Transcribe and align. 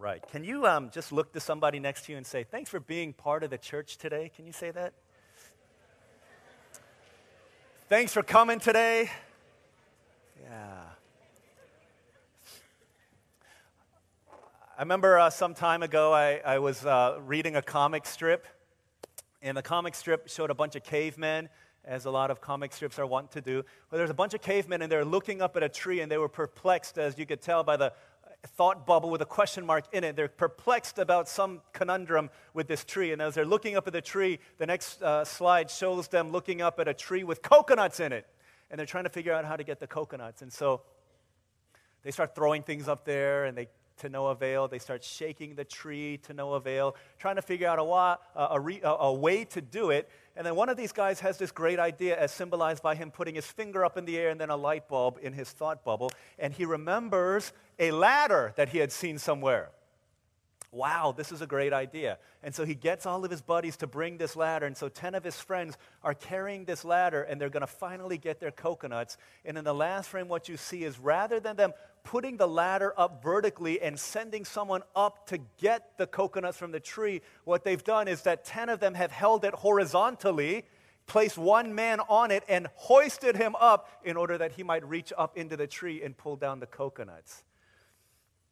right. 0.00 0.26
Can 0.30 0.44
you 0.44 0.66
um, 0.66 0.90
just 0.90 1.12
look 1.12 1.32
to 1.34 1.40
somebody 1.40 1.78
next 1.78 2.06
to 2.06 2.12
you 2.12 2.18
and 2.18 2.26
say, 2.26 2.42
Thanks 2.42 2.70
for 2.70 2.80
being 2.80 3.12
part 3.12 3.44
of 3.44 3.50
the 3.50 3.58
church 3.58 3.98
today? 3.98 4.30
Can 4.34 4.46
you 4.46 4.52
say 4.52 4.70
that? 4.70 4.94
Thanks 7.88 8.12
for 8.12 8.22
coming 8.22 8.60
today. 8.60 9.10
Yeah. 10.42 10.82
I 14.78 14.82
remember 14.82 15.18
uh, 15.18 15.28
some 15.28 15.52
time 15.52 15.82
ago 15.82 16.14
I, 16.14 16.40
I 16.46 16.58
was 16.60 16.86
uh, 16.86 17.18
reading 17.26 17.56
a 17.56 17.62
comic 17.62 18.06
strip, 18.06 18.46
and 19.42 19.54
the 19.54 19.62
comic 19.62 19.94
strip 19.94 20.28
showed 20.28 20.48
a 20.48 20.54
bunch 20.54 20.76
of 20.76 20.82
cavemen, 20.82 21.50
as 21.84 22.04
a 22.04 22.10
lot 22.10 22.30
of 22.30 22.40
comic 22.40 22.72
strips 22.72 22.98
are 22.98 23.06
wont 23.06 23.30
to 23.32 23.40
do. 23.40 23.64
Well, 23.90 23.98
there's 23.98 24.10
a 24.10 24.14
bunch 24.14 24.34
of 24.34 24.40
cavemen, 24.40 24.82
and 24.82 24.92
they're 24.92 25.04
looking 25.04 25.42
up 25.42 25.56
at 25.56 25.62
a 25.62 25.68
tree, 25.68 26.00
and 26.00 26.10
they 26.10 26.18
were 26.18 26.28
perplexed, 26.28 26.98
as 26.98 27.18
you 27.18 27.26
could 27.26 27.40
tell 27.40 27.64
by 27.64 27.76
the 27.76 27.92
thought 28.46 28.86
bubble 28.86 29.10
with 29.10 29.20
a 29.22 29.26
question 29.26 29.66
mark 29.66 29.84
in 29.92 30.04
it. 30.04 30.16
They're 30.16 30.28
perplexed 30.28 30.98
about 30.98 31.28
some 31.28 31.60
conundrum 31.72 32.30
with 32.54 32.68
this 32.68 32.84
tree. 32.84 33.12
And 33.12 33.20
as 33.20 33.34
they're 33.34 33.44
looking 33.44 33.76
up 33.76 33.86
at 33.86 33.92
the 33.92 34.00
tree, 34.00 34.38
the 34.58 34.66
next 34.66 35.02
uh, 35.02 35.24
slide 35.24 35.70
shows 35.70 36.08
them 36.08 36.30
looking 36.30 36.62
up 36.62 36.80
at 36.80 36.88
a 36.88 36.94
tree 36.94 37.24
with 37.24 37.42
coconuts 37.42 38.00
in 38.00 38.12
it. 38.12 38.26
And 38.70 38.78
they're 38.78 38.86
trying 38.86 39.04
to 39.04 39.10
figure 39.10 39.32
out 39.32 39.44
how 39.44 39.56
to 39.56 39.64
get 39.64 39.80
the 39.80 39.86
coconuts. 39.86 40.42
And 40.42 40.52
so 40.52 40.82
they 42.02 42.10
start 42.10 42.34
throwing 42.34 42.62
things 42.62 42.88
up 42.88 43.04
there 43.04 43.44
and 43.44 43.56
they 43.56 43.68
to 44.00 44.08
no 44.08 44.28
avail. 44.28 44.66
They 44.66 44.78
start 44.78 45.04
shaking 45.04 45.54
the 45.54 45.64
tree 45.64 46.18
to 46.24 46.34
no 46.34 46.54
avail, 46.54 46.96
trying 47.18 47.36
to 47.36 47.42
figure 47.42 47.68
out 47.68 47.78
a, 47.78 47.82
a, 47.82 48.58
a, 48.58 48.96
a, 48.96 49.12
way 49.12 49.44
to 49.44 49.60
do 49.60 49.90
it. 49.90 50.08
And 50.40 50.46
then 50.46 50.54
one 50.54 50.70
of 50.70 50.78
these 50.78 50.90
guys 50.90 51.20
has 51.20 51.36
this 51.36 51.52
great 51.52 51.78
idea, 51.78 52.18
as 52.18 52.32
symbolized 52.32 52.82
by 52.82 52.94
him 52.94 53.10
putting 53.10 53.34
his 53.34 53.44
finger 53.44 53.84
up 53.84 53.98
in 53.98 54.06
the 54.06 54.16
air 54.16 54.30
and 54.30 54.40
then 54.40 54.48
a 54.48 54.56
light 54.56 54.88
bulb 54.88 55.18
in 55.20 55.34
his 55.34 55.50
thought 55.50 55.84
bubble. 55.84 56.10
And 56.38 56.54
he 56.54 56.64
remembers 56.64 57.52
a 57.78 57.90
ladder 57.90 58.54
that 58.56 58.70
he 58.70 58.78
had 58.78 58.90
seen 58.90 59.18
somewhere 59.18 59.68
wow, 60.72 61.12
this 61.16 61.32
is 61.32 61.42
a 61.42 61.46
great 61.46 61.72
idea. 61.72 62.18
And 62.42 62.54
so 62.54 62.64
he 62.64 62.74
gets 62.74 63.04
all 63.04 63.24
of 63.24 63.30
his 63.30 63.42
buddies 63.42 63.76
to 63.78 63.86
bring 63.86 64.18
this 64.18 64.36
ladder. 64.36 64.66
And 64.66 64.76
so 64.76 64.88
10 64.88 65.14
of 65.14 65.24
his 65.24 65.36
friends 65.36 65.76
are 66.02 66.14
carrying 66.14 66.64
this 66.64 66.84
ladder, 66.84 67.22
and 67.22 67.40
they're 67.40 67.50
going 67.50 67.62
to 67.62 67.66
finally 67.66 68.18
get 68.18 68.38
their 68.38 68.52
coconuts. 68.52 69.16
And 69.44 69.58
in 69.58 69.64
the 69.64 69.74
last 69.74 70.08
frame, 70.08 70.28
what 70.28 70.48
you 70.48 70.56
see 70.56 70.84
is 70.84 70.98
rather 70.98 71.40
than 71.40 71.56
them 71.56 71.72
putting 72.04 72.36
the 72.36 72.46
ladder 72.46 72.94
up 72.96 73.22
vertically 73.22 73.80
and 73.80 73.98
sending 73.98 74.44
someone 74.44 74.82
up 74.94 75.26
to 75.26 75.38
get 75.58 75.98
the 75.98 76.06
coconuts 76.06 76.56
from 76.56 76.70
the 76.70 76.80
tree, 76.80 77.20
what 77.44 77.64
they've 77.64 77.84
done 77.84 78.06
is 78.06 78.22
that 78.22 78.44
10 78.44 78.68
of 78.68 78.80
them 78.80 78.94
have 78.94 79.10
held 79.10 79.44
it 79.44 79.54
horizontally. 79.54 80.64
Placed 81.06 81.38
one 81.38 81.74
man 81.74 81.98
on 82.08 82.30
it 82.30 82.44
and 82.48 82.68
hoisted 82.76 83.34
him 83.34 83.56
up 83.58 83.88
in 84.04 84.16
order 84.16 84.38
that 84.38 84.52
he 84.52 84.62
might 84.62 84.86
reach 84.86 85.12
up 85.18 85.36
into 85.36 85.56
the 85.56 85.66
tree 85.66 86.02
and 86.04 86.16
pull 86.16 86.36
down 86.36 86.60
the 86.60 86.66
coconuts 86.66 87.42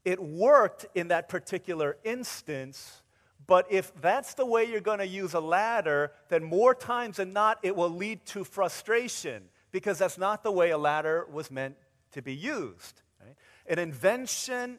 it 0.09 0.23
worked 0.23 0.87
in 0.95 1.09
that 1.09 1.29
particular 1.29 1.99
instance. 2.03 3.03
But 3.47 3.67
if 3.71 3.93
that's 4.01 4.33
the 4.33 4.47
way 4.47 4.65
you're 4.65 4.81
going 4.81 5.01
to 5.01 5.07
use 5.07 5.35
a 5.35 5.41
ladder, 5.41 6.13
then 6.31 6.43
more 6.43 6.75
times 6.75 7.19
than 7.19 7.35
not, 7.35 7.59
it 7.63 7.77
will 7.77 7.91
lead 7.91 8.25
to 8.27 8.43
frustration 8.43 9.43
because 9.71 9.99
that's 9.99 10.17
not 10.17 10.43
the 10.43 10.51
way 10.51 10.71
a 10.71 10.79
ladder 10.79 11.27
was 11.31 11.51
meant 11.51 11.77
to 12.13 12.23
be 12.23 12.35
used. 12.35 13.03
Right? 13.23 13.37
An 13.67 13.79
invention 13.79 14.79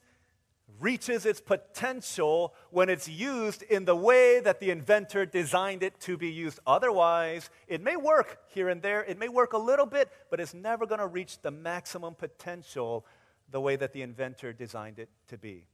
reaches 0.80 1.27
its 1.27 1.41
potential 1.41 2.55
when 2.72 2.89
it's 2.89 3.07
used 3.07 3.61
in 3.61 3.85
the 3.85 3.95
way 3.95 4.39
that 4.39 4.59
the 4.59 4.72
inventor 4.72 5.27
designed 5.27 5.83
it 5.83 6.00
to 6.00 6.17
be 6.17 6.30
used. 6.30 6.59
Otherwise, 6.66 7.52
it 7.67 7.81
may 7.81 7.97
work 7.97 8.39
here 8.47 8.69
and 8.69 8.81
there, 8.81 9.03
it 9.03 9.19
may 9.19 9.30
work 9.30 9.53
a 9.53 9.59
little 9.59 9.85
bit, 9.85 10.09
but 10.31 10.39
it's 10.39 10.55
never 10.55 10.88
going 10.88 11.00
to 11.00 11.07
reach 11.07 11.39
the 11.44 11.52
maximum 11.52 12.16
potential 12.16 13.05
the 13.52 13.61
way 13.61 13.75
that 13.75 13.94
the 13.94 14.02
inventor 14.02 14.53
designed 14.53 15.00
it 15.00 15.09
to 15.28 15.38
be. 15.38 15.66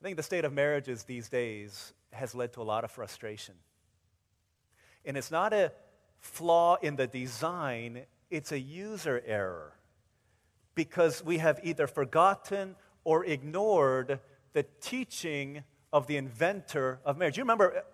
I 0.00 0.04
think 0.04 0.16
the 0.16 0.22
state 0.22 0.44
of 0.44 0.52
marriages 0.52 1.04
these 1.04 1.28
days 1.28 1.92
has 2.12 2.34
led 2.34 2.52
to 2.52 2.62
a 2.62 2.64
lot 2.64 2.84
of 2.84 2.90
frustration. 2.90 3.54
And 5.04 5.16
it's 5.16 5.30
not 5.30 5.52
a 5.52 5.72
flaw 6.18 6.76
in 6.76 6.96
the 6.96 7.06
design, 7.06 8.02
it's 8.30 8.52
a 8.52 8.58
user 8.58 9.22
error. 9.26 9.74
Because 10.74 11.24
we 11.24 11.38
have 11.38 11.60
either 11.62 11.86
forgotten 11.86 12.76
or 13.04 13.24
ignored 13.24 14.20
the 14.52 14.64
teaching 14.80 15.62
of 15.92 16.06
the 16.06 16.16
inventor 16.16 17.00
of 17.04 17.16
marriage. 17.16 17.36
You 17.36 17.44
remember 17.44 17.84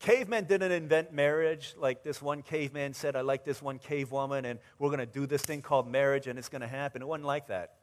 Cavemen 0.00 0.44
didn't 0.44 0.72
invent 0.72 1.12
marriage 1.12 1.74
like 1.78 2.02
this 2.02 2.20
one 2.20 2.42
caveman 2.42 2.92
said, 2.92 3.16
I 3.16 3.22
like 3.22 3.44
this 3.44 3.62
one 3.62 3.78
cave 3.78 4.12
woman, 4.12 4.44
and 4.44 4.58
we're 4.78 4.90
going 4.90 5.00
to 5.00 5.06
do 5.06 5.26
this 5.26 5.42
thing 5.42 5.62
called 5.62 5.90
marriage, 5.90 6.26
and 6.26 6.38
it's 6.38 6.48
going 6.48 6.60
to 6.60 6.68
happen. 6.68 7.02
It 7.02 7.08
wasn't 7.08 7.26
like 7.26 7.48
that. 7.48 7.74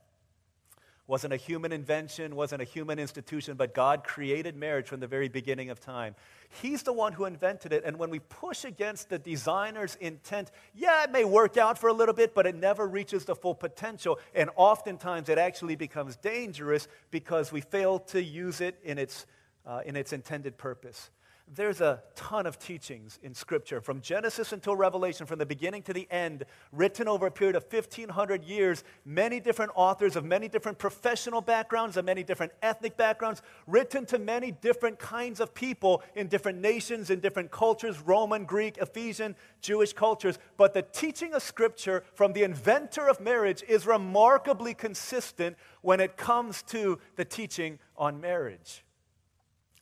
Wasn't 1.06 1.34
a 1.34 1.38
human 1.38 1.74
invention, 1.74 2.34
wasn't 2.34 2.62
a 2.62 2.66
human 2.66 2.98
institution, 2.98 3.58
but 3.58 3.74
God 3.74 4.06
created 4.06 4.56
marriage 4.56 4.88
from 4.88 5.02
the 5.02 5.08
very 5.08 5.28
beginning 5.28 5.70
of 5.70 5.82
time. 5.82 6.16
He's 6.62 6.84
the 6.84 6.94
one 6.94 7.12
who 7.12 7.26
invented 7.26 7.74
it, 7.74 7.84
and 7.84 7.98
when 7.98 8.10
we 8.10 8.20
push 8.20 8.64
against 8.64 9.10
the 9.10 9.20
designer's 9.20 9.96
intent, 9.96 10.52
yeah, 10.74 11.04
it 11.04 11.12
may 11.12 11.26
work 11.26 11.58
out 11.58 11.78
for 11.78 11.90
a 11.90 11.94
little 11.94 12.14
bit, 12.14 12.34
but 12.34 12.46
it 12.48 12.56
never 12.56 12.88
reaches 12.88 13.26
the 13.26 13.36
full 13.36 13.56
potential, 13.56 14.18
and 14.34 14.50
oftentimes 14.56 15.28
it 15.28 15.38
actually 15.38 15.76
becomes 15.76 16.16
dangerous 16.16 16.88
because 17.12 17.52
we 17.52 17.60
fail 17.60 18.00
to 18.00 18.24
use 18.24 18.62
it 18.62 18.80
in 18.84 18.98
its, 18.98 19.26
uh, 19.66 19.82
in 19.86 19.98
its 19.98 20.14
intended 20.14 20.58
purpose. 20.58 21.10
There's 21.56 21.82
a 21.82 22.02
ton 22.16 22.48
of 22.48 22.58
teachings 22.58 23.20
in 23.22 23.36
Scripture, 23.36 23.80
from 23.80 24.02
Genesis 24.02 24.54
until 24.54 24.76
Revelation, 24.76 25.28
from 25.28 25.38
the 25.38 25.46
beginning 25.46 25.84
to 25.84 25.94
the 25.94 26.08
end, 26.10 26.46
written 26.72 27.08
over 27.08 27.28
a 27.28 27.32
period 27.32 27.56
of 27.56 27.66
1,500 27.72 28.44
years. 28.44 28.84
Many 29.06 29.40
different 29.40 29.72
authors 29.76 30.16
of 30.16 30.26
many 30.26 30.48
different 30.48 30.80
professional 30.80 31.42
backgrounds 31.42 31.96
and 31.96 32.08
many 32.08 32.24
different 32.24 32.54
ethnic 32.64 32.98
backgrounds, 32.98 33.44
written 33.68 34.06
to 34.08 34.18
many 34.18 34.52
different 34.52 34.98
kinds 34.98 35.40
of 35.40 35.54
people 35.54 36.02
in 36.16 36.28
different 36.28 36.60
nations, 36.60 37.12
in 37.12 37.20
different 37.20 37.52
cultures 37.52 38.00
Roman, 38.00 38.46
Greek, 38.46 38.78
Ephesian, 38.80 39.36
Jewish 39.62 39.94
cultures. 39.94 40.40
But 40.58 40.74
the 40.74 40.82
teaching 40.82 41.34
of 41.34 41.44
Scripture 41.44 42.04
from 42.16 42.34
the 42.34 42.44
inventor 42.44 43.08
of 43.08 43.20
marriage 43.20 43.64
is 43.68 43.86
remarkably 43.86 44.74
consistent 44.74 45.56
when 45.82 46.00
it 46.00 46.18
comes 46.18 46.64
to 46.64 47.00
the 47.16 47.26
teaching 47.26 47.78
on 47.96 48.20
marriage. 48.20 48.83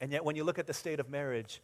And 0.02 0.12
yet, 0.12 0.26
when 0.26 0.36
you 0.36 0.44
look 0.44 0.60
at 0.60 0.68
the 0.68 0.74
state 0.74 1.00
of 1.00 1.10
marriage, 1.10 1.62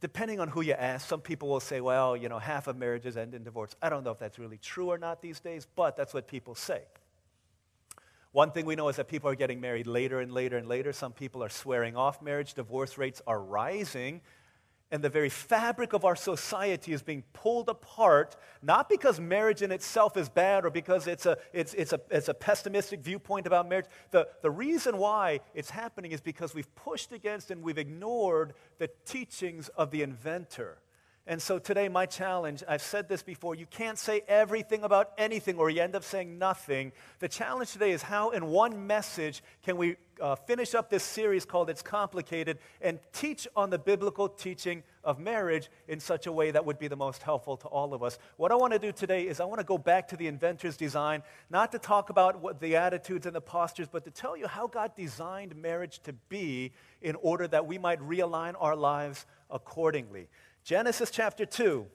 depending 0.00 0.40
on 0.40 0.48
who 0.48 0.62
you 0.62 0.72
ask, 0.72 1.08
some 1.08 1.20
people 1.20 1.48
will 1.48 1.60
say, 1.60 1.80
well, 1.80 2.16
you 2.16 2.28
know, 2.28 2.38
half 2.38 2.68
of 2.68 2.76
marriages 2.76 3.16
end 3.16 3.34
in 3.34 3.44
divorce. 3.44 3.74
I 3.82 3.88
don't 3.88 4.04
know 4.04 4.12
if 4.12 4.18
that's 4.18 4.38
really 4.38 4.58
true 4.58 4.88
or 4.88 4.98
not 4.98 5.20
these 5.20 5.40
days, 5.40 5.66
but 5.76 5.96
that's 5.96 6.14
what 6.14 6.26
people 6.28 6.54
say. 6.54 6.82
One 8.32 8.50
thing 8.50 8.66
we 8.66 8.76
know 8.76 8.88
is 8.88 8.96
that 8.96 9.08
people 9.08 9.30
are 9.30 9.34
getting 9.34 9.60
married 9.60 9.86
later 9.86 10.20
and 10.20 10.32
later 10.32 10.58
and 10.58 10.68
later. 10.68 10.92
Some 10.92 11.12
people 11.12 11.42
are 11.42 11.48
swearing 11.48 11.96
off 11.96 12.22
marriage. 12.22 12.54
Divorce 12.54 12.98
rates 12.98 13.22
are 13.26 13.40
rising 13.40 14.20
and 14.90 15.02
the 15.02 15.08
very 15.08 15.28
fabric 15.28 15.92
of 15.92 16.04
our 16.04 16.14
society 16.14 16.92
is 16.92 17.02
being 17.02 17.24
pulled 17.32 17.68
apart, 17.68 18.36
not 18.62 18.88
because 18.88 19.18
marriage 19.18 19.62
in 19.62 19.72
itself 19.72 20.16
is 20.16 20.28
bad 20.28 20.64
or 20.64 20.70
because 20.70 21.06
it's 21.06 21.26
a, 21.26 21.36
it's, 21.52 21.74
it's 21.74 21.92
a, 21.92 22.00
it's 22.10 22.28
a 22.28 22.34
pessimistic 22.34 23.00
viewpoint 23.00 23.46
about 23.46 23.68
marriage. 23.68 23.86
The, 24.12 24.28
the 24.42 24.50
reason 24.50 24.98
why 24.98 25.40
it's 25.54 25.70
happening 25.70 26.12
is 26.12 26.20
because 26.20 26.54
we've 26.54 26.72
pushed 26.76 27.12
against 27.12 27.50
and 27.50 27.62
we've 27.62 27.78
ignored 27.78 28.54
the 28.78 28.88
teachings 29.04 29.68
of 29.70 29.90
the 29.90 30.02
inventor. 30.02 30.78
And 31.28 31.42
so 31.42 31.58
today, 31.58 31.88
my 31.88 32.06
challenge 32.06 32.62
I've 32.68 32.82
said 32.82 33.08
this 33.08 33.22
before 33.24 33.56
you 33.56 33.66
can't 33.66 33.98
say 33.98 34.22
everything 34.28 34.84
about 34.84 35.10
anything 35.18 35.58
or 35.58 35.68
you 35.70 35.82
end 35.82 35.96
up 35.96 36.04
saying 36.04 36.38
nothing. 36.38 36.92
The 37.18 37.28
challenge 37.28 37.72
today 37.72 37.90
is 37.90 38.02
how, 38.02 38.30
in 38.30 38.46
one 38.46 38.86
message, 38.86 39.42
can 39.64 39.76
we 39.76 39.96
uh, 40.20 40.36
finish 40.36 40.74
up 40.74 40.88
this 40.88 41.02
series 41.02 41.44
called 41.44 41.68
It's 41.68 41.82
Complicated 41.82 42.58
and 42.80 43.00
teach 43.12 43.48
on 43.56 43.70
the 43.70 43.78
biblical 43.78 44.28
teaching 44.28 44.84
of 45.02 45.18
marriage 45.18 45.68
in 45.88 45.98
such 45.98 46.26
a 46.26 46.32
way 46.32 46.52
that 46.52 46.64
would 46.64 46.78
be 46.78 46.88
the 46.88 46.96
most 46.96 47.22
helpful 47.22 47.56
to 47.56 47.68
all 47.68 47.92
of 47.92 48.04
us. 48.04 48.18
What 48.36 48.52
I 48.52 48.54
want 48.54 48.72
to 48.72 48.78
do 48.78 48.92
today 48.92 49.26
is 49.26 49.40
I 49.40 49.44
want 49.44 49.58
to 49.58 49.66
go 49.66 49.78
back 49.78 50.08
to 50.08 50.16
the 50.16 50.28
inventor's 50.28 50.76
design, 50.76 51.24
not 51.50 51.72
to 51.72 51.78
talk 51.78 52.08
about 52.08 52.40
what 52.40 52.60
the 52.60 52.76
attitudes 52.76 53.26
and 53.26 53.34
the 53.34 53.40
postures, 53.40 53.88
but 53.90 54.04
to 54.04 54.10
tell 54.10 54.36
you 54.36 54.46
how 54.46 54.68
God 54.68 54.92
designed 54.96 55.56
marriage 55.56 55.98
to 56.04 56.12
be 56.28 56.72
in 57.02 57.16
order 57.16 57.46
that 57.48 57.66
we 57.66 57.78
might 57.78 58.00
realign 58.00 58.54
our 58.58 58.76
lives 58.76 59.26
accordingly. 59.50 60.28
Genesis 60.66 61.12
chapter 61.12 61.46
2. 61.46 61.86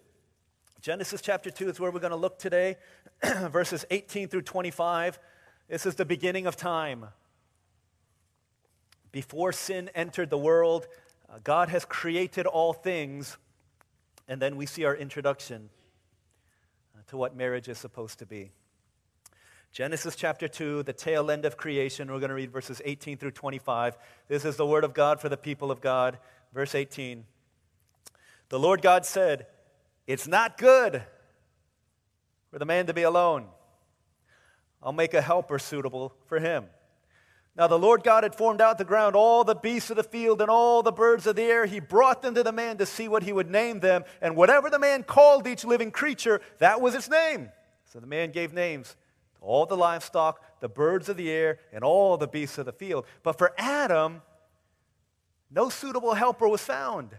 Genesis 0.80 1.20
chapter 1.22 1.52
2 1.52 1.72
is 1.72 1.80
where 1.82 1.92
we're 1.92 2.00
going 2.00 2.12
to 2.12 2.16
look 2.16 2.40
today, 2.40 2.78
verses 3.50 3.84
18 3.92 4.30
through 4.30 4.44
25. 4.44 5.20
This 5.68 5.86
is 5.86 5.96
the 5.96 6.06
beginning 6.06 6.48
of 6.48 6.56
time. 6.56 7.08
Before 9.12 9.52
sin 9.52 9.90
entered 9.94 10.30
the 10.30 10.38
world, 10.38 10.88
uh, 11.30 11.40
God 11.44 11.68
has 11.68 11.84
created 11.84 12.46
all 12.46 12.72
things, 12.72 13.36
and 14.30 14.42
then 14.42 14.56
we 14.56 14.66
see 14.66 14.86
our 14.86 14.96
introduction 14.96 15.70
uh, 16.96 17.02
to 17.08 17.18
what 17.18 17.36
marriage 17.36 17.68
is 17.68 17.78
supposed 17.78 18.20
to 18.20 18.26
be. 18.26 18.52
Genesis 19.74 20.16
chapter 20.16 20.48
2, 20.48 20.84
the 20.84 20.94
tail 20.94 21.30
end 21.30 21.44
of 21.44 21.58
creation. 21.58 22.10
We're 22.10 22.20
going 22.20 22.30
to 22.30 22.36
read 22.36 22.54
verses 22.54 22.82
18 22.86 23.18
through 23.18 23.32
25. 23.32 23.98
This 24.30 24.46
is 24.46 24.56
the 24.56 24.66
word 24.66 24.86
of 24.86 24.94
God 24.94 25.20
for 25.20 25.28
the 25.28 25.36
people 25.36 25.72
of 25.72 25.82
God. 25.82 26.20
Verse 26.54 26.74
18. 26.74 27.26
The 28.52 28.60
Lord 28.60 28.82
God 28.82 29.06
said, 29.06 29.48
It's 30.08 30.28
not 30.28 30.58
good 30.58 31.02
for 32.52 32.60
the 32.60 32.66
man 32.66 32.88
to 32.88 32.94
be 32.94 33.04
alone. 33.04 33.46
I'll 34.84 34.92
make 34.92 35.14
a 35.14 35.22
helper 35.22 35.58
suitable 35.58 36.14
for 36.26 36.38
him. 36.38 36.66
Now 37.56 37.68
the 37.68 37.80
Lord 37.80 38.04
God 38.04 38.24
had 38.24 38.36
formed 38.36 38.60
out 38.60 38.78
the 38.78 38.84
ground 38.84 39.16
all 39.16 39.46
the 39.46 39.56
beasts 39.56 39.90
of 39.90 39.96
the 39.96 40.04
field 40.04 40.42
and 40.42 40.52
all 40.52 40.84
the 40.84 40.92
birds 40.92 41.26
of 41.28 41.38
the 41.38 41.44
air. 41.44 41.66
He 41.66 41.80
brought 41.80 42.22
them 42.22 42.36
to 42.36 42.44
the 42.44 42.52
man 42.52 42.78
to 42.80 42.86
see 42.86 43.08
what 43.08 43.24
he 43.24 43.32
would 43.32 43.50
name 43.50 43.80
them. 43.80 44.04
And 44.22 44.36
whatever 44.36 44.70
the 44.70 44.80
man 44.80 45.04
called 45.04 45.48
each 45.48 45.64
living 45.64 45.90
creature, 45.90 46.42
that 46.58 46.82
was 46.82 46.94
its 46.94 47.10
name. 47.10 47.52
So 47.86 48.02
the 48.02 48.08
man 48.08 48.32
gave 48.32 48.52
names 48.52 48.98
to 49.36 49.42
all 49.46 49.66
the 49.66 49.78
livestock, 49.78 50.60
the 50.60 50.68
birds 50.68 51.08
of 51.08 51.16
the 51.16 51.32
air, 51.32 51.60
and 51.72 51.86
all 51.86 52.18
the 52.18 52.28
beasts 52.28 52.58
of 52.58 52.66
the 52.66 52.74
field. 52.74 53.06
But 53.24 53.38
for 53.38 53.54
Adam, 53.58 54.22
no 55.50 55.70
suitable 55.70 56.16
helper 56.16 56.50
was 56.50 56.62
found. 56.62 57.12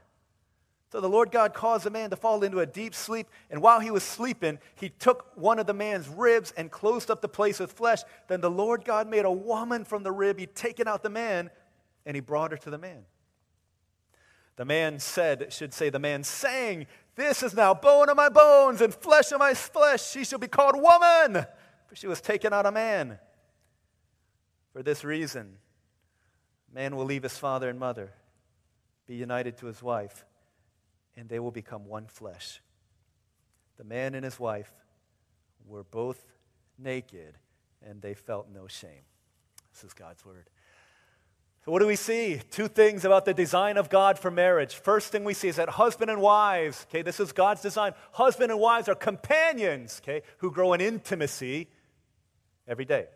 So 0.92 1.00
the 1.00 1.08
Lord 1.08 1.30
God 1.30 1.54
caused 1.54 1.86
the 1.86 1.90
man 1.90 2.10
to 2.10 2.16
fall 2.16 2.44
into 2.44 2.60
a 2.60 2.66
deep 2.66 2.94
sleep, 2.94 3.26
and 3.50 3.62
while 3.62 3.80
he 3.80 3.90
was 3.90 4.02
sleeping, 4.02 4.58
he 4.74 4.90
took 4.90 5.32
one 5.34 5.58
of 5.58 5.66
the 5.66 5.72
man's 5.72 6.06
ribs 6.06 6.52
and 6.54 6.70
closed 6.70 7.10
up 7.10 7.22
the 7.22 7.30
place 7.30 7.58
with 7.58 7.72
flesh. 7.72 8.00
Then 8.28 8.42
the 8.42 8.50
Lord 8.50 8.84
God 8.84 9.08
made 9.08 9.24
a 9.24 9.32
woman 9.32 9.86
from 9.86 10.02
the 10.02 10.12
rib. 10.12 10.38
He'd 10.38 10.54
taken 10.54 10.86
out 10.86 11.02
the 11.02 11.08
man, 11.08 11.48
and 12.04 12.14
he 12.14 12.20
brought 12.20 12.50
her 12.50 12.58
to 12.58 12.68
the 12.68 12.76
man. 12.76 13.06
The 14.56 14.66
man 14.66 14.98
said, 14.98 15.50
should 15.50 15.72
say, 15.72 15.88
the 15.88 15.98
man 15.98 16.24
sang, 16.24 16.86
This 17.14 17.42
is 17.42 17.54
now 17.54 17.72
bone 17.72 18.10
of 18.10 18.16
my 18.18 18.28
bones 18.28 18.82
and 18.82 18.94
flesh 18.94 19.32
of 19.32 19.38
my 19.38 19.54
flesh. 19.54 20.10
She 20.10 20.24
shall 20.24 20.40
be 20.40 20.46
called 20.46 20.74
woman, 20.76 21.46
for 21.86 21.96
she 21.96 22.06
was 22.06 22.20
taken 22.20 22.52
out 22.52 22.66
of 22.66 22.74
man. 22.74 23.18
For 24.74 24.82
this 24.82 25.04
reason, 25.04 25.56
man 26.70 26.96
will 26.96 27.06
leave 27.06 27.22
his 27.22 27.38
father 27.38 27.70
and 27.70 27.80
mother, 27.80 28.12
be 29.06 29.14
united 29.14 29.56
to 29.56 29.66
his 29.66 29.82
wife 29.82 30.26
and 31.17 31.29
they 31.29 31.38
will 31.38 31.50
become 31.50 31.87
one 31.87 32.06
flesh. 32.06 32.61
The 33.76 33.85
man 33.85 34.14
and 34.14 34.25
his 34.25 34.38
wife 34.38 34.70
were 35.67 35.85
both 35.85 36.23
naked, 36.79 37.38
and 37.87 38.00
they 38.03 38.14
felt 38.14 38.49
no 38.53 38.67
shame. 38.67 39.03
This 39.73 39.85
is 39.85 39.94
God's 39.94 40.25
word. 40.25 40.49
So, 41.64 41.70
what 41.70 41.79
do 41.79 41.87
we 41.87 41.97
see? 41.97 42.41
Two 42.50 42.67
things 42.67 43.05
about 43.05 43.25
the 43.25 43.35
design 43.35 43.76
of 43.76 43.88
God 43.88 44.19
for 44.19 44.31
marriage. 44.31 44.75
First 44.75 45.12
thing 45.12 45.23
we 45.23 45.35
see 45.35 45.49
is 45.49 45.56
that 45.56 45.69
husband 45.69 46.11
and 46.11 46.20
wives, 46.20 46.87
okay, 46.88 47.03
this 47.03 47.20
is 47.20 47.31
God's 47.31 47.62
design. 47.62 47.93
Husband 48.12 48.50
and 48.50 48.61
wives 48.61 48.88
are 48.88 48.97
companions, 48.97 50.00
okay, 50.03 50.23
who 50.38 50.50
grow 50.50 50.73
in 50.73 50.81
intimacy 50.81 51.69
every 52.67 52.85
day. 52.85 53.06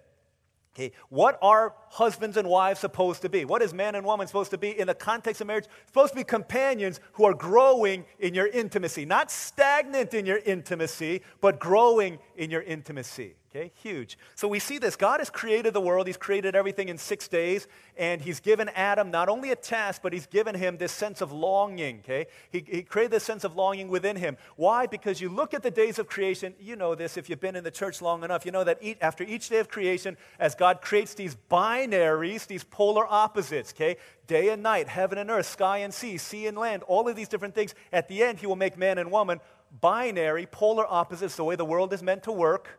Okay, 0.77 0.93
what 1.09 1.39
are 1.41 1.75
husbands 1.89 2.37
and 2.37 2.47
wives 2.47 2.81
supposed 2.81 3.23
to 3.23 3.31
be? 3.31 3.47
What 3.47 3.63
is 3.63 3.73
man 3.73 3.95
and 3.95 4.05
woman 4.05 4.27
supposed 4.27 4.51
to 4.51 4.59
be 4.59 4.79
in 4.79 4.89
the 4.89 4.95
context 4.95 5.41
of 5.41 5.47
marriage? 5.47 5.65
Supposed 5.87 6.13
to 6.13 6.17
be 6.17 6.23
companions 6.23 7.01
who 7.13 7.25
are 7.25 7.33
growing 7.33 8.05
in 8.19 8.35
your 8.35 8.49
intimacy, 8.49 9.07
not 9.07 9.31
stagnant 9.31 10.13
in 10.13 10.27
your 10.27 10.37
intimacy, 10.37 11.23
but 11.41 11.59
growing 11.59 12.19
in 12.37 12.51
your 12.51 12.61
intimacy. 12.61 13.37
Okay, 13.57 13.73
huge. 13.83 14.19
So 14.35 14.49
we 14.49 14.59
see 14.59 14.77
this. 14.77 14.97
God 14.97 15.21
has 15.21 15.31
created 15.31 15.73
the 15.73 15.81
world, 15.81 16.07
He's 16.07 16.19
created 16.19 16.55
everything 16.55 16.91
in 16.91 16.99
six 16.99 17.27
days, 17.27 17.67
and 17.97 18.21
He's 18.21 18.39
given 18.39 18.69
Adam 18.71 19.11
not 19.11 19.31
only 19.31 19.51
a 19.51 19.57
task, 19.57 20.03
but 20.03 20.13
He's 20.13 20.27
given 20.27 20.55
him 20.55 20.77
this 20.77 20.93
sense 20.93 21.23
of 21.23 21.33
longing. 21.33 22.01
Okay, 22.01 22.27
He, 22.51 22.65
he 22.69 22.83
created 22.83 23.13
this 23.13 23.25
sense 23.25 23.45
of 23.45 23.57
longing 23.57 23.89
within 23.89 24.17
him. 24.17 24.37
Why? 24.57 24.87
Because 24.87 25.23
you 25.23 25.31
look 25.31 25.55
at 25.55 25.63
the 25.63 25.71
days 25.71 25.99
of 25.99 26.07
creation, 26.07 26.55
you 26.61 26.77
know 26.77 26.95
this 26.95 27.17
if 27.17 27.31
you've 27.31 27.41
been 27.41 27.57
in 27.57 27.65
the 27.65 27.71
church 27.71 28.03
long 28.03 28.25
enough, 28.25 28.45
you 28.45 28.53
know 28.53 28.65
that 28.65 28.79
each, 28.83 28.99
after 29.01 29.25
each 29.25 29.49
day 29.49 29.59
of 29.59 29.71
creation, 29.71 30.19
as 30.39 30.55
God 30.55 30.83
creates 30.83 31.15
these 31.15 31.35
binaries, 31.51 32.47
these 32.47 32.65
polar 32.65 33.07
opposites, 33.07 33.73
okay, 33.73 33.97
day 34.27 34.51
and 34.51 34.63
night, 34.63 34.87
heaven 34.87 35.17
and 35.17 35.31
earth, 35.31 35.47
sky 35.47 35.79
and 35.79 35.95
sea, 35.95 36.19
sea 36.19 36.47
and 36.47 36.59
land, 36.59 36.83
all 36.83 37.09
of 37.09 37.17
these 37.17 37.29
different 37.29 37.55
things, 37.55 37.75
at 37.91 38.09
the 38.09 38.23
end, 38.23 38.39
He 38.39 38.47
will 38.47 38.57
make 38.57 38.77
man 38.77 38.99
and 38.99 39.11
woman 39.11 39.41
binary, 39.81 40.47
polar 40.47 40.87
opposites, 40.87 41.37
the 41.37 41.45
way 41.45 41.57
the 41.57 41.65
world 41.65 41.93
is 41.95 42.03
meant 42.03 42.23
to 42.23 42.33
work 42.33 42.79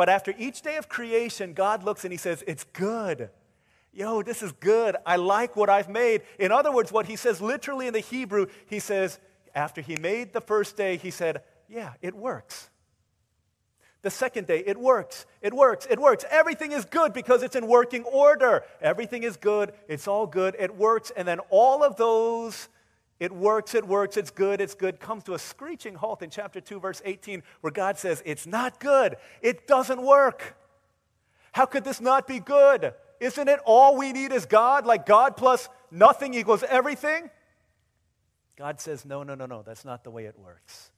but 0.00 0.08
after 0.08 0.32
each 0.38 0.62
day 0.62 0.76
of 0.76 0.88
creation, 0.88 1.52
God 1.52 1.84
looks 1.84 2.04
and 2.04 2.10
he 2.10 2.16
says, 2.16 2.42
It's 2.46 2.64
good. 2.72 3.28
Yo, 3.92 4.22
this 4.22 4.42
is 4.42 4.50
good. 4.52 4.96
I 5.04 5.16
like 5.16 5.56
what 5.56 5.68
I've 5.68 5.90
made. 5.90 6.22
In 6.38 6.52
other 6.52 6.72
words, 6.72 6.90
what 6.90 7.04
he 7.04 7.16
says 7.16 7.42
literally 7.42 7.86
in 7.86 7.92
the 7.92 8.00
Hebrew, 8.00 8.46
he 8.64 8.78
says, 8.78 9.18
after 9.54 9.82
he 9.82 9.96
made 9.96 10.32
the 10.32 10.40
first 10.40 10.74
day, 10.74 10.96
he 10.96 11.10
said, 11.10 11.42
Yeah, 11.68 11.92
it 12.00 12.14
works. 12.14 12.70
The 14.00 14.08
second 14.08 14.46
day, 14.46 14.64
it 14.64 14.78
works. 14.78 15.26
It 15.42 15.52
works. 15.52 15.86
It 15.90 15.98
works. 15.98 16.24
Everything 16.30 16.72
is 16.72 16.86
good 16.86 17.12
because 17.12 17.42
it's 17.42 17.54
in 17.54 17.66
working 17.66 18.04
order. 18.04 18.62
Everything 18.80 19.22
is 19.22 19.36
good. 19.36 19.74
It's 19.86 20.08
all 20.08 20.26
good. 20.26 20.56
It 20.58 20.74
works. 20.76 21.12
And 21.14 21.28
then 21.28 21.40
all 21.50 21.84
of 21.84 21.96
those 21.96 22.70
it 23.20 23.30
works, 23.30 23.74
it 23.74 23.86
works, 23.86 24.16
it's 24.16 24.30
good, 24.30 24.62
it's 24.62 24.74
good, 24.74 24.98
comes 24.98 25.24
to 25.24 25.34
a 25.34 25.38
screeching 25.38 25.94
halt 25.94 26.22
in 26.22 26.30
chapter 26.30 26.58
2, 26.58 26.80
verse 26.80 27.02
18, 27.04 27.42
where 27.60 27.70
God 27.70 27.98
says, 27.98 28.22
It's 28.24 28.46
not 28.46 28.80
good. 28.80 29.16
It 29.42 29.66
doesn't 29.66 30.02
work. 30.02 30.56
How 31.52 31.66
could 31.66 31.84
this 31.84 32.00
not 32.00 32.26
be 32.26 32.40
good? 32.40 32.94
Isn't 33.20 33.48
it 33.48 33.60
all 33.66 33.98
we 33.98 34.14
need 34.14 34.32
is 34.32 34.46
God? 34.46 34.86
Like 34.86 35.04
God 35.04 35.36
plus 35.36 35.68
nothing 35.90 36.32
equals 36.32 36.64
everything? 36.66 37.28
God 38.56 38.80
says, 38.80 39.04
No, 39.04 39.22
no, 39.22 39.34
no, 39.34 39.44
no, 39.44 39.62
that's 39.62 39.84
not 39.84 40.02
the 40.02 40.10
way 40.10 40.24
it 40.24 40.38
works. 40.38 40.90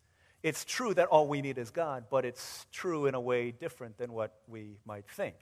It's 0.45 0.65
true 0.65 0.95
that 0.95 1.09
all 1.09 1.27
we 1.27 1.43
need 1.43 1.59
is 1.59 1.71
God, 1.71 2.05
but 2.09 2.25
it's 2.25 2.67
true 2.71 3.07
in 3.07 3.17
a 3.17 3.21
way 3.21 3.51
different 3.51 3.99
than 3.99 4.13
what 4.13 4.35
we 4.47 4.79
might 4.85 5.09
think. 5.09 5.35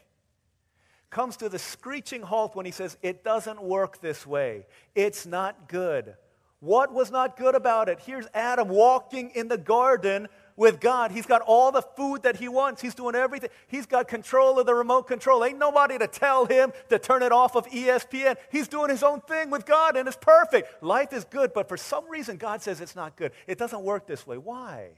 Comes 1.10 1.36
to 1.38 1.50
the 1.50 1.58
screeching 1.58 2.22
halt 2.22 2.56
when 2.56 2.64
he 2.64 2.72
says, 2.72 2.96
It 3.02 3.22
doesn't 3.22 3.60
work 3.60 4.00
this 4.00 4.26
way. 4.26 4.64
It's 4.94 5.26
not 5.26 5.68
good. 5.68 6.14
What 6.60 6.92
was 6.92 7.10
not 7.10 7.38
good 7.38 7.54
about 7.54 7.88
it? 7.88 8.00
Here's 8.00 8.26
Adam 8.34 8.68
walking 8.68 9.30
in 9.30 9.48
the 9.48 9.56
garden 9.56 10.28
with 10.56 10.78
God. 10.78 11.10
He's 11.10 11.24
got 11.24 11.40
all 11.40 11.72
the 11.72 11.80
food 11.80 12.24
that 12.24 12.36
he 12.36 12.48
wants. 12.48 12.82
He's 12.82 12.94
doing 12.94 13.14
everything. 13.14 13.48
He's 13.66 13.86
got 13.86 14.08
control 14.08 14.58
of 14.58 14.66
the 14.66 14.74
remote 14.74 15.04
control. 15.04 15.42
Ain't 15.42 15.58
nobody 15.58 15.96
to 15.96 16.06
tell 16.06 16.44
him 16.44 16.72
to 16.90 16.98
turn 16.98 17.22
it 17.22 17.32
off 17.32 17.56
of 17.56 17.66
ESPN. 17.68 18.36
He's 18.52 18.68
doing 18.68 18.90
his 18.90 19.02
own 19.02 19.22
thing 19.22 19.48
with 19.48 19.64
God 19.64 19.96
and 19.96 20.06
it's 20.06 20.18
perfect. 20.20 20.82
Life 20.82 21.14
is 21.14 21.24
good, 21.24 21.54
but 21.54 21.66
for 21.66 21.78
some 21.78 22.06
reason 22.10 22.36
God 22.36 22.60
says 22.60 22.82
it's 22.82 22.94
not 22.94 23.16
good. 23.16 23.32
It 23.46 23.56
doesn't 23.56 23.82
work 23.82 24.06
this 24.06 24.26
way. 24.26 24.36
Why? 24.36 24.90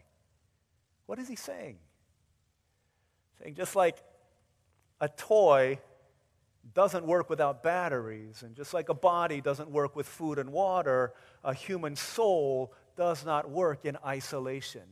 What 1.07 1.21
is 1.21 1.29
he 1.29 1.37
saying? 1.37 1.79
Saying 3.41 3.55
just 3.55 3.77
like 3.77 4.03
a 5.01 5.09
toy 5.09 5.79
doesn't 6.75 7.05
work 7.05 7.29
without 7.29 7.63
batteries, 7.63 8.43
and 8.43 8.57
just 8.57 8.73
like 8.75 8.89
a 8.89 8.95
body 8.95 9.41
doesn't 9.41 9.71
work 9.71 9.95
with 9.95 10.07
food 10.07 10.39
and 10.39 10.51
water, 10.51 11.13
a 11.45 11.53
human 11.53 11.97
soul 11.97 12.73
does 12.97 13.25
not 13.25 13.51
work 13.51 13.85
in 13.85 13.97
isolation. 14.05 14.83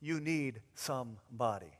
You 0.00 0.20
need 0.20 0.60
somebody. 0.74 1.72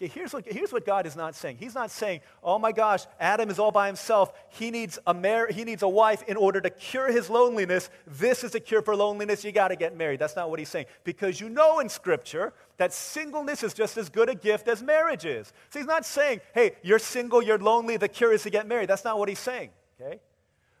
Okay, 0.00 0.12
here's 0.14 0.32
what, 0.32 0.44
here's 0.46 0.72
what 0.72 0.86
God 0.86 1.06
is 1.06 1.16
not 1.16 1.34
saying. 1.34 1.56
He's 1.58 1.74
not 1.74 1.90
saying, 1.90 2.20
oh 2.44 2.56
my 2.56 2.70
gosh, 2.70 3.04
Adam 3.18 3.50
is 3.50 3.58
all 3.58 3.72
by 3.72 3.88
himself. 3.88 4.32
He 4.50 4.70
needs 4.70 4.96
a, 5.08 5.12
mar- 5.12 5.48
he 5.48 5.64
needs 5.64 5.82
a 5.82 5.88
wife 5.88 6.22
in 6.28 6.36
order 6.36 6.60
to 6.60 6.70
cure 6.70 7.10
his 7.10 7.28
loneliness. 7.28 7.90
This 8.06 8.44
is 8.44 8.54
a 8.54 8.60
cure 8.60 8.80
for 8.80 8.94
loneliness. 8.94 9.42
You 9.42 9.50
got 9.50 9.68
to 9.68 9.76
get 9.76 9.96
married. 9.96 10.20
That's 10.20 10.36
not 10.36 10.50
what 10.50 10.60
he's 10.60 10.68
saying. 10.68 10.86
Because 11.02 11.40
you 11.40 11.48
know 11.48 11.80
in 11.80 11.88
Scripture 11.88 12.52
that 12.76 12.92
singleness 12.92 13.64
is 13.64 13.74
just 13.74 13.96
as 13.96 14.08
good 14.08 14.28
a 14.28 14.36
gift 14.36 14.68
as 14.68 14.84
marriage 14.84 15.24
is. 15.24 15.52
So 15.70 15.80
he's 15.80 15.88
not 15.88 16.06
saying, 16.06 16.42
hey, 16.54 16.76
you're 16.82 17.00
single, 17.00 17.42
you're 17.42 17.58
lonely, 17.58 17.96
the 17.96 18.06
cure 18.06 18.32
is 18.32 18.44
to 18.44 18.50
get 18.50 18.68
married. 18.68 18.88
That's 18.88 19.04
not 19.04 19.18
what 19.18 19.28
he's 19.28 19.40
saying. 19.40 19.70
Okay? 20.00 20.20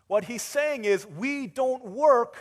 What 0.06 0.26
he's 0.26 0.42
saying 0.42 0.84
is, 0.84 1.06
we 1.06 1.48
don't 1.48 1.84
work 1.84 2.36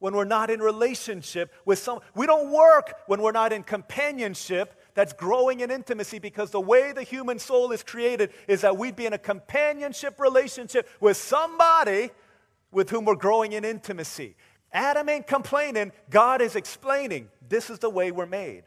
when 0.00 0.14
we're 0.14 0.24
not 0.24 0.50
in 0.50 0.60
relationship 0.60 1.52
with 1.64 1.78
someone. 1.78 2.04
We 2.16 2.26
don't 2.26 2.50
work 2.50 2.94
when 3.06 3.22
we're 3.22 3.30
not 3.30 3.52
in 3.52 3.62
companionship 3.62 4.74
that's 4.94 5.12
growing 5.12 5.60
in 5.60 5.70
intimacy 5.70 6.18
because 6.18 6.50
the 6.50 6.60
way 6.60 6.92
the 6.92 7.02
human 7.02 7.38
soul 7.38 7.72
is 7.72 7.82
created 7.82 8.30
is 8.48 8.60
that 8.62 8.76
we'd 8.76 8.96
be 8.96 9.06
in 9.06 9.12
a 9.12 9.18
companionship 9.18 10.20
relationship 10.20 10.88
with 11.00 11.16
somebody 11.16 12.10
with 12.72 12.90
whom 12.90 13.04
we're 13.04 13.14
growing 13.14 13.52
in 13.52 13.64
intimacy. 13.64 14.36
Adam 14.72 15.08
ain't 15.08 15.26
complaining, 15.26 15.92
God 16.10 16.40
is 16.40 16.54
explaining 16.54 17.28
this 17.48 17.70
is 17.70 17.78
the 17.80 17.90
way 17.90 18.12
we're 18.12 18.26
made. 18.26 18.62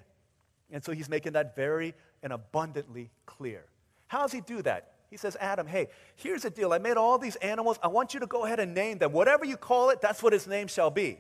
And 0.72 0.84
so 0.84 0.92
he's 0.92 1.08
making 1.08 1.34
that 1.34 1.56
very 1.56 1.94
and 2.22 2.34
abundantly 2.34 3.10
clear. 3.26 3.66
How 4.08 4.22
does 4.22 4.32
he 4.32 4.42
do 4.42 4.62
that? 4.64 4.94
He 5.10 5.18
says, 5.18 5.38
Adam, 5.40 5.68
hey, 5.68 5.90
here's 6.16 6.42
the 6.42 6.50
deal. 6.50 6.74
I 6.74 6.80
made 6.80 6.98
all 6.98 7.20
these 7.20 7.36
animals. 7.36 7.78
I 7.84 7.88
want 7.88 8.16
you 8.16 8.20
to 8.22 8.26
go 8.26 8.46
ahead 8.46 8.60
and 8.60 8.74
name 8.74 8.98
them. 8.98 9.12
Whatever 9.12 9.46
you 9.46 9.58
call 9.58 9.92
it, 9.92 10.02
that's 10.02 10.24
what 10.24 10.34
his 10.34 10.48
name 10.48 10.68
shall 10.68 10.90
be. 10.90 11.20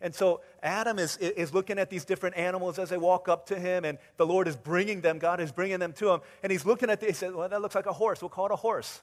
And 0.00 0.14
so 0.14 0.40
Adam 0.62 0.98
is, 0.98 1.16
is 1.18 1.52
looking 1.52 1.78
at 1.78 1.90
these 1.90 2.04
different 2.04 2.36
animals 2.36 2.78
as 2.78 2.88
they 2.88 2.96
walk 2.96 3.28
up 3.28 3.46
to 3.46 3.58
him, 3.58 3.84
and 3.84 3.98
the 4.16 4.26
Lord 4.26 4.48
is 4.48 4.56
bringing 4.56 5.00
them, 5.00 5.18
God 5.18 5.40
is 5.40 5.52
bringing 5.52 5.78
them 5.78 5.92
to 5.94 6.10
him. 6.10 6.20
And 6.42 6.50
he's 6.50 6.64
looking 6.64 6.90
at 6.90 7.00
this, 7.00 7.08
he 7.08 7.14
says, 7.14 7.34
Well, 7.34 7.48
that 7.48 7.60
looks 7.60 7.74
like 7.74 7.86
a 7.86 7.92
horse. 7.92 8.22
We'll 8.22 8.30
call 8.30 8.46
it 8.46 8.52
a 8.52 8.56
horse. 8.56 9.02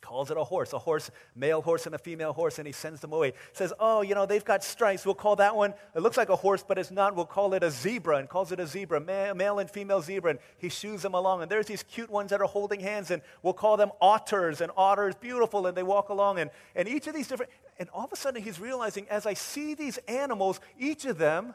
Calls 0.00 0.30
it 0.30 0.36
a 0.36 0.44
horse, 0.44 0.72
a 0.72 0.78
horse, 0.78 1.10
male 1.34 1.60
horse 1.60 1.86
and 1.86 1.94
a 1.94 1.98
female 1.98 2.32
horse, 2.32 2.58
and 2.58 2.66
he 2.66 2.72
sends 2.72 3.00
them 3.00 3.12
away. 3.12 3.32
Says, 3.52 3.72
Oh, 3.80 4.02
you 4.02 4.14
know, 4.14 4.26
they've 4.26 4.44
got 4.44 4.62
stripes. 4.62 5.04
We'll 5.04 5.16
call 5.16 5.34
that 5.36 5.56
one, 5.56 5.74
it 5.94 6.00
looks 6.00 6.16
like 6.16 6.28
a 6.28 6.36
horse, 6.36 6.64
but 6.66 6.78
it's 6.78 6.92
not. 6.92 7.16
We'll 7.16 7.26
call 7.26 7.52
it 7.54 7.64
a 7.64 7.70
zebra, 7.70 8.18
and 8.18 8.28
calls 8.28 8.52
it 8.52 8.60
a 8.60 8.66
zebra, 8.66 9.00
male, 9.00 9.34
male 9.34 9.58
and 9.58 9.68
female 9.68 10.00
zebra. 10.00 10.30
And 10.30 10.38
he 10.58 10.68
shoos 10.68 11.02
them 11.02 11.14
along. 11.14 11.42
And 11.42 11.50
there's 11.50 11.66
these 11.66 11.82
cute 11.82 12.10
ones 12.10 12.30
that 12.30 12.40
are 12.40 12.46
holding 12.46 12.78
hands, 12.78 13.10
and 13.10 13.22
we'll 13.42 13.54
call 13.54 13.76
them 13.76 13.90
otters, 14.00 14.60
and 14.60 14.70
otters, 14.76 15.16
beautiful, 15.16 15.66
and 15.66 15.76
they 15.76 15.82
walk 15.82 16.10
along. 16.10 16.38
And, 16.38 16.50
and 16.76 16.86
each 16.86 17.08
of 17.08 17.14
these 17.14 17.26
different, 17.26 17.50
and 17.78 17.88
all 17.90 18.04
of 18.04 18.12
a 18.12 18.16
sudden, 18.16 18.42
he's 18.42 18.58
realizing 18.58 19.06
as 19.08 19.26
I 19.26 19.34
see 19.34 19.74
these 19.74 19.98
animals, 20.08 20.60
each 20.78 21.04
of 21.04 21.18
them 21.18 21.54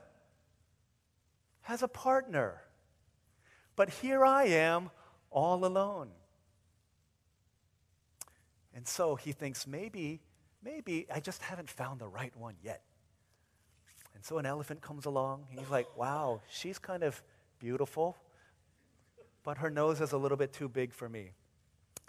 has 1.63 1.83
a 1.83 1.87
partner. 1.87 2.61
But 3.75 3.89
here 3.89 4.23
I 4.23 4.45
am 4.45 4.89
all 5.29 5.65
alone. 5.65 6.09
And 8.75 8.87
so 8.87 9.15
he 9.15 9.31
thinks 9.33 9.67
maybe, 9.67 10.21
maybe 10.63 11.07
I 11.13 11.19
just 11.19 11.41
haven't 11.41 11.69
found 11.69 11.99
the 11.99 12.07
right 12.07 12.35
one 12.37 12.55
yet. 12.63 12.81
And 14.15 14.23
so 14.23 14.37
an 14.37 14.45
elephant 14.45 14.81
comes 14.81 15.05
along. 15.05 15.45
he's 15.49 15.69
like, 15.69 15.87
wow, 15.97 16.41
she's 16.49 16.79
kind 16.79 17.03
of 17.03 17.21
beautiful, 17.59 18.17
but 19.43 19.57
her 19.57 19.69
nose 19.69 20.01
is 20.01 20.11
a 20.11 20.17
little 20.17 20.37
bit 20.37 20.53
too 20.53 20.69
big 20.69 20.93
for 20.93 21.09
me. 21.09 21.31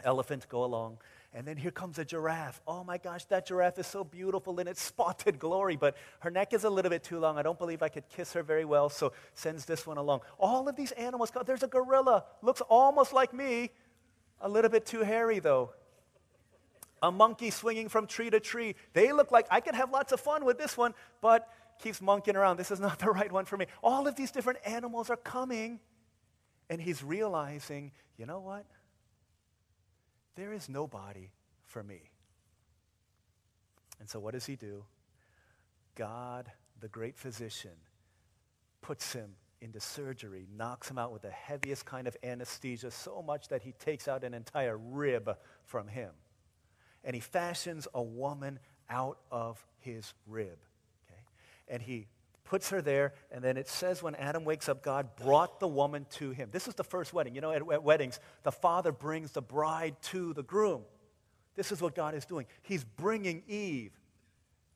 Elephant, 0.05 0.49
go 0.49 0.65
along. 0.65 0.99
And 1.37 1.45
then 1.45 1.57
here 1.57 1.73
comes 1.73 1.99
a 1.99 2.05
giraffe. 2.05 2.61
Oh 2.65 2.85
my 2.85 2.97
gosh, 2.97 3.25
that 3.25 3.47
giraffe 3.47 3.77
is 3.81 3.89
so 3.89 4.05
beautiful 4.05 4.61
in 4.61 4.69
its 4.69 4.81
spotted 4.81 5.41
glory, 5.41 5.75
but 5.75 5.97
her 6.21 6.31
neck 6.31 6.53
is 6.53 6.63
a 6.63 6.71
little 6.71 6.91
bit 6.91 7.03
too 7.03 7.19
long. 7.19 7.37
I 7.39 7.43
don't 7.43 7.59
believe 7.59 7.83
I 7.83 7.89
could 7.89 8.09
kiss 8.09 8.33
her 8.35 8.45
very 8.45 8.65
well, 8.65 8.89
so 8.89 9.13
sends 9.35 9.65
this 9.65 9.85
one 9.85 9.97
along. 9.97 10.21
All 10.39 10.69
of 10.69 10.77
these 10.77 10.93
animals, 10.93 11.33
there's 11.45 11.65
a 11.65 11.67
gorilla, 11.67 12.25
looks 12.41 12.61
almost 12.61 13.13
like 13.13 13.35
me, 13.35 13.73
a 14.41 14.49
little 14.49 14.71
bit 14.71 14.87
too 14.87 15.01
hairy 15.01 15.41
though. 15.41 15.73
A 17.03 17.11
monkey 17.11 17.51
swinging 17.51 17.89
from 17.89 18.07
tree 18.07 18.31
to 18.31 18.39
tree. 18.39 18.77
They 18.93 19.13
look 19.13 19.33
like 19.33 19.47
I 19.51 19.61
could 19.61 19.75
have 19.75 19.91
lots 19.91 20.13
of 20.13 20.21
fun 20.21 20.45
with 20.45 20.57
this 20.57 20.77
one, 20.77 20.95
but 21.21 21.49
keeps 21.83 22.01
monkeying 22.01 22.37
around. 22.37 22.59
This 22.59 22.71
is 22.71 22.79
not 22.79 22.99
the 23.01 23.11
right 23.11 23.31
one 23.31 23.45
for 23.45 23.57
me. 23.57 23.67
All 23.83 24.07
of 24.07 24.15
these 24.15 24.31
different 24.31 24.61
animals 24.65 25.11
are 25.11 25.17
coming, 25.17 25.81
and 26.71 26.81
he's 26.81 27.03
realizing, 27.03 27.91
you 28.17 28.25
know 28.25 28.39
what? 28.39 28.65
There 30.37 30.53
is 30.53 30.69
nobody 30.69 31.31
for 31.67 31.83
me. 31.83 32.11
And 34.01 34.09
so, 34.09 34.19
what 34.19 34.35
does 34.35 34.47
he 34.47 34.57
do? 34.57 34.85
God, 35.95 36.51
the 36.81 36.89
great 36.89 37.17
physician, 37.17 37.71
puts 38.83 39.13
him 39.13 39.31
into 39.61 39.81
surgery, 39.81 40.47
knocks 40.57 40.91
him 40.91 40.99
out 40.99 41.13
with 41.13 41.23
the 41.23 41.31
heaviest 41.31 41.87
kind 41.87 42.07
of 42.07 42.17
anesthesia, 42.23 42.91
so 42.91 43.23
much 43.23 43.49
that 43.49 43.63
he 43.63 43.73
takes 43.73 44.09
out 44.09 44.25
an 44.25 44.35
entire 44.35 44.77
rib 44.77 45.37
from 45.65 45.89
him. 45.89 46.11
And 47.03 47.15
he 47.15 47.21
fashions 47.21 47.87
a 47.95 48.03
woman 48.03 48.59
out 48.91 49.19
of 49.31 49.65
his 49.79 50.13
rib. 50.27 50.59
Okay? 51.07 51.21
And 51.69 51.81
he 51.81 52.09
puts 52.45 52.71
her 52.71 52.83
there, 52.83 53.15
and 53.31 53.43
then 53.43 53.57
it 53.57 53.69
says 53.69 54.03
when 54.03 54.15
Adam 54.15 54.45
wakes 54.45 54.69
up, 54.69 54.83
God 54.83 55.17
brought 55.17 55.61
the 55.61 55.69
woman 55.69 56.07
to 56.13 56.31
him. 56.31 56.51
This 56.53 56.69
is 56.69 56.75
the 56.75 56.85
first 56.85 57.13
wedding. 57.13 57.35
You 57.35 57.41
know, 57.41 57.51
at, 57.51 57.63
at, 57.73 57.83
weddings, 57.83 58.21
the 58.43 58.53
father 58.53 58.93
brings 58.93 59.33
the 59.33 59.43
bride 59.43 59.97
to 60.03 60.35
the 60.35 60.43
groom. 60.43 60.83
This 61.57 61.73
is 61.73 61.81
what 61.81 61.95
God 61.95 62.15
is 62.15 62.25
doing. 62.25 62.47
He's 62.63 62.85
bringing 62.85 63.43
Eve 63.49 63.93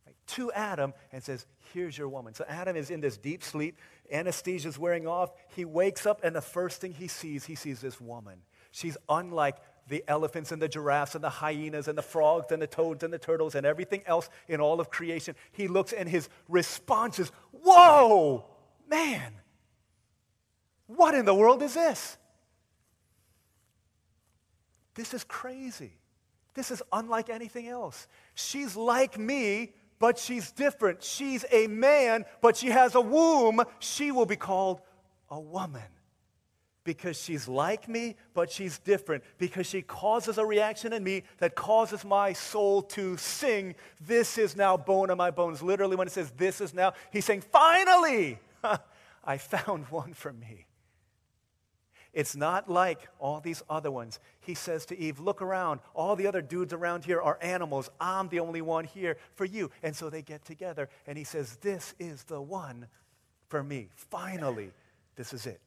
right, 0.06 0.16
to 0.28 0.50
Adam 0.52 0.94
and 1.12 1.22
says, 1.22 1.46
Here's 1.75 1.96
your 1.96 2.08
woman. 2.08 2.34
So 2.34 2.44
Adam 2.48 2.76
is 2.76 2.90
in 2.90 3.00
this 3.00 3.18
deep 3.18 3.42
sleep. 3.42 3.78
Anesthesia 4.10 4.68
is 4.68 4.78
wearing 4.78 5.06
off. 5.06 5.32
He 5.54 5.64
wakes 5.64 6.06
up, 6.06 6.25
and 6.25 6.34
the 6.34 6.40
first 6.40 6.80
thing 6.80 6.92
he 6.92 7.08
sees, 7.08 7.44
he 7.44 7.54
sees 7.54 7.80
this 7.80 8.00
woman. 8.00 8.40
She's 8.70 8.96
unlike 9.08 9.56
the 9.88 10.04
elephants 10.07 10.52
and 10.52 10.61
the 10.61 10.68
giraffes 10.68 11.14
and 11.14 11.25
the 11.25 11.30
hyenas 11.30 11.88
and 11.88 11.97
the 11.97 12.02
frogs 12.02 12.52
and 12.52 12.61
the 12.61 12.66
toads 12.66 13.02
and 13.02 13.12
the 13.12 13.18
turtles 13.18 13.54
and 13.54 13.66
everything 13.66 14.02
else 14.07 14.28
in 14.47 14.61
all 14.61 14.80
of 14.80 14.90
creation. 14.90 15.35
He 15.52 15.68
looks 15.68 15.92
and 15.92 16.09
his 16.09 16.28
response 16.49 17.18
is, 17.18 17.33
Whoa, 17.52 18.45
man, 18.88 19.33
what 20.87 21.14
in 21.14 21.25
the 21.25 21.35
world 21.35 21.62
is 21.62 21.75
this? 21.75 22.16
This 24.95 25.14
is 25.14 25.25
crazy. 25.25 25.92
This 26.54 26.71
is 26.71 26.83
unlike 26.92 27.30
anything 27.30 27.68
else. 27.68 28.09
She's 28.35 28.75
like 28.76 29.18
me, 29.18 29.73
but 29.99 30.18
she's 30.18 30.50
different. 30.50 31.02
She's 31.02 31.45
a 31.50 31.66
man, 31.68 32.25
but 32.40 32.57
she 32.57 32.68
has 32.68 32.95
a 32.95 33.00
womb. 33.00 33.62
She 33.78 34.11
will 34.11 34.26
be 34.26 34.37
called 34.37 34.80
a 35.30 35.38
woman 35.38 35.83
because 36.88 37.21
she's 37.21 37.47
like 37.47 37.87
me, 37.87 38.16
but 38.33 38.50
she's 38.50 38.78
different, 38.78 39.23
because 39.37 39.66
she 39.66 39.83
causes 39.83 40.38
a 40.38 40.47
reaction 40.47 40.95
in 40.95 41.04
me 41.04 41.23
that 41.37 41.54
causes 41.54 42.02
my 42.02 42.33
soul 42.33 42.80
to 42.80 43.14
sing, 43.18 43.75
This 44.00 44.38
is 44.38 44.57
now 44.57 44.78
bone 44.78 45.11
of 45.11 45.18
my 45.18 45.30
bones. 45.30 45.61
Literally, 45.61 45.97
when 45.97 46.07
it 46.07 46.12
says 46.12 46.30
this 46.38 46.62
is 46.62 46.73
now, 46.73 46.95
he's 47.12 47.26
saying, 47.26 47.42
Finally, 47.52 48.38
I 49.23 49.37
found 49.37 49.85
one 49.90 50.14
for 50.14 50.33
me. 50.33 50.64
It's 52.14 52.35
not 52.35 52.71
like 52.71 53.07
all 53.18 53.40
these 53.40 53.62
other 53.68 53.90
ones. 53.90 54.18
He 54.40 54.54
says 54.54 54.87
to 54.87 54.99
Eve, 54.99 55.21
Look 55.21 55.42
around. 55.42 55.80
All 55.92 56.16
the 56.16 56.26
other 56.26 56.40
dudes 56.40 56.73
around 56.73 57.04
here 57.04 57.21
are 57.21 57.38
animals. 57.42 57.90
I'm 58.00 58.30
the 58.30 58.40
only 58.40 58.62
one 58.62 58.85
here 58.85 59.18
for 59.35 59.45
you. 59.45 59.71
And 59.83 59.95
so 59.95 60.09
they 60.09 60.23
get 60.23 60.42
together, 60.47 60.88
and 61.07 61.18
he 61.18 61.25
says, 61.25 61.57
This 61.57 61.95
is 61.99 62.25
the 62.25 62.40
one 62.40 62.87
for 63.49 63.62
me. 63.62 63.90
Finally, 63.95 64.71
this 65.16 65.35
is 65.35 65.45
it. 65.45 65.61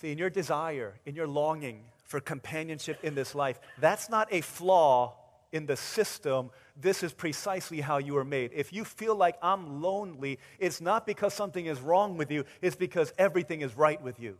See, 0.00 0.12
in 0.12 0.18
your 0.18 0.30
desire, 0.30 0.94
in 1.04 1.14
your 1.14 1.26
longing 1.26 1.82
for 2.04 2.20
companionship 2.20 3.02
in 3.02 3.14
this 3.14 3.34
life, 3.34 3.60
that's 3.80 4.08
not 4.08 4.28
a 4.30 4.40
flaw 4.40 5.16
in 5.50 5.66
the 5.66 5.76
system. 5.76 6.50
This 6.76 7.02
is 7.02 7.12
precisely 7.12 7.80
how 7.80 7.98
you 7.98 8.16
are 8.16 8.24
made. 8.24 8.52
If 8.54 8.72
you 8.72 8.84
feel 8.84 9.16
like 9.16 9.36
I'm 9.42 9.82
lonely, 9.82 10.38
it's 10.58 10.80
not 10.80 11.06
because 11.06 11.34
something 11.34 11.66
is 11.66 11.80
wrong 11.80 12.16
with 12.16 12.30
you, 12.30 12.44
it's 12.62 12.76
because 12.76 13.12
everything 13.18 13.62
is 13.62 13.76
right 13.76 14.00
with 14.00 14.20
you. 14.20 14.32
Do 14.32 14.36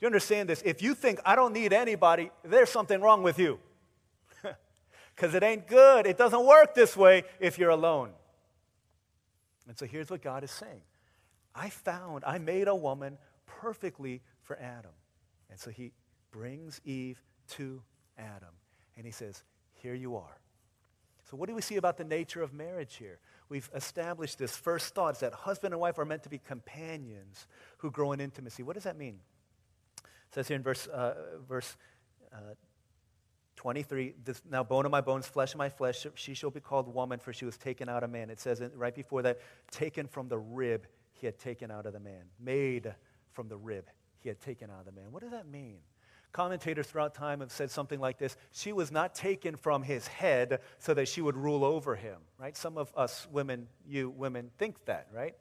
you 0.00 0.06
understand 0.06 0.48
this? 0.48 0.60
If 0.64 0.82
you 0.82 0.94
think 0.94 1.20
I 1.24 1.36
don't 1.36 1.52
need 1.52 1.72
anybody, 1.72 2.30
there's 2.42 2.70
something 2.70 3.00
wrong 3.00 3.22
with 3.22 3.38
you. 3.38 3.58
Because 5.14 5.34
it 5.34 5.42
ain't 5.42 5.68
good. 5.68 6.06
It 6.06 6.16
doesn't 6.16 6.46
work 6.46 6.74
this 6.74 6.96
way 6.96 7.24
if 7.38 7.58
you're 7.58 7.70
alone. 7.70 8.12
And 9.68 9.76
so 9.78 9.84
here's 9.84 10.10
what 10.10 10.22
God 10.22 10.42
is 10.42 10.50
saying 10.50 10.80
I 11.54 11.68
found, 11.68 12.24
I 12.26 12.38
made 12.38 12.66
a 12.66 12.74
woman 12.74 13.18
perfectly 13.44 14.22
for 14.42 14.58
Adam. 14.58 14.92
And 15.50 15.58
so 15.58 15.70
he 15.70 15.92
brings 16.30 16.80
Eve 16.84 17.22
to 17.50 17.82
Adam. 18.18 18.54
And 18.96 19.06
he 19.06 19.12
says, 19.12 19.44
Here 19.74 19.94
you 19.94 20.16
are. 20.16 20.38
So, 21.30 21.36
what 21.36 21.48
do 21.48 21.54
we 21.54 21.62
see 21.62 21.76
about 21.76 21.96
the 21.96 22.04
nature 22.04 22.42
of 22.42 22.52
marriage 22.52 22.96
here? 22.96 23.18
We've 23.48 23.70
established 23.74 24.38
this 24.38 24.56
first 24.56 24.94
thought 24.94 25.14
is 25.14 25.20
that 25.20 25.32
husband 25.32 25.72
and 25.72 25.80
wife 25.80 25.98
are 25.98 26.04
meant 26.04 26.22
to 26.24 26.28
be 26.28 26.38
companions 26.38 27.46
who 27.78 27.90
grow 27.90 28.12
in 28.12 28.20
intimacy. 28.20 28.62
What 28.62 28.74
does 28.74 28.84
that 28.84 28.96
mean? 28.96 29.20
It 30.02 30.34
says 30.34 30.48
here 30.48 30.56
in 30.56 30.62
verse, 30.62 30.86
uh, 30.86 31.14
verse 31.48 31.76
uh, 32.32 32.54
23, 33.56 34.14
this, 34.24 34.42
now 34.50 34.64
bone 34.64 34.84
of 34.84 34.90
my 34.90 35.00
bones, 35.00 35.26
flesh 35.26 35.52
of 35.52 35.58
my 35.58 35.68
flesh, 35.68 36.06
she 36.14 36.34
shall 36.34 36.50
be 36.50 36.60
called 36.60 36.92
woman, 36.92 37.18
for 37.18 37.32
she 37.32 37.44
was 37.44 37.56
taken 37.56 37.88
out 37.88 38.02
of 38.02 38.10
man. 38.10 38.30
It 38.30 38.40
says 38.40 38.62
right 38.74 38.94
before 38.94 39.22
that, 39.22 39.40
taken 39.70 40.06
from 40.06 40.28
the 40.28 40.38
rib 40.38 40.86
he 41.12 41.26
had 41.26 41.38
taken 41.38 41.70
out 41.70 41.86
of 41.86 41.92
the 41.92 42.00
man, 42.00 42.24
made 42.40 42.94
from 43.32 43.48
the 43.48 43.56
rib 43.56 43.84
he 44.22 44.28
had 44.28 44.40
taken 44.40 44.70
out 44.70 44.80
of 44.80 44.86
the 44.86 44.92
man. 44.92 45.12
What 45.12 45.22
does 45.22 45.32
that 45.32 45.48
mean? 45.48 45.78
Commentators 46.32 46.86
throughout 46.86 47.14
time 47.14 47.40
have 47.40 47.52
said 47.52 47.70
something 47.70 48.00
like 48.00 48.18
this 48.18 48.36
She 48.52 48.72
was 48.72 48.90
not 48.90 49.14
taken 49.14 49.56
from 49.56 49.82
his 49.82 50.06
head 50.06 50.60
so 50.78 50.94
that 50.94 51.08
she 51.08 51.20
would 51.20 51.36
rule 51.36 51.64
over 51.64 51.94
him, 51.94 52.18
right? 52.38 52.56
Some 52.56 52.78
of 52.78 52.90
us 52.96 53.28
women, 53.30 53.68
you 53.86 54.10
women, 54.10 54.50
think 54.56 54.84
that, 54.86 55.08
right? 55.12 55.34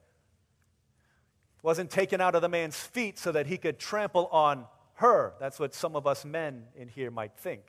Wasn't 1.64 1.90
taken 1.90 2.20
out 2.20 2.36
of 2.36 2.42
the 2.42 2.50
man's 2.50 2.78
feet 2.78 3.20
so 3.20 3.32
that 3.32 3.48
he 3.48 3.58
could 3.58 3.80
trample 3.80 4.28
on 4.28 4.66
her. 4.96 5.34
That's 5.40 5.60
what 5.60 5.74
some 5.74 5.96
of 5.96 6.06
us 6.08 6.26
men 6.26 6.66
in 6.76 6.88
here 6.88 7.12
might 7.12 7.38
think. 7.38 7.62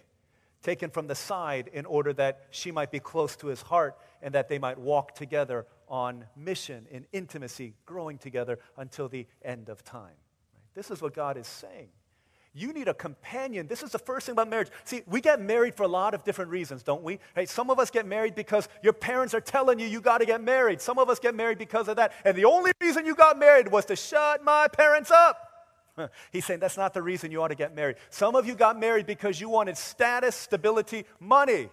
Taken 0.63 0.91
from 0.91 1.07
the 1.07 1.15
side 1.15 1.69
in 1.73 1.87
order 1.87 2.13
that 2.15 2.47
she 2.51 2.71
might 2.71 2.91
be 2.91 3.01
close 3.01 3.37
to 3.37 3.49
his 3.49 3.63
heart 3.63 3.99
and 4.23 4.35
that 4.35 4.49
they 4.49 4.59
might 4.59 4.79
walk 4.79 5.15
together 5.15 5.67
on 5.89 6.25
mission 6.37 6.87
in 6.91 7.07
intimacy, 7.13 7.75
growing 7.85 8.19
together 8.19 8.59
until 8.77 9.09
the 9.09 9.27
end 9.45 9.69
of 9.69 9.85
time. 9.85 10.15
This 10.75 10.91
is 10.91 11.03
what 11.03 11.15
God 11.15 11.37
is 11.37 11.47
saying. 11.47 11.89
You 12.55 12.75
need 12.75 12.87
a 12.87 12.95
companion. 12.95 13.67
This 13.67 13.83
is 13.83 13.93
the 13.93 13.99
first 13.99 14.27
thing 14.27 14.35
about 14.35 14.49
marriage. 14.49 14.69
See, 14.85 15.03
we 15.07 15.23
get 15.23 15.41
married 15.41 15.75
for 15.75 15.85
a 15.85 15.89
lot 15.89 16.13
of 16.13 16.23
different 16.23 16.51
reasons, 16.51 16.83
don't 16.83 17.03
we? 17.03 17.19
Hey, 17.35 17.47
some 17.47 17.71
of 17.71 17.79
us 17.79 17.91
get 17.91 18.07
married 18.07 18.35
because 18.35 18.69
your 18.83 18.93
parents 18.93 19.33
are 19.33 19.41
telling 19.41 19.79
you 19.79 19.87
you 19.87 20.03
got 20.03 20.19
to 20.19 20.27
get 20.27 20.43
married. 20.43 20.81
Some 20.83 20.99
of 20.99 21.09
us 21.09 21.19
get 21.19 21.35
married 21.35 21.57
because 21.57 21.89
of 21.89 21.97
that. 21.97 22.13
And 22.27 22.37
the 22.37 22.45
only 22.45 22.73
reason 22.81 23.07
you 23.07 23.15
got 23.15 23.39
married 23.39 23.69
was 23.69 23.87
to 23.87 23.97
shut 23.97 24.45
my 24.45 24.69
parents 24.69 25.11
up. 25.11 25.49
He's 26.31 26.45
saying 26.45 26.61
that's 26.61 26.77
not 26.77 26.93
the 26.93 27.01
reason 27.01 27.31
you 27.31 27.43
ought 27.43 27.49
to 27.49 27.55
get 27.55 27.75
married. 27.75 27.97
Some 28.11 28.37
of 28.37 28.47
you 28.47 28.55
got 28.55 28.79
married 28.79 29.07
because 29.07 29.41
you 29.41 29.49
wanted 29.49 29.79
status, 29.79 30.37
stability, 30.37 31.07
money. 31.21 31.71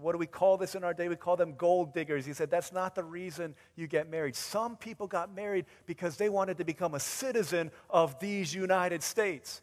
What 0.00 0.12
do 0.12 0.18
we 0.18 0.26
call 0.26 0.56
this 0.56 0.74
in 0.74 0.84
our 0.84 0.94
day? 0.94 1.08
We 1.08 1.16
call 1.16 1.36
them 1.36 1.54
gold 1.56 1.94
diggers. 1.94 2.26
He 2.26 2.32
said, 2.32 2.50
That's 2.50 2.72
not 2.72 2.94
the 2.94 3.04
reason 3.04 3.54
you 3.76 3.86
get 3.86 4.10
married. 4.10 4.36
Some 4.36 4.76
people 4.76 5.06
got 5.06 5.34
married 5.34 5.66
because 5.86 6.16
they 6.16 6.28
wanted 6.28 6.58
to 6.58 6.64
become 6.64 6.94
a 6.94 7.00
citizen 7.00 7.70
of 7.90 8.18
these 8.18 8.54
United 8.54 9.02
States 9.02 9.62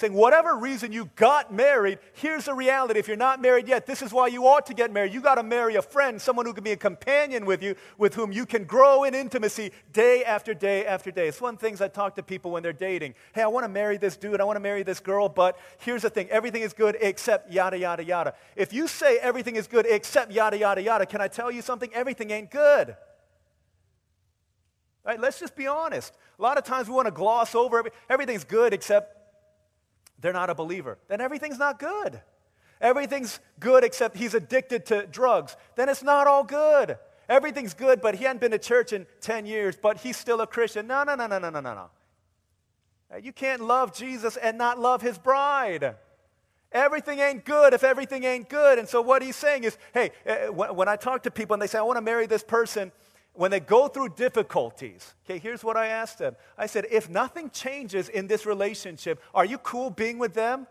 saying, 0.00 0.14
whatever 0.14 0.56
reason 0.56 0.92
you 0.92 1.10
got 1.14 1.52
married, 1.52 1.98
here's 2.14 2.46
the 2.46 2.54
reality. 2.54 2.98
If 2.98 3.06
you're 3.06 3.16
not 3.18 3.40
married 3.40 3.68
yet, 3.68 3.86
this 3.86 4.00
is 4.00 4.12
why 4.12 4.28
you 4.28 4.46
ought 4.46 4.64
to 4.66 4.74
get 4.74 4.90
married. 4.90 5.12
You 5.12 5.20
got 5.20 5.34
to 5.34 5.42
marry 5.42 5.76
a 5.76 5.82
friend, 5.82 6.20
someone 6.20 6.46
who 6.46 6.54
can 6.54 6.64
be 6.64 6.72
a 6.72 6.76
companion 6.76 7.44
with 7.44 7.62
you, 7.62 7.74
with 7.98 8.14
whom 8.14 8.32
you 8.32 8.46
can 8.46 8.64
grow 8.64 9.04
in 9.04 9.14
intimacy 9.14 9.72
day 9.92 10.24
after 10.24 10.54
day 10.54 10.86
after 10.86 11.10
day. 11.10 11.28
It's 11.28 11.40
one 11.40 11.54
of 11.54 11.60
the 11.60 11.66
things 11.66 11.82
I 11.82 11.88
talk 11.88 12.14
to 12.16 12.22
people 12.22 12.50
when 12.50 12.62
they're 12.62 12.72
dating. 12.72 13.14
Hey, 13.34 13.42
I 13.42 13.46
want 13.48 13.64
to 13.64 13.68
marry 13.68 13.98
this 13.98 14.16
dude, 14.16 14.40
I 14.40 14.44
want 14.44 14.56
to 14.56 14.60
marry 14.60 14.82
this 14.82 15.00
girl, 15.00 15.28
but 15.28 15.58
here's 15.78 16.02
the 16.02 16.10
thing 16.10 16.28
everything 16.30 16.62
is 16.62 16.72
good 16.72 16.96
except 17.00 17.52
yada, 17.52 17.78
yada, 17.78 18.02
yada. 18.02 18.34
If 18.56 18.72
you 18.72 18.88
say 18.88 19.18
everything 19.18 19.56
is 19.56 19.66
good 19.66 19.86
except 19.86 20.32
yada, 20.32 20.56
yada, 20.56 20.82
yada, 20.82 21.04
can 21.04 21.20
I 21.20 21.28
tell 21.28 21.50
you 21.50 21.60
something? 21.60 21.92
Everything 21.92 22.30
ain't 22.30 22.50
good. 22.50 22.96
Right? 25.04 25.20
Let's 25.20 25.40
just 25.40 25.56
be 25.56 25.66
honest. 25.66 26.14
A 26.38 26.42
lot 26.42 26.56
of 26.56 26.64
times 26.64 26.88
we 26.88 26.94
want 26.94 27.06
to 27.06 27.12
gloss 27.12 27.54
over 27.54 27.84
everything's 28.08 28.44
good 28.44 28.72
except 28.72 29.19
they're 30.20 30.32
not 30.32 30.50
a 30.50 30.54
believer. 30.54 30.98
Then 31.08 31.20
everything's 31.20 31.58
not 31.58 31.78
good. 31.78 32.20
Everything's 32.80 33.40
good 33.58 33.84
except 33.84 34.16
he's 34.16 34.34
addicted 34.34 34.86
to 34.86 35.06
drugs. 35.06 35.56
Then 35.76 35.88
it's 35.88 36.02
not 36.02 36.26
all 36.26 36.44
good. 36.44 36.98
Everything's 37.28 37.74
good, 37.74 38.00
but 38.00 38.16
he 38.16 38.24
hadn't 38.24 38.40
been 38.40 38.50
to 38.50 38.58
church 38.58 38.92
in 38.92 39.06
10 39.20 39.46
years, 39.46 39.76
but 39.80 39.98
he's 39.98 40.16
still 40.16 40.40
a 40.40 40.46
Christian. 40.46 40.86
No, 40.86 41.04
no, 41.04 41.14
no, 41.14 41.26
no, 41.26 41.38
no, 41.38 41.50
no, 41.50 41.60
no, 41.60 41.74
no. 41.74 43.18
You 43.22 43.32
can't 43.32 43.62
love 43.62 43.94
Jesus 43.94 44.36
and 44.36 44.56
not 44.56 44.78
love 44.78 45.02
his 45.02 45.18
bride. 45.18 45.96
Everything 46.72 47.18
ain't 47.18 47.44
good 47.44 47.74
if 47.74 47.82
everything 47.82 48.24
ain't 48.24 48.48
good. 48.48 48.78
And 48.78 48.88
so 48.88 49.00
what 49.00 49.22
he's 49.22 49.36
saying 49.36 49.64
is, 49.64 49.76
hey, 49.92 50.12
eh, 50.24 50.48
when 50.48 50.88
I 50.88 50.96
talk 50.96 51.24
to 51.24 51.30
people 51.30 51.54
and 51.54 51.62
they 51.62 51.66
say, 51.66 51.78
I 51.78 51.82
want 51.82 51.96
to 51.96 52.02
marry 52.02 52.26
this 52.26 52.44
person, 52.44 52.92
when 53.34 53.50
they 53.50 53.60
go 53.60 53.88
through 53.88 54.10
difficulties, 54.10 55.14
okay, 55.24 55.38
here's 55.38 55.62
what 55.62 55.76
I 55.76 55.88
asked 55.88 56.18
them. 56.18 56.36
I 56.58 56.66
said, 56.66 56.86
if 56.90 57.08
nothing 57.08 57.50
changes 57.50 58.08
in 58.08 58.26
this 58.26 58.44
relationship, 58.44 59.22
are 59.34 59.44
you 59.44 59.58
cool 59.58 59.90
being 59.90 60.18
with 60.18 60.34
them 60.34 60.66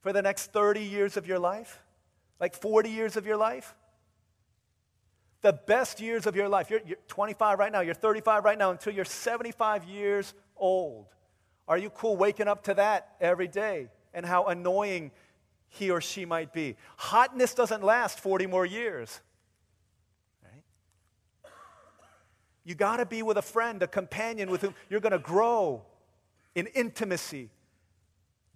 for 0.00 0.12
the 0.12 0.22
next 0.22 0.52
30 0.52 0.82
years 0.82 1.16
of 1.16 1.26
your 1.26 1.38
life? 1.38 1.78
Like 2.40 2.54
40 2.54 2.90
years 2.90 3.16
of 3.16 3.26
your 3.26 3.36
life? 3.36 3.74
The 5.42 5.52
best 5.52 6.00
years 6.00 6.26
of 6.26 6.34
your 6.34 6.48
life. 6.48 6.70
You're, 6.70 6.80
you're 6.86 6.98
25 7.08 7.58
right 7.58 7.70
now, 7.70 7.80
you're 7.80 7.94
35 7.94 8.44
right 8.44 8.58
now, 8.58 8.70
until 8.70 8.92
you're 8.92 9.04
75 9.04 9.84
years 9.84 10.34
old. 10.56 11.06
Are 11.68 11.78
you 11.78 11.90
cool 11.90 12.16
waking 12.16 12.48
up 12.48 12.64
to 12.64 12.74
that 12.74 13.16
every 13.20 13.48
day 13.48 13.88
and 14.14 14.24
how 14.24 14.44
annoying 14.44 15.10
he 15.68 15.90
or 15.90 16.00
she 16.00 16.24
might 16.24 16.52
be? 16.52 16.76
Hotness 16.96 17.54
doesn't 17.54 17.82
last 17.82 18.20
40 18.20 18.46
more 18.46 18.64
years. 18.64 19.20
You 22.66 22.74
got 22.74 22.96
to 22.96 23.06
be 23.06 23.22
with 23.22 23.38
a 23.38 23.42
friend, 23.42 23.80
a 23.84 23.86
companion 23.86 24.50
with 24.50 24.62
whom 24.62 24.74
you're 24.90 25.00
going 25.00 25.12
to 25.12 25.20
grow 25.20 25.84
in 26.56 26.66
intimacy 26.66 27.48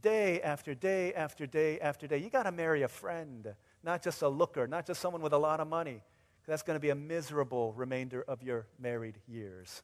day 0.03 0.43
after 0.43 0.75
day 0.75 1.15
after 1.15 1.47
day 1.47 1.79
after 1.79 2.09
day. 2.09 2.19
You 2.19 2.29
got 2.29 2.43
to 2.43 2.53
marry 2.53 2.83
a 2.83 2.89
friend, 2.89 3.55
not 3.85 4.03
just 4.03 4.21
a 4.23 4.29
looker, 4.29 4.67
not 4.67 4.85
just 4.85 5.01
someone 5.01 5.23
with 5.23 5.33
a 5.33 5.39
lot 5.39 5.61
of 5.61 5.69
money. 5.69 6.03
That's 6.49 6.65
going 6.65 6.75
to 6.75 6.81
be 6.81 6.91
a 6.91 6.97
miserable 6.97 7.73
remainder 7.75 8.25
of 8.27 8.43
your 8.43 8.67
married 8.81 9.21
years. 9.29 9.81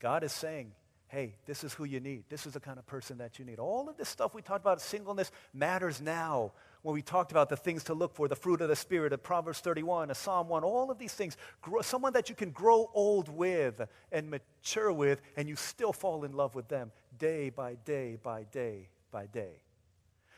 God 0.00 0.24
is 0.24 0.32
saying, 0.32 0.72
hey, 1.06 1.36
this 1.46 1.62
is 1.62 1.72
who 1.74 1.84
you 1.84 2.00
need. 2.00 2.24
This 2.28 2.46
is 2.46 2.54
the 2.54 2.60
kind 2.60 2.80
of 2.80 2.86
person 2.86 3.18
that 3.18 3.38
you 3.38 3.44
need. 3.44 3.60
All 3.60 3.88
of 3.88 3.96
this 3.96 4.08
stuff 4.08 4.34
we 4.34 4.42
talked 4.42 4.64
about, 4.64 4.80
singleness, 4.80 5.30
matters 5.54 6.00
now 6.00 6.50
when 6.82 6.94
we 6.94 7.02
talked 7.02 7.30
about 7.30 7.48
the 7.48 7.56
things 7.56 7.84
to 7.84 7.94
look 7.94 8.14
for, 8.14 8.28
the 8.28 8.36
fruit 8.36 8.60
of 8.60 8.68
the 8.68 8.76
Spirit, 8.76 9.12
a 9.12 9.18
Proverbs 9.18 9.60
31, 9.60 10.10
a 10.10 10.14
Psalm 10.14 10.48
1, 10.48 10.64
all 10.64 10.90
of 10.90 10.98
these 10.98 11.12
things. 11.12 11.36
Grow, 11.60 11.82
someone 11.82 12.12
that 12.14 12.28
you 12.28 12.34
can 12.34 12.50
grow 12.50 12.90
old 12.94 13.28
with 13.28 13.82
and 14.10 14.30
mature 14.30 14.92
with, 14.92 15.20
and 15.36 15.48
you 15.48 15.56
still 15.56 15.92
fall 15.92 16.24
in 16.24 16.32
love 16.32 16.54
with 16.54 16.68
them 16.68 16.90
day 17.18 17.50
by 17.50 17.76
day 17.84 18.16
by 18.22 18.44
day 18.44 18.88
by 19.10 19.26
day. 19.26 19.60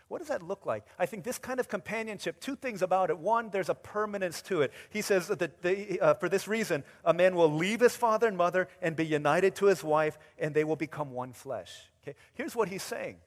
What 0.08 0.18
does 0.18 0.28
that 0.28 0.42
look 0.42 0.66
like? 0.66 0.84
I 0.98 1.06
think 1.06 1.24
this 1.24 1.38
kind 1.38 1.58
of 1.58 1.68
companionship, 1.68 2.38
two 2.38 2.54
things 2.54 2.82
about 2.82 3.08
it. 3.08 3.16
One, 3.16 3.48
there's 3.48 3.70
a 3.70 3.74
permanence 3.74 4.42
to 4.42 4.60
it. 4.60 4.70
He 4.90 5.00
says 5.00 5.28
that 5.28 5.62
they, 5.62 5.98
uh, 6.00 6.12
for 6.14 6.28
this 6.28 6.46
reason, 6.46 6.84
a 7.02 7.14
man 7.14 7.34
will 7.34 7.50
leave 7.50 7.80
his 7.80 7.96
father 7.96 8.28
and 8.28 8.36
mother 8.36 8.68
and 8.82 8.94
be 8.94 9.06
united 9.06 9.54
to 9.56 9.66
his 9.66 9.82
wife, 9.82 10.18
and 10.38 10.54
they 10.54 10.64
will 10.64 10.76
become 10.76 11.12
one 11.12 11.32
flesh. 11.32 11.72
Okay? 12.02 12.14
Here's 12.34 12.54
what 12.54 12.68
he's 12.68 12.82
saying 12.82 13.20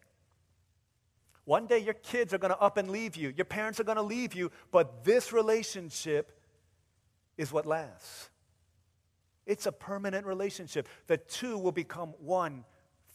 one 1.45 1.67
day 1.67 1.79
your 1.79 1.93
kids 1.93 2.33
are 2.33 2.37
going 2.37 2.53
to 2.53 2.59
up 2.59 2.77
and 2.77 2.89
leave 2.89 3.15
you, 3.15 3.33
your 3.35 3.45
parents 3.45 3.79
are 3.79 3.83
going 3.83 3.97
to 3.97 4.01
leave 4.01 4.33
you, 4.33 4.51
but 4.71 5.03
this 5.03 5.31
relationship 5.31 6.31
is 7.37 7.51
what 7.51 7.65
lasts. 7.65 8.29
It's 9.45 9.67
a 9.67 9.71
permanent 9.71 10.25
relationship. 10.25 10.87
The 11.07 11.17
two 11.17 11.57
will 11.57 11.71
become 11.71 12.09
one 12.19 12.65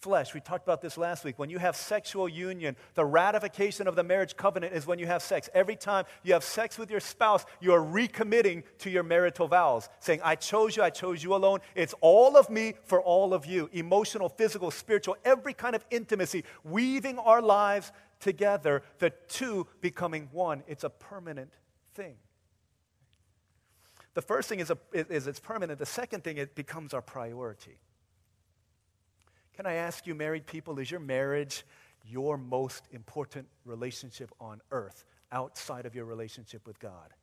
flesh. 0.00 0.32
We 0.32 0.40
talked 0.40 0.66
about 0.66 0.80
this 0.80 0.96
last 0.96 1.25
week. 1.25 1.38
When 1.38 1.50
you 1.50 1.58
have 1.58 1.76
sexual 1.76 2.28
union, 2.28 2.76
the 2.94 3.04
ratification 3.04 3.87
of 3.87 3.96
the 3.96 4.02
marriage 4.02 4.37
covenant 4.37 4.72
is 4.72 4.87
when 4.87 4.98
you 4.98 5.07
have 5.07 5.22
sex. 5.22 5.50
Every 5.52 5.76
time 5.76 6.07
you 6.22 6.33
have 6.33 6.44
sex 6.44 6.78
with 6.78 6.90
your 6.90 7.00
spouse, 7.00 7.44
you 7.61 7.72
are 7.72 7.81
recommitting 7.81 8.62
to 8.78 8.90
your 8.90 9.02
marital 9.02 9.46
vows, 9.46 9.88
saying, 9.98 10.20
I 10.24 10.37
chose 10.37 10.76
you, 10.76 10.83
I 10.83 10.90
chose 10.90 11.22
you 11.22 11.35
alone. 11.35 11.61
It's 11.74 11.94
all 12.00 12.37
of 12.37 12.48
me 12.48 12.74
for 12.85 13.02
all 13.02 13.35
of 13.35 13.44
you. 13.44 13.68
Emotional, 13.72 14.28
physical, 14.28 14.70
spiritual, 14.70 15.16
every 15.24 15.52
kind 15.52 15.74
of 15.74 15.85
intimacy, 15.90 16.44
weaving 16.64 17.18
our 17.18 17.42
lives 17.42 17.92
together, 18.20 18.83
the 18.98 19.11
two 19.28 19.66
becoming 19.80 20.28
one. 20.33 20.62
It's 20.66 20.85
a 20.85 20.90
permanent 20.90 21.52
thing. 21.94 22.16
The 24.14 24.22
first 24.22 24.48
thing 24.48 24.61
is, 24.61 24.70
a, 24.70 24.78
is 24.92 25.26
it's 25.26 25.40
permanent. 25.40 25.78
The 25.78 25.87
second 25.87 26.24
thing, 26.24 26.37
it 26.37 26.54
becomes 26.54 26.94
our 26.94 27.02
priority. 27.02 27.78
Can 29.54 29.66
I 29.66 29.74
ask 29.74 30.06
you, 30.06 30.14
married 30.14 30.46
people, 30.46 30.78
is 30.78 30.90
your 30.90 31.00
marriage 31.00 31.64
your 32.04 32.38
most 32.38 32.88
important 32.92 33.46
relationship 33.64 34.30
on 34.40 34.61
earth 34.70 35.04
outside 35.33 35.87
of 35.87 35.94
your 35.94 36.06
relationship 36.06 36.66
with 36.66 36.78
God? 36.78 37.14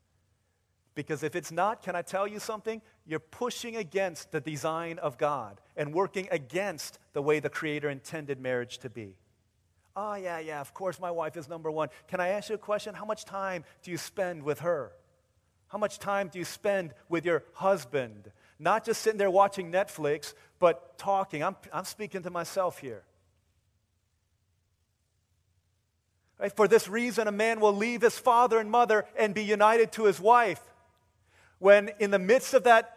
Because 0.96 1.22
if 1.24 1.36
it's 1.36 1.52
not, 1.52 1.84
can 1.84 1.96
I 1.96 2.02
tell 2.02 2.28
you 2.28 2.40
something? 2.40 2.82
You're 3.06 3.20
pushing 3.20 3.76
against 3.76 4.32
the 4.32 4.40
design 4.40 4.98
of 4.98 5.18
God 5.18 5.62
and 5.76 5.94
working 5.94 6.28
against 6.32 7.00
the 7.14 7.22
way 7.22 7.40
the 7.40 7.50
Creator 7.50 7.90
intended 7.90 8.40
marriage 8.40 8.80
to 8.80 8.90
be. 8.90 9.16
Oh, 10.00 10.14
yeah, 10.14 10.38
yeah, 10.38 10.62
of 10.62 10.76
course 10.76 11.00
my 11.00 11.10
wife 11.10 11.36
is 11.38 11.50
number 11.50 11.72
one. 11.72 11.90
Can 12.08 12.20
I 12.20 12.28
ask 12.28 12.50
you 12.50 12.56
a 12.56 12.60
question? 12.60 12.94
How 12.94 13.04
much 13.04 13.26
time 13.26 13.64
do 13.82 13.90
you 13.90 13.98
spend 13.98 14.44
with 14.44 14.60
her? 14.60 14.92
How 15.70 15.80
much 15.80 15.98
time 15.98 16.30
do 16.32 16.38
you 16.38 16.46
spend 16.46 16.94
with 17.10 17.26
your 17.26 17.44
husband? 17.54 18.32
Not 18.60 18.86
just 18.86 19.02
sitting 19.02 19.18
there 19.18 19.32
watching 19.32 19.72
Netflix, 19.72 20.36
but 20.60 21.00
talking. 21.00 21.44
I'm, 21.44 21.56
I'm 21.74 21.84
speaking 21.84 22.22
to 22.22 22.30
myself 22.30 22.78
here. 22.78 23.02
Right? 26.40 26.56
For 26.56 26.68
this 26.68 26.88
reason, 26.88 27.28
a 27.28 27.32
man 27.32 27.60
will 27.60 27.76
leave 27.76 28.04
his 28.04 28.20
father 28.20 28.60
and 28.60 28.70
mother 28.70 29.06
and 29.18 29.34
be 29.34 29.44
united 29.44 29.92
to 29.94 30.06
his 30.06 30.20
wife. 30.20 30.62
When 31.58 31.90
in 32.00 32.12
the 32.12 32.20
midst 32.20 32.54
of 32.54 32.66
that, 32.66 32.94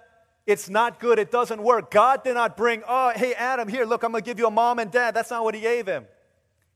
it's 0.46 0.68
not 0.68 1.00
good, 1.00 1.18
it 1.18 1.30
doesn't 1.30 1.62
work. 1.62 1.90
God 1.90 2.24
did 2.24 2.34
not 2.34 2.58
bring, 2.58 2.82
oh, 2.86 3.12
hey, 3.16 3.32
Adam, 3.32 3.68
here, 3.68 3.86
look, 3.86 4.02
I'm 4.02 4.12
going 4.12 4.22
to 4.22 4.30
give 4.30 4.38
you 4.38 4.46
a 4.46 4.50
mom 4.50 4.78
and 4.78 4.92
dad. 4.92 5.14
That's 5.14 5.30
not 5.30 5.44
what 5.44 5.54
he 5.54 5.62
gave 5.62 5.86
him. 5.86 6.04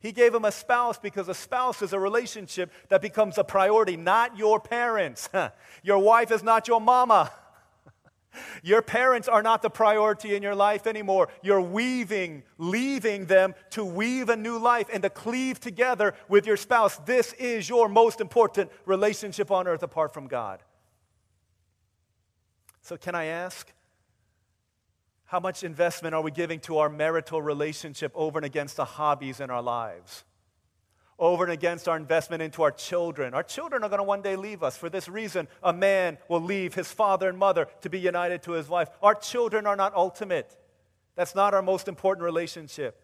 He 0.05 0.13
gave 0.13 0.35
him 0.35 0.45
a 0.45 0.53
spouse 0.53 0.99
because 0.99 1.31
a 1.31 1.35
spouse 1.35 1.81
is 1.81 1.95
a 1.95 1.99
relationship 1.99 2.71
that 2.91 3.01
becomes 3.01 3.39
a 3.39 3.43
priority, 3.43 3.97
not 3.97 4.37
your 4.37 4.61
parents. 4.61 5.31
your 5.83 5.97
wife 5.97 6.31
is 6.31 6.43
not 6.43 6.69
your 6.69 6.79
mama. 6.79 7.33
Your 8.65 8.83
parents 8.83 9.29
are 9.29 9.45
not 9.45 9.63
the 9.63 9.71
priority 9.71 10.35
in 10.35 10.43
your 10.43 10.57
life 10.57 10.89
anymore. 10.89 11.29
You're 11.41 11.61
weaving, 11.61 12.43
leaving 12.59 13.27
them 13.27 13.55
to 13.71 13.85
weave 13.85 14.29
a 14.29 14.35
new 14.35 14.59
life 14.59 14.89
and 14.93 15.05
to 15.05 15.11
cleave 15.11 15.61
together 15.61 16.15
with 16.29 16.45
your 16.45 16.57
spouse. 16.57 16.97
This 17.07 17.33
is 17.35 17.69
your 17.69 17.89
most 17.89 18.21
important 18.21 18.73
relationship 18.87 19.53
on 19.53 19.69
earth 19.69 19.85
apart 19.85 20.13
from 20.13 20.27
God. 20.27 20.65
So, 22.83 22.97
can 22.97 23.15
I 23.15 23.27
ask, 23.27 23.73
how 25.35 25.41
much 25.41 25.65
investment 25.65 26.15
are 26.15 26.23
we 26.23 26.31
giving 26.31 26.61
to 26.61 26.79
our 26.79 26.89
marital 26.89 27.43
relationship 27.43 28.13
over 28.15 28.39
and 28.39 28.47
against 28.47 28.77
the 28.77 28.85
hobbies 28.85 29.41
in 29.41 29.51
our 29.51 29.63
lives? 29.63 30.23
Over 31.19 31.43
and 31.43 31.53
against 31.53 31.89
our 31.89 31.97
investment 31.97 32.41
into 32.41 32.63
our 32.63 32.71
children. 32.71 33.35
Our 33.35 33.43
children 33.43 33.83
are 33.83 33.89
going 33.89 33.99
to 33.99 34.05
one 34.05 34.23
day 34.23 34.37
leave 34.37 34.63
us. 34.63 34.77
For 34.77 34.89
this 34.89 35.09
reason, 35.09 35.49
a 35.61 35.73
man 35.73 36.19
will 36.29 36.41
leave 36.41 36.75
his 36.75 36.93
father 36.93 37.29
and 37.29 37.37
mother 37.37 37.67
to 37.81 37.91
be 37.91 37.99
united 37.99 38.45
to 38.45 38.53
his 38.53 38.69
wife. 38.69 38.89
Our 39.03 39.17
children 39.17 39.67
are 39.67 39.75
not 39.75 39.93
ultimate. 39.97 40.57
That's 41.17 41.35
not 41.35 41.53
our 41.53 41.63
most 41.63 41.89
important 41.89 42.23
relationship. 42.23 43.03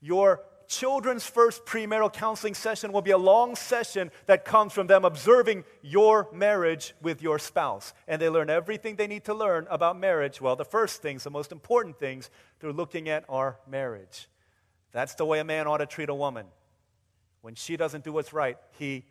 Your 0.00 0.42
children's 0.70 1.26
first 1.26 1.66
premarital 1.66 2.12
counseling 2.12 2.54
session 2.54 2.92
will 2.92 3.02
be 3.02 3.10
a 3.10 3.18
long 3.18 3.56
session 3.56 4.10
that 4.26 4.44
comes 4.44 4.72
from 4.72 4.86
them 4.86 5.04
observing 5.04 5.64
your 5.82 6.28
marriage 6.32 6.94
with 7.02 7.20
your 7.20 7.38
spouse. 7.38 7.92
And 8.06 8.22
they 8.22 8.30
learn 8.30 8.48
everything 8.48 8.96
they 8.96 9.08
need 9.08 9.24
to 9.24 9.34
learn 9.34 9.66
about 9.68 9.98
marriage. 9.98 10.40
Well, 10.40 10.56
the 10.56 10.64
first 10.64 11.02
things, 11.02 11.24
the 11.24 11.30
most 11.30 11.52
important 11.52 11.98
things, 11.98 12.30
through 12.60 12.72
looking 12.72 13.08
at 13.08 13.24
our 13.28 13.58
marriage. 13.68 14.28
That's 14.92 15.14
the 15.16 15.24
way 15.24 15.40
a 15.40 15.44
man 15.44 15.66
ought 15.66 15.78
to 15.78 15.86
treat 15.86 16.08
a 16.08 16.14
woman. 16.14 16.46
When 17.42 17.54
she 17.56 17.76
doesn't 17.76 18.04
do 18.04 18.12
what's 18.12 18.32
right, 18.32 18.56
he, 18.78 19.04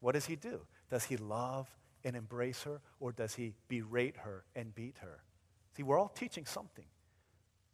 what 0.00 0.12
does 0.12 0.26
he 0.26 0.36
do? 0.36 0.60
Does 0.90 1.04
he 1.04 1.16
love 1.16 1.68
and 2.04 2.14
embrace 2.14 2.62
her, 2.62 2.80
or 3.00 3.10
does 3.10 3.34
he 3.34 3.54
berate 3.68 4.18
her 4.18 4.44
and 4.54 4.74
beat 4.74 4.96
her? 5.00 5.22
See, 5.76 5.82
we're 5.82 5.98
all 5.98 6.08
teaching 6.08 6.44
something. 6.44 6.84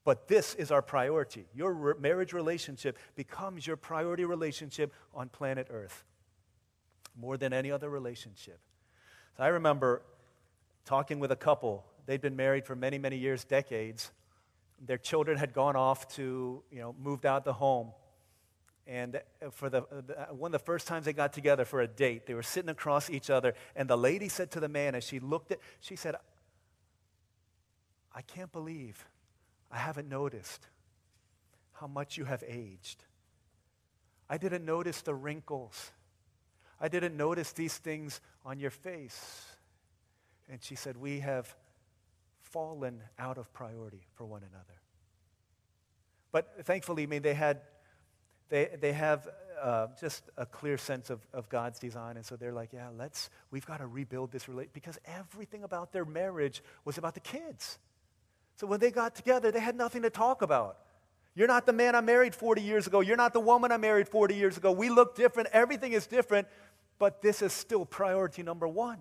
But 0.05 0.27
this 0.29 0.55
is 0.55 0.71
our 0.71 0.83
priority. 0.83 1.47
Your 1.55 1.73
re- 1.73 1.95
marriage 1.99 2.33
relationship 2.33 2.99
becomes 3.15 3.67
your 3.67 3.77
priority 3.77 4.25
relationship 4.25 4.93
on 5.15 5.29
planet 5.29 5.69
Earth 5.71 6.05
more 7.17 7.37
than 7.37 7.53
any 7.53 7.71
other 7.71 7.89
relationship. 7.89 8.59
So 9.37 9.45
I 9.45 9.49
remember 9.49 10.03
talking 10.85 11.21
with 11.21 11.31
a 11.31 11.37
couple. 11.37 11.85
They'd 12.07 12.21
been 12.21 12.37
married 12.37 12.67
for 12.67 12.75
many, 12.75 12.99
many 12.99 13.17
years, 13.17 13.45
decades. 13.45 14.11
Their 14.85 14.99
children 14.99 15.39
had 15.39 15.53
gone 15.53 15.77
off 15.77 16.09
to, 16.17 16.63
you 16.71 16.81
know, 16.81 16.95
moved 17.01 17.25
out 17.25 17.45
the 17.45 17.53
home. 17.53 17.93
And 18.87 19.17
uh, 19.17 19.51
for 19.51 19.71
the, 19.71 19.83
uh, 19.83 20.31
uh, 20.31 20.35
one 20.35 20.49
of 20.49 20.61
the 20.61 20.65
first 20.65 20.89
times 20.89 21.05
they 21.05 21.13
got 21.13 21.33
together 21.33 21.65
for 21.65 21.81
a 21.81 21.87
date, 21.87 22.27
they 22.27 22.35
were 22.35 22.43
sitting 22.43 22.71
across 22.71 23.09
each 23.09 23.31
other. 23.31 23.55
And 23.77 23.89
the 23.89 23.97
lady 23.97 24.29
said 24.29 24.51
to 24.53 24.61
the 24.61 24.69
man, 24.69 24.97
as 24.97 25.05
she 25.05 25.21
looked 25.21 25.53
at, 25.53 25.61
she 25.81 25.95
said, 25.95 26.17
I 28.13 28.23
can't 28.23 28.51
believe 28.51 29.07
I 29.73 29.79
haven't 29.79 30.09
noticed 30.09 30.67
how 31.73 31.87
much 31.87 32.19
you 32.19 32.27
have 32.27 32.45
aged. 32.47 33.03
I 34.29 34.37
didn't 34.37 34.65
notice 34.65 35.01
the 35.03 35.15
wrinkles. 35.15 35.91
I 36.81 36.89
didn't 36.89 37.17
notice 37.17 37.53
these 37.53 37.77
things 37.79 38.21
on 38.45 38.61
your 38.61 38.71
face. 38.71 39.47
And 40.51 40.63
she 40.63 40.75
said, 40.75 40.97
We 40.97 41.21
have 41.21 41.55
fallen 42.41 43.03
out 43.19 43.39
of 43.39 43.53
priority 43.55 44.07
for 44.15 44.27
one 44.27 44.43
another. 44.43 44.81
But 46.33 46.65
thankfully, 46.65 47.05
I 47.05 47.07
mean, 47.07 47.23
they 47.23 47.35
had, 47.35 47.61
they, 48.49 48.69
they 48.81 48.93
have 48.93 49.29
uh, 49.61 49.89
just 50.01 50.25
a 50.37 50.45
clear 50.45 50.77
sense 50.77 51.09
of, 51.09 51.21
of 51.33 51.49
God's 51.49 51.79
design. 51.79 52.17
And 52.17 52.27
so 52.27 52.37
they're 52.37 52.53
like, 52.53 52.73
yeah, 52.73 52.89
let's, 52.97 53.31
we've 53.51 53.67
got 53.67 53.79
to 53.79 53.87
rebuild 53.87 54.33
this 54.33 54.49
relationship 54.49 54.75
because 54.75 54.99
everything 55.07 55.63
about 55.63 55.93
their 55.93 56.05
marriage 56.05 56.63
was 56.85 56.99
about 56.99 57.15
the 57.15 57.21
kids. 57.21 57.79
So 58.57 58.67
when 58.67 58.81
they 58.81 58.91
got 58.91 59.15
together, 59.15 59.51
they 59.51 59.61
had 59.61 59.77
nothing 59.77 60.03
to 60.03 60.11
talk 60.11 60.43
about. 60.43 60.79
You're 61.35 61.49
not 61.49 61.65
the 61.65 61.73
man 61.73 61.95
I 61.95 62.01
married 62.01 62.35
40 62.35 62.61
years 62.61 62.87
ago. 62.87 63.01
You're 63.01 63.17
not 63.17 63.33
the 63.33 63.41
woman 63.41 63.73
I 63.73 63.79
married 63.79 64.09
40 64.09 64.35
years 64.35 64.57
ago. 64.57 64.71
We 64.71 64.91
look 64.91 65.15
different. 65.15 65.49
Everything 65.53 65.93
is 65.93 66.07
different. 66.07 66.47
But 66.99 67.23
this 67.23 67.43
is 67.43 67.53
still 67.53 67.87
priority 67.87 68.43
number 68.43 68.69
one. 68.69 68.99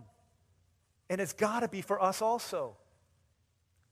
And 1.09 1.19
it's 1.19 1.33
got 1.33 1.59
to 1.59 1.67
be 1.67 1.81
for 1.81 2.01
us 2.01 2.21
also. 2.21 2.77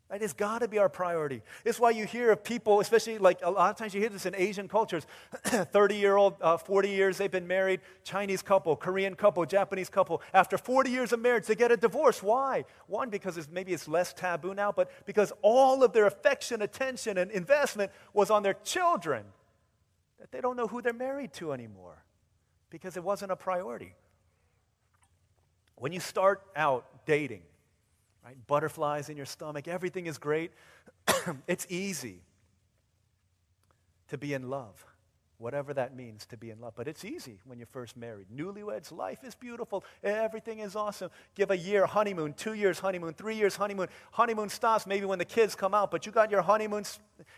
Right? 0.10 0.24
It's 0.24 0.34
got 0.34 0.60
to 0.60 0.68
be 0.68 0.80
our 0.80 0.90
priority. 0.90 1.44
It's 1.64 1.80
why 1.80 1.92
you 1.92 2.06
hear 2.06 2.32
of 2.32 2.44
people, 2.44 2.80
especially 2.80 3.20
like 3.20 3.42
a 3.44 3.52
lot 3.52 3.70
of 3.70 3.78
times 3.78 3.94
you 3.94 4.02
hear 4.02 4.10
this 4.10 4.26
in 4.26 4.34
Asian 4.34 4.68
cultures 4.68 5.06
30 5.44 5.96
year 5.96 6.16
old, 6.16 6.34
uh, 6.42 6.58
40 6.58 6.90
years 6.90 7.20
they've 7.20 7.30
been 7.30 7.48
married, 7.48 7.82
Chinese 8.04 8.42
couple, 8.42 8.76
Korean 8.76 9.14
couple, 9.14 9.46
Japanese 9.46 9.88
couple. 9.88 10.24
After 10.34 10.58
40 10.58 10.90
years 10.90 11.14
of 11.14 11.20
marriage, 11.20 11.46
they 11.46 11.54
get 11.54 11.72
a 11.72 11.78
divorce. 11.78 12.24
Why? 12.24 12.66
One, 12.88 13.12
because 13.12 13.38
it's, 13.38 13.48
maybe 13.52 13.72
it's 13.72 13.88
less 13.88 14.12
taboo 14.12 14.56
now, 14.56 14.72
but 14.72 14.90
because 15.06 15.32
all 15.44 15.84
of 15.84 15.94
their 15.94 16.08
affection, 16.08 16.64
attention, 16.64 17.20
and 17.20 17.30
investment 17.30 17.92
was 18.12 18.32
on 18.32 18.42
their 18.42 18.56
children. 18.64 19.26
That 20.20 20.32
they 20.32 20.42
don't 20.42 20.58
know 20.58 20.68
who 20.68 20.82
they're 20.82 20.92
married 20.92 21.34
to 21.34 21.54
anymore 21.54 22.04
because 22.72 22.98
it 22.98 23.04
wasn't 23.04 23.32
a 23.32 23.36
priority. 23.36 23.94
When 25.76 25.94
you 25.94 26.00
start 26.00 26.42
out 26.56 27.06
dating, 27.06 27.44
right? 28.24 28.36
Butterflies 28.48 29.10
in 29.10 29.18
your 29.18 29.26
stomach, 29.26 29.68
everything 29.68 30.06
is 30.06 30.18
great. 30.18 30.52
it's 31.48 31.66
easy 31.70 32.22
to 34.10 34.18
be 34.18 34.34
in 34.34 34.50
love 34.50 34.86
whatever 35.40 35.74
that 35.74 35.96
means 35.96 36.26
to 36.28 36.38
be 36.38 36.52
in 36.52 36.60
love. 36.60 36.74
But 36.76 36.88
it's 36.88 37.04
easy 37.04 37.40
when 37.46 37.58
you're 37.58 37.66
first 37.66 37.98
married. 37.98 38.28
Newlyweds, 38.34 38.92
life 38.92 39.24
is 39.24 39.34
beautiful. 39.34 39.84
Everything 40.04 40.60
is 40.60 40.76
awesome. 40.76 41.10
Give 41.34 41.50
a 41.50 41.58
year 41.58 41.86
honeymoon, 41.86 42.34
two 42.34 42.54
years 42.54 42.80
honeymoon, 42.80 43.14
three 43.14 43.36
years 43.36 43.56
honeymoon. 43.56 43.88
Honeymoon 44.12 44.50
stops 44.50 44.86
maybe 44.86 45.06
when 45.06 45.18
the 45.18 45.26
kids 45.26 45.56
come 45.56 45.74
out, 45.74 45.92
but 45.92 46.06
you 46.06 46.12
got 46.12 46.30
your 46.30 46.42
honeymoon, 46.42 46.84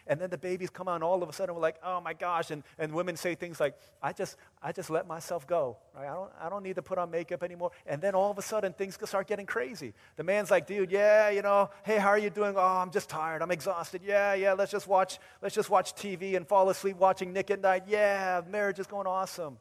and 0.07 0.19
then 0.19 0.29
the 0.29 0.37
babies 0.37 0.69
come 0.69 0.87
out, 0.87 0.95
and 0.95 1.03
all 1.03 1.21
of 1.21 1.29
a 1.29 1.33
sudden 1.33 1.55
we're 1.55 1.61
like, 1.61 1.77
oh 1.83 2.01
my 2.01 2.13
gosh. 2.13 2.51
And, 2.51 2.63
and 2.79 2.91
women 2.91 3.15
say 3.15 3.35
things 3.35 3.59
like, 3.59 3.77
I 4.01 4.13
just, 4.13 4.35
I 4.61 4.71
just 4.71 4.89
let 4.89 5.07
myself 5.07 5.45
go. 5.45 5.77
Right? 5.95 6.09
I, 6.09 6.13
don't, 6.13 6.31
I 6.41 6.49
don't 6.49 6.63
need 6.63 6.75
to 6.75 6.81
put 6.81 6.97
on 6.97 7.11
makeup 7.11 7.43
anymore. 7.43 7.71
And 7.85 8.01
then 8.01 8.15
all 8.15 8.31
of 8.31 8.37
a 8.37 8.41
sudden 8.41 8.73
things 8.73 8.97
start 9.05 9.27
getting 9.27 9.45
crazy. 9.45 9.93
The 10.15 10.23
man's 10.23 10.49
like, 10.49 10.65
dude, 10.65 10.91
yeah, 10.91 11.29
you 11.29 11.43
know, 11.43 11.69
hey, 11.83 11.97
how 11.97 12.09
are 12.09 12.17
you 12.17 12.29
doing? 12.31 12.55
Oh, 12.57 12.61
I'm 12.61 12.91
just 12.91 13.09
tired. 13.09 13.41
I'm 13.41 13.51
exhausted. 13.51 14.01
Yeah, 14.03 14.33
yeah, 14.33 14.53
let's 14.53 14.71
just 14.71 14.87
watch, 14.87 15.19
let's 15.41 15.53
just 15.53 15.69
watch 15.69 15.93
TV 15.93 16.35
and 16.35 16.47
fall 16.47 16.69
asleep 16.69 16.97
watching 16.97 17.31
Nick 17.31 17.51
at 17.51 17.61
Nite 17.61 17.87
yeah, 17.91 18.41
marriage 18.49 18.79
is 18.79 18.87
going 18.87 19.07
awesome. 19.07 19.57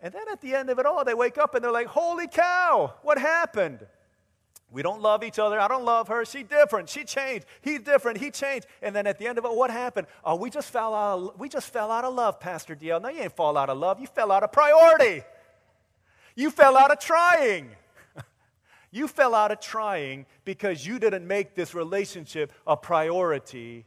And 0.00 0.12
then 0.12 0.22
at 0.30 0.40
the 0.40 0.54
end 0.54 0.68
of 0.70 0.78
it 0.78 0.86
all, 0.86 1.04
they 1.04 1.14
wake 1.14 1.38
up 1.38 1.54
and 1.54 1.64
they're 1.64 1.72
like, 1.72 1.86
holy 1.86 2.28
cow, 2.28 2.94
what 3.02 3.18
happened? 3.18 3.86
We 4.70 4.82
don't 4.82 5.00
love 5.00 5.24
each 5.24 5.38
other. 5.38 5.58
I 5.58 5.68
don't 5.68 5.84
love 5.84 6.08
her. 6.08 6.24
She 6.24 6.42
different. 6.42 6.88
She 6.88 7.04
changed. 7.04 7.46
He's 7.62 7.80
different. 7.80 8.18
He 8.18 8.30
changed. 8.30 8.66
And 8.82 8.94
then 8.94 9.06
at 9.06 9.18
the 9.18 9.26
end 9.26 9.38
of 9.38 9.44
it, 9.44 9.54
what 9.54 9.70
happened? 9.70 10.06
Oh, 10.24 10.36
we 10.36 10.50
just 10.50 10.70
fell 10.70 10.92
out. 10.92 11.18
Of, 11.18 11.40
we 11.40 11.48
just 11.48 11.72
fell 11.72 11.90
out 11.90 12.04
of 12.04 12.14
love, 12.14 12.40
Pastor 12.40 12.76
DL. 12.76 13.00
No, 13.00 13.08
you 13.08 13.22
ain't 13.22 13.34
fall 13.34 13.56
out 13.56 13.70
of 13.70 13.78
love. 13.78 14.00
You 14.00 14.06
fell 14.06 14.32
out 14.32 14.42
of 14.42 14.52
priority. 14.52 15.22
You 16.34 16.50
fell 16.50 16.76
out 16.76 16.90
of 16.90 16.98
trying. 16.98 17.70
you 18.90 19.08
fell 19.08 19.34
out 19.34 19.52
of 19.52 19.60
trying 19.60 20.26
because 20.44 20.84
you 20.84 20.98
didn't 20.98 21.26
make 21.26 21.54
this 21.54 21.72
relationship 21.74 22.52
a 22.66 22.76
priority 22.76 23.86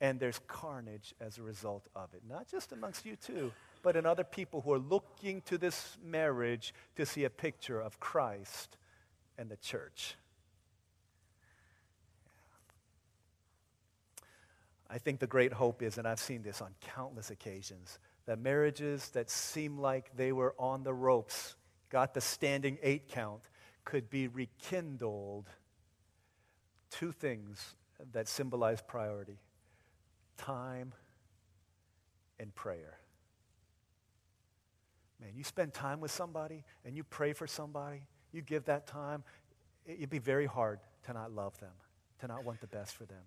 and 0.00 0.20
there's 0.20 0.40
carnage 0.46 1.14
as 1.20 1.38
a 1.38 1.42
result 1.42 1.88
of 1.96 2.14
it. 2.14 2.22
Not 2.28 2.48
just 2.48 2.72
amongst 2.72 3.04
you 3.04 3.16
two, 3.16 3.52
but 3.82 3.96
in 3.96 4.06
other 4.06 4.24
people 4.24 4.60
who 4.60 4.72
are 4.72 4.78
looking 4.78 5.42
to 5.42 5.58
this 5.58 5.96
marriage 6.04 6.72
to 6.96 7.04
see 7.04 7.24
a 7.24 7.30
picture 7.30 7.80
of 7.80 7.98
Christ 7.98 8.76
and 9.36 9.48
the 9.48 9.56
church. 9.56 10.14
I 14.90 14.98
think 14.98 15.20
the 15.20 15.26
great 15.26 15.52
hope 15.52 15.82
is, 15.82 15.98
and 15.98 16.08
I've 16.08 16.20
seen 16.20 16.42
this 16.42 16.62
on 16.62 16.74
countless 16.80 17.30
occasions, 17.30 17.98
that 18.26 18.38
marriages 18.38 19.10
that 19.10 19.28
seem 19.30 19.78
like 19.78 20.16
they 20.16 20.32
were 20.32 20.54
on 20.58 20.82
the 20.82 20.94
ropes, 20.94 21.56
got 21.90 22.14
the 22.14 22.20
standing 22.20 22.78
eight 22.82 23.08
count, 23.08 23.42
could 23.84 24.08
be 24.08 24.28
rekindled. 24.28 25.48
Two 26.90 27.12
things 27.12 27.74
that 28.12 28.28
symbolize 28.28 28.80
priority 28.80 29.38
time 30.38 30.94
and 32.40 32.54
prayer. 32.54 32.98
Man, 35.20 35.30
you 35.34 35.44
spend 35.44 35.74
time 35.74 36.00
with 36.00 36.10
somebody 36.10 36.64
and 36.84 36.96
you 36.96 37.04
pray 37.04 37.32
for 37.32 37.46
somebody, 37.46 38.02
you 38.32 38.40
give 38.40 38.64
that 38.64 38.86
time, 38.86 39.24
it'd 39.84 40.10
be 40.10 40.18
very 40.18 40.46
hard 40.46 40.80
to 41.04 41.12
not 41.12 41.32
love 41.32 41.58
them, 41.58 41.72
to 42.20 42.26
not 42.26 42.44
want 42.44 42.60
the 42.60 42.66
best 42.66 42.94
for 42.94 43.04
them. 43.04 43.22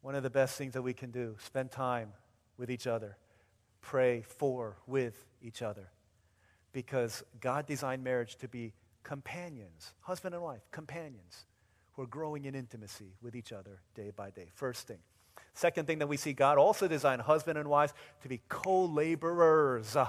One 0.00 0.14
of 0.14 0.22
the 0.22 0.30
best 0.30 0.56
things 0.56 0.74
that 0.74 0.82
we 0.82 0.92
can 0.92 1.10
do, 1.10 1.36
spend 1.40 1.70
time 1.70 2.12
with 2.56 2.70
each 2.70 2.86
other, 2.86 3.16
pray 3.80 4.22
for, 4.22 4.76
with 4.86 5.26
each 5.42 5.62
other. 5.62 5.88
Because 6.72 7.22
God 7.40 7.66
designed 7.66 8.04
marriage 8.04 8.36
to 8.36 8.48
be 8.48 8.74
companions, 9.02 9.94
husband 10.00 10.34
and 10.34 10.42
wife, 10.42 10.62
companions 10.70 11.46
who 11.92 12.02
are 12.02 12.06
growing 12.06 12.44
in 12.44 12.54
intimacy 12.54 13.14
with 13.22 13.34
each 13.34 13.52
other 13.52 13.80
day 13.94 14.10
by 14.14 14.30
day. 14.30 14.48
First 14.54 14.86
thing. 14.86 14.98
Second 15.54 15.86
thing 15.86 16.00
that 16.00 16.08
we 16.08 16.16
see, 16.16 16.32
God 16.32 16.58
also 16.58 16.88
designed 16.88 17.22
husband 17.22 17.58
and 17.58 17.68
wives 17.68 17.94
to 18.22 18.28
be 18.28 18.40
co 18.48 18.84
laborers, 18.84 19.94
uh, 19.94 20.08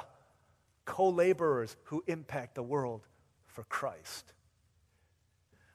co 0.86 1.10
laborers 1.10 1.78
who 1.86 2.04
impact 2.08 2.56
the 2.56 2.64
world 2.64 3.08
for 3.46 3.64
Christ. 3.66 4.34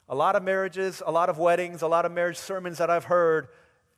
A 0.09 0.15
lot 0.15 0.35
of 0.35 0.43
marriages, 0.43 1.01
a 1.05 1.11
lot 1.11 1.29
of 1.29 1.37
weddings, 1.37 1.81
a 1.81 1.87
lot 1.87 2.05
of 2.05 2.11
marriage 2.11 2.37
sermons 2.37 2.79
that 2.79 2.89
I've 2.89 3.05
heard 3.05 3.47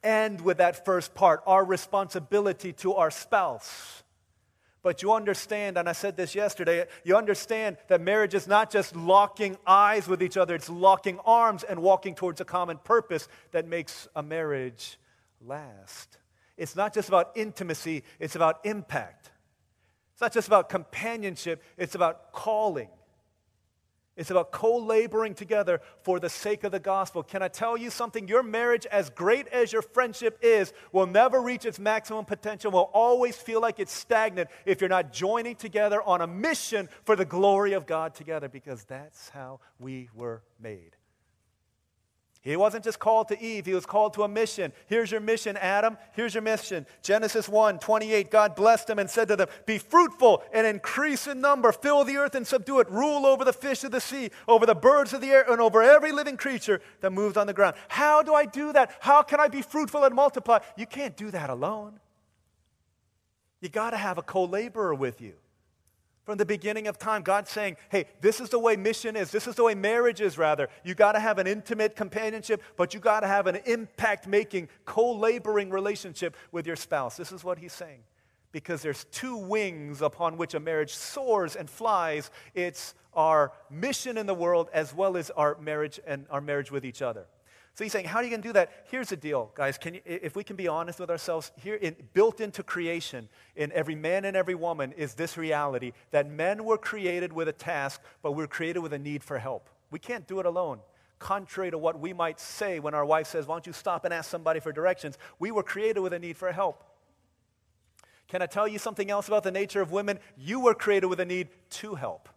end 0.04 0.42
with 0.42 0.58
that 0.58 0.86
first 0.86 1.16
part 1.16 1.42
our 1.48 1.66
responsibility 1.66 2.72
to 2.74 2.94
our 2.94 3.10
spouse. 3.10 4.04
But 4.84 5.02
you 5.02 5.14
understand, 5.14 5.78
and 5.78 5.90
I 5.90 5.94
said 5.94 6.18
this 6.18 6.36
yesterday, 6.36 6.86
you 7.06 7.16
understand 7.16 7.78
that 7.88 8.02
marriage 8.02 8.36
is 8.36 8.48
not 8.48 8.70
just 8.70 8.96
locking 8.96 9.58
eyes 9.66 10.08
with 10.08 10.22
each 10.22 10.38
other, 10.38 10.54
it's 10.54 10.70
locking 10.70 11.20
arms 11.26 11.64
and 11.64 11.82
walking 11.82 12.14
towards 12.14 12.42
a 12.42 12.46
common 12.46 12.78
purpose 12.78 13.28
that 13.52 13.66
makes 13.66 14.08
a 14.16 14.22
marriage 14.22 15.00
last. 15.46 16.18
It's 16.58 16.76
not 16.76 16.94
just 16.94 17.08
about 17.08 17.32
intimacy, 17.36 18.04
it's 18.20 18.36
about 18.36 18.66
impact. 18.66 19.32
It's 20.14 20.22
not 20.22 20.34
just 20.34 20.48
about 20.48 20.70
companionship, 20.70 21.64
it's 21.78 21.96
about 21.96 22.32
calling. 22.32 22.90
It's 24.16 24.30
about 24.30 24.52
co 24.52 24.78
laboring 24.78 25.34
together 25.34 25.82
for 26.04 26.20
the 26.20 26.30
sake 26.30 26.64
of 26.64 26.72
the 26.72 26.80
gospel. 26.80 27.24
Can 27.24 27.42
I 27.42 27.48
tell 27.48 27.76
you 27.76 27.90
something? 27.90 28.28
Your 28.28 28.44
marriage, 28.44 28.86
as 28.86 29.10
great 29.10 29.48
as 29.48 29.74
your 29.74 29.82
friendship 29.82 30.38
is, 30.44 30.72
will 30.92 31.08
never 31.08 31.42
reach 31.42 31.66
its 31.66 31.80
maximum 31.80 32.26
potential, 32.26 32.70
will 32.70 32.92
always 32.94 33.36
feel 33.36 33.60
like 33.60 33.80
it's 33.80 33.92
stagnant 33.92 34.50
if 34.66 34.82
you're 34.82 34.90
not 34.90 35.12
joining 35.14 35.56
together 35.56 36.02
on 36.04 36.22
a 36.22 36.28
mission 36.28 36.90
for 37.06 37.16
the 37.16 37.26
glory 37.26 37.74
of 37.74 37.88
God 37.88 38.14
together, 38.14 38.48
because 38.48 38.84
that's 38.84 39.30
how 39.30 39.60
we 39.80 40.10
were 40.14 40.44
made. 40.60 40.96
He 42.44 42.58
wasn't 42.58 42.84
just 42.84 43.00
called 43.00 43.30
to 43.30 43.42
Eve, 43.42 43.66
he 43.66 43.74
was 43.74 43.86
called 43.86 44.14
to 44.16 44.24
a 44.24 44.28
mission. 44.28 44.74
Here's 44.88 45.10
your 45.10 45.22
mission, 45.22 45.56
Adam. 45.56 45.98
Here's 46.12 46.34
your 46.34 46.44
mission. 46.44 46.86
Genesis 47.02 47.48
1 47.48 47.80
28, 47.80 48.30
God 48.30 48.54
blessed 48.54 48.88
them 48.88 49.00
and 49.00 49.10
said 49.10 49.30
to 49.30 49.38
them, 49.38 49.48
Be 49.66 49.78
fruitful 49.78 50.44
and 50.52 50.68
increase 50.68 51.26
in 51.26 51.40
number, 51.40 51.72
fill 51.72 52.04
the 52.04 52.18
earth 52.18 52.36
and 52.36 52.46
subdue 52.46 52.82
it, 52.82 52.90
rule 52.92 53.26
over 53.26 53.46
the 53.46 53.54
fish 53.54 53.86
of 53.86 53.92
the 53.92 54.02
sea, 54.02 54.30
over 54.46 54.66
the 54.66 54.76
birds 54.76 55.14
of 55.14 55.22
the 55.22 55.30
air, 55.30 55.50
and 55.50 55.62
over 55.62 55.82
every 55.82 56.12
living 56.12 56.36
creature 56.36 56.82
that 57.00 57.12
moves 57.12 57.38
on 57.38 57.48
the 57.48 57.54
ground. 57.54 57.78
How 57.88 58.22
do 58.22 58.34
I 58.34 58.44
do 58.44 58.74
that? 58.74 58.92
How 59.00 59.22
can 59.22 59.40
I 59.40 59.48
be 59.48 59.62
fruitful 59.62 60.04
and 60.04 60.14
multiply? 60.14 60.60
You 60.76 60.86
can't 60.86 61.16
do 61.16 61.32
that 61.32 61.50
alone. 61.50 62.02
You 63.62 63.70
got 63.70 63.92
to 63.92 63.98
have 63.98 64.18
a 64.18 64.22
co 64.22 64.44
laborer 64.44 64.94
with 64.94 65.22
you. 65.22 65.36
From 66.24 66.38
the 66.38 66.46
beginning 66.46 66.88
of 66.88 66.98
time, 66.98 67.22
God's 67.22 67.50
saying, 67.50 67.76
hey, 67.90 68.06
this 68.22 68.40
is 68.40 68.50
the 68.50 68.60
way 68.60 68.78
mission 68.78 69.18
is. 69.18 69.30
This 69.30 69.46
is 69.46 69.56
the 69.56 69.64
way 69.64 69.76
marriage 69.76 70.22
is, 70.22 70.38
rather. 70.38 70.70
You 70.86 70.96
got 70.96 71.14
to 71.14 71.20
have 71.20 71.38
an 71.38 71.48
intimate 71.48 71.98
companionship, 71.98 72.64
but 72.78 72.94
you 72.94 73.02
got 73.02 73.22
to 73.22 73.28
have 73.28 73.46
an 73.46 73.58
impact 73.66 74.26
making, 74.26 74.70
co 74.86 75.12
laboring 75.12 75.70
relationship 75.70 76.38
with 76.54 76.66
your 76.66 76.78
spouse. 76.78 77.18
This 77.18 77.34
is 77.34 77.44
what 77.44 77.58
he's 77.58 77.74
saying. 77.74 78.00
Because 78.54 78.82
there's 78.82 79.04
two 79.06 79.36
wings 79.36 80.02
upon 80.02 80.38
which 80.38 80.54
a 80.54 80.60
marriage 80.60 80.94
soars 80.94 81.56
and 81.56 81.70
flies 81.70 82.32
it's 82.54 82.94
our 83.14 83.52
mission 83.70 84.18
in 84.18 84.26
the 84.26 84.34
world 84.34 84.70
as 84.74 84.94
well 84.94 85.18
as 85.18 85.30
our 85.32 85.58
marriage 85.60 86.00
and 86.06 86.26
our 86.30 86.42
marriage 86.42 86.72
with 86.72 86.86
each 86.86 87.02
other. 87.02 87.26
So 87.76 87.84
he's 87.84 87.92
saying, 87.92 88.06
how 88.06 88.20
are 88.20 88.24
you 88.24 88.30
going 88.30 88.44
to 88.44 88.48
do 88.48 88.54
that? 88.54 88.86
Here's 88.92 89.10
the 89.10 89.16
deal, 89.16 89.52
guys. 89.56 89.80
You, 89.84 90.00
if 90.06 90.36
we 90.36 90.44
can 90.44 90.56
be 90.56 90.68
honest 90.68 91.00
with 91.00 91.10
ourselves, 91.10 91.52
here, 91.56 91.76
in, 91.76 91.96
built 92.14 92.40
into 92.40 92.62
creation, 92.62 93.30
in 93.56 93.72
every 93.72 93.96
man 93.96 94.26
and 94.26 94.38
every 94.38 94.54
woman, 94.54 94.92
is 94.92 95.16
this 95.16 95.38
reality 95.38 95.94
that 96.12 96.30
men 96.30 96.66
were 96.66 96.78
created 96.78 97.34
with 97.34 97.48
a 97.48 97.54
task, 97.54 98.00
but 98.22 98.34
we're 98.34 98.46
created 98.46 98.80
with 98.80 98.94
a 98.94 99.00
need 99.00 99.24
for 99.24 99.40
help. 99.40 99.72
We 99.90 99.98
can't 99.98 100.28
do 100.28 100.40
it 100.40 100.46
alone. 100.46 100.82
Contrary 101.18 101.72
to 101.72 101.78
what 101.80 102.00
we 102.00 102.14
might 102.14 102.40
say 102.40 102.80
when 102.80 102.94
our 102.94 103.06
wife 103.06 103.26
says, 103.28 103.48
Why 103.48 103.56
don't 103.56 103.66
you 103.66 103.74
stop 103.74 104.06
and 104.06 104.14
ask 104.14 104.30
somebody 104.30 104.60
for 104.60 104.72
directions? 104.72 105.18
We 105.40 105.50
were 105.50 105.64
created 105.64 106.02
with 106.02 106.14
a 106.14 106.20
need 106.20 106.38
for 106.38 106.52
help. 106.52 106.84
Can 108.28 108.42
I 108.44 108.46
tell 108.46 108.68
you 108.68 108.78
something 108.78 109.10
else 109.10 109.28
about 109.28 109.44
the 109.44 109.52
nature 109.52 109.82
of 109.82 109.92
women? 109.92 110.20
You 110.38 110.60
were 110.60 110.76
created 110.76 111.08
with 111.08 111.20
a 111.20 111.26
need 111.26 111.50
to 111.72 111.96
help. 111.96 112.30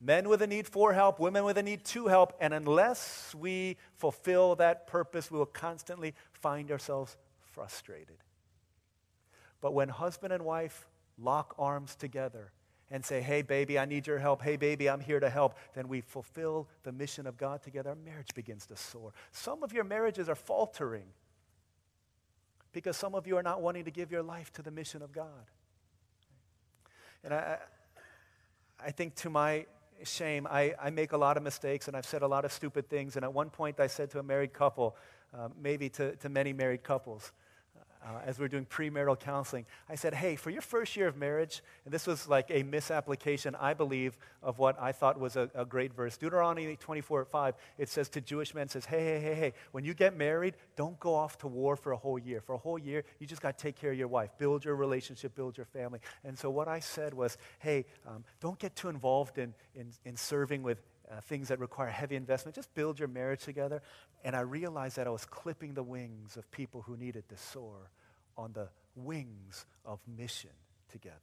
Men 0.00 0.28
with 0.28 0.42
a 0.42 0.46
need 0.46 0.68
for 0.68 0.92
help, 0.92 1.18
women 1.18 1.44
with 1.44 1.56
a 1.56 1.62
need 1.62 1.84
to 1.86 2.06
help, 2.06 2.34
and 2.38 2.52
unless 2.52 3.34
we 3.34 3.78
fulfill 3.96 4.54
that 4.56 4.86
purpose, 4.86 5.30
we 5.30 5.38
will 5.38 5.46
constantly 5.46 6.14
find 6.32 6.70
ourselves 6.70 7.16
frustrated. 7.40 8.18
But 9.60 9.72
when 9.72 9.88
husband 9.88 10.32
and 10.32 10.44
wife 10.44 10.86
lock 11.18 11.54
arms 11.58 11.96
together 11.96 12.52
and 12.90 13.04
say, 13.04 13.22
Hey, 13.22 13.42
baby, 13.42 13.78
I 13.78 13.86
need 13.86 14.06
your 14.06 14.18
help. 14.18 14.42
Hey, 14.42 14.56
baby, 14.56 14.88
I'm 14.88 15.00
here 15.00 15.18
to 15.18 15.30
help, 15.30 15.56
then 15.74 15.88
we 15.88 16.02
fulfill 16.02 16.68
the 16.82 16.92
mission 16.92 17.26
of 17.26 17.38
God 17.38 17.62
together. 17.62 17.90
Our 17.90 17.96
marriage 17.96 18.34
begins 18.34 18.66
to 18.66 18.76
soar. 18.76 19.12
Some 19.32 19.62
of 19.62 19.72
your 19.72 19.84
marriages 19.84 20.28
are 20.28 20.34
faltering 20.34 21.06
because 22.72 22.96
some 22.98 23.14
of 23.14 23.26
you 23.26 23.38
are 23.38 23.42
not 23.42 23.62
wanting 23.62 23.86
to 23.86 23.90
give 23.90 24.12
your 24.12 24.22
life 24.22 24.52
to 24.52 24.62
the 24.62 24.70
mission 24.70 25.00
of 25.00 25.10
God. 25.10 25.50
And 27.24 27.32
I, 27.32 27.56
I 28.78 28.90
think 28.90 29.14
to 29.16 29.30
my 29.30 29.64
shame. 30.04 30.46
I, 30.50 30.74
I 30.80 30.90
make 30.90 31.12
a 31.12 31.16
lot 31.16 31.36
of 31.36 31.42
mistakes 31.42 31.88
and 31.88 31.96
I've 31.96 32.06
said 32.06 32.22
a 32.22 32.26
lot 32.26 32.44
of 32.44 32.52
stupid 32.52 32.88
things. 32.88 33.16
And 33.16 33.24
at 33.24 33.32
one 33.32 33.50
point, 33.50 33.80
I 33.80 33.86
said 33.86 34.10
to 34.10 34.18
a 34.18 34.22
married 34.22 34.52
couple, 34.52 34.96
uh, 35.36 35.48
maybe 35.60 35.88
to, 35.90 36.16
to 36.16 36.28
many 36.28 36.52
married 36.52 36.82
couples, 36.82 37.32
uh, 38.04 38.20
as 38.24 38.38
we 38.38 38.44
are 38.44 38.48
doing 38.48 38.66
premarital 38.66 39.18
counseling, 39.18 39.66
I 39.88 39.94
said, 39.94 40.14
hey, 40.14 40.36
for 40.36 40.50
your 40.50 40.62
first 40.62 40.96
year 40.96 41.08
of 41.08 41.16
marriage, 41.16 41.62
and 41.84 41.92
this 41.92 42.06
was 42.06 42.28
like 42.28 42.50
a 42.50 42.62
misapplication, 42.62 43.54
I 43.56 43.74
believe, 43.74 44.18
of 44.42 44.58
what 44.58 44.80
I 44.80 44.92
thought 44.92 45.18
was 45.18 45.36
a, 45.36 45.50
a 45.54 45.64
great 45.64 45.92
verse. 45.94 46.16
Deuteronomy 46.16 46.76
24 46.76 47.24
5, 47.24 47.54
it 47.78 47.88
says 47.88 48.08
to 48.10 48.20
Jewish 48.20 48.54
men, 48.54 48.68
says, 48.68 48.86
hey, 48.86 49.04
hey, 49.04 49.20
hey, 49.20 49.34
hey, 49.34 49.52
when 49.72 49.84
you 49.84 49.94
get 49.94 50.16
married, 50.16 50.54
don't 50.76 50.98
go 51.00 51.14
off 51.14 51.38
to 51.38 51.48
war 51.48 51.76
for 51.76 51.92
a 51.92 51.96
whole 51.96 52.18
year. 52.18 52.40
For 52.40 52.54
a 52.54 52.58
whole 52.58 52.78
year, 52.78 53.04
you 53.18 53.26
just 53.26 53.42
got 53.42 53.56
to 53.56 53.62
take 53.62 53.76
care 53.76 53.92
of 53.92 53.98
your 53.98 54.08
wife, 54.08 54.30
build 54.38 54.64
your 54.64 54.76
relationship, 54.76 55.34
build 55.34 55.56
your 55.56 55.66
family. 55.66 56.00
And 56.24 56.38
so 56.38 56.50
what 56.50 56.68
I 56.68 56.80
said 56.80 57.14
was, 57.14 57.38
hey, 57.58 57.86
um, 58.06 58.24
don't 58.40 58.58
get 58.58 58.76
too 58.76 58.88
involved 58.88 59.38
in, 59.38 59.54
in, 59.74 59.90
in 60.04 60.16
serving 60.16 60.62
with 60.62 60.78
uh, 61.10 61.20
things 61.20 61.48
that 61.48 61.58
require 61.58 61.88
heavy 61.88 62.16
investment. 62.16 62.54
Just 62.54 62.74
build 62.74 62.98
your 62.98 63.08
marriage 63.08 63.42
together. 63.42 63.82
And 64.24 64.34
I 64.34 64.40
realized 64.40 64.96
that 64.96 65.06
I 65.06 65.10
was 65.10 65.24
clipping 65.24 65.74
the 65.74 65.82
wings 65.82 66.36
of 66.36 66.50
people 66.50 66.82
who 66.82 66.96
needed 66.96 67.28
to 67.28 67.36
soar 67.36 67.90
on 68.36 68.52
the 68.52 68.68
wings 68.94 69.66
of 69.84 70.00
mission 70.06 70.50
together. 70.90 71.16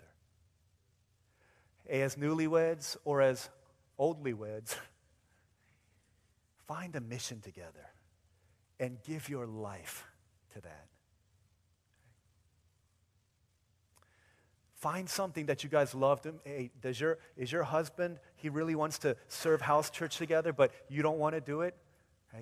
As 1.89 2.15
newlyweds 2.15 2.96
or 3.04 3.22
as 3.22 3.50
oldlyweds, 4.00 4.76
find 6.67 6.96
a 6.96 7.02
mission 7.02 7.41
together 7.41 7.89
and 8.80 9.02
give 9.04 9.30
your 9.30 9.46
life 9.46 10.06
to 10.54 10.62
that. 10.62 10.88
Find 14.84 15.10
something 15.10 15.46
that 15.46 15.63
you 15.63 15.69
guys 15.69 15.96
love. 15.96 16.19
Hey, 16.43 16.69
does 16.82 17.00
your, 17.00 17.17
is 17.38 17.54
your 17.54 17.63
husband, 17.63 18.19
he 18.36 18.50
really 18.50 18.76
wants 18.76 19.00
to 19.00 19.15
serve 19.30 19.62
house 19.62 19.89
church 19.89 20.17
together, 20.17 20.52
but 20.52 20.74
you 20.89 21.02
don't 21.02 21.19
want 21.19 21.36
to 21.36 21.39
do 21.39 21.62
it? 21.62 21.74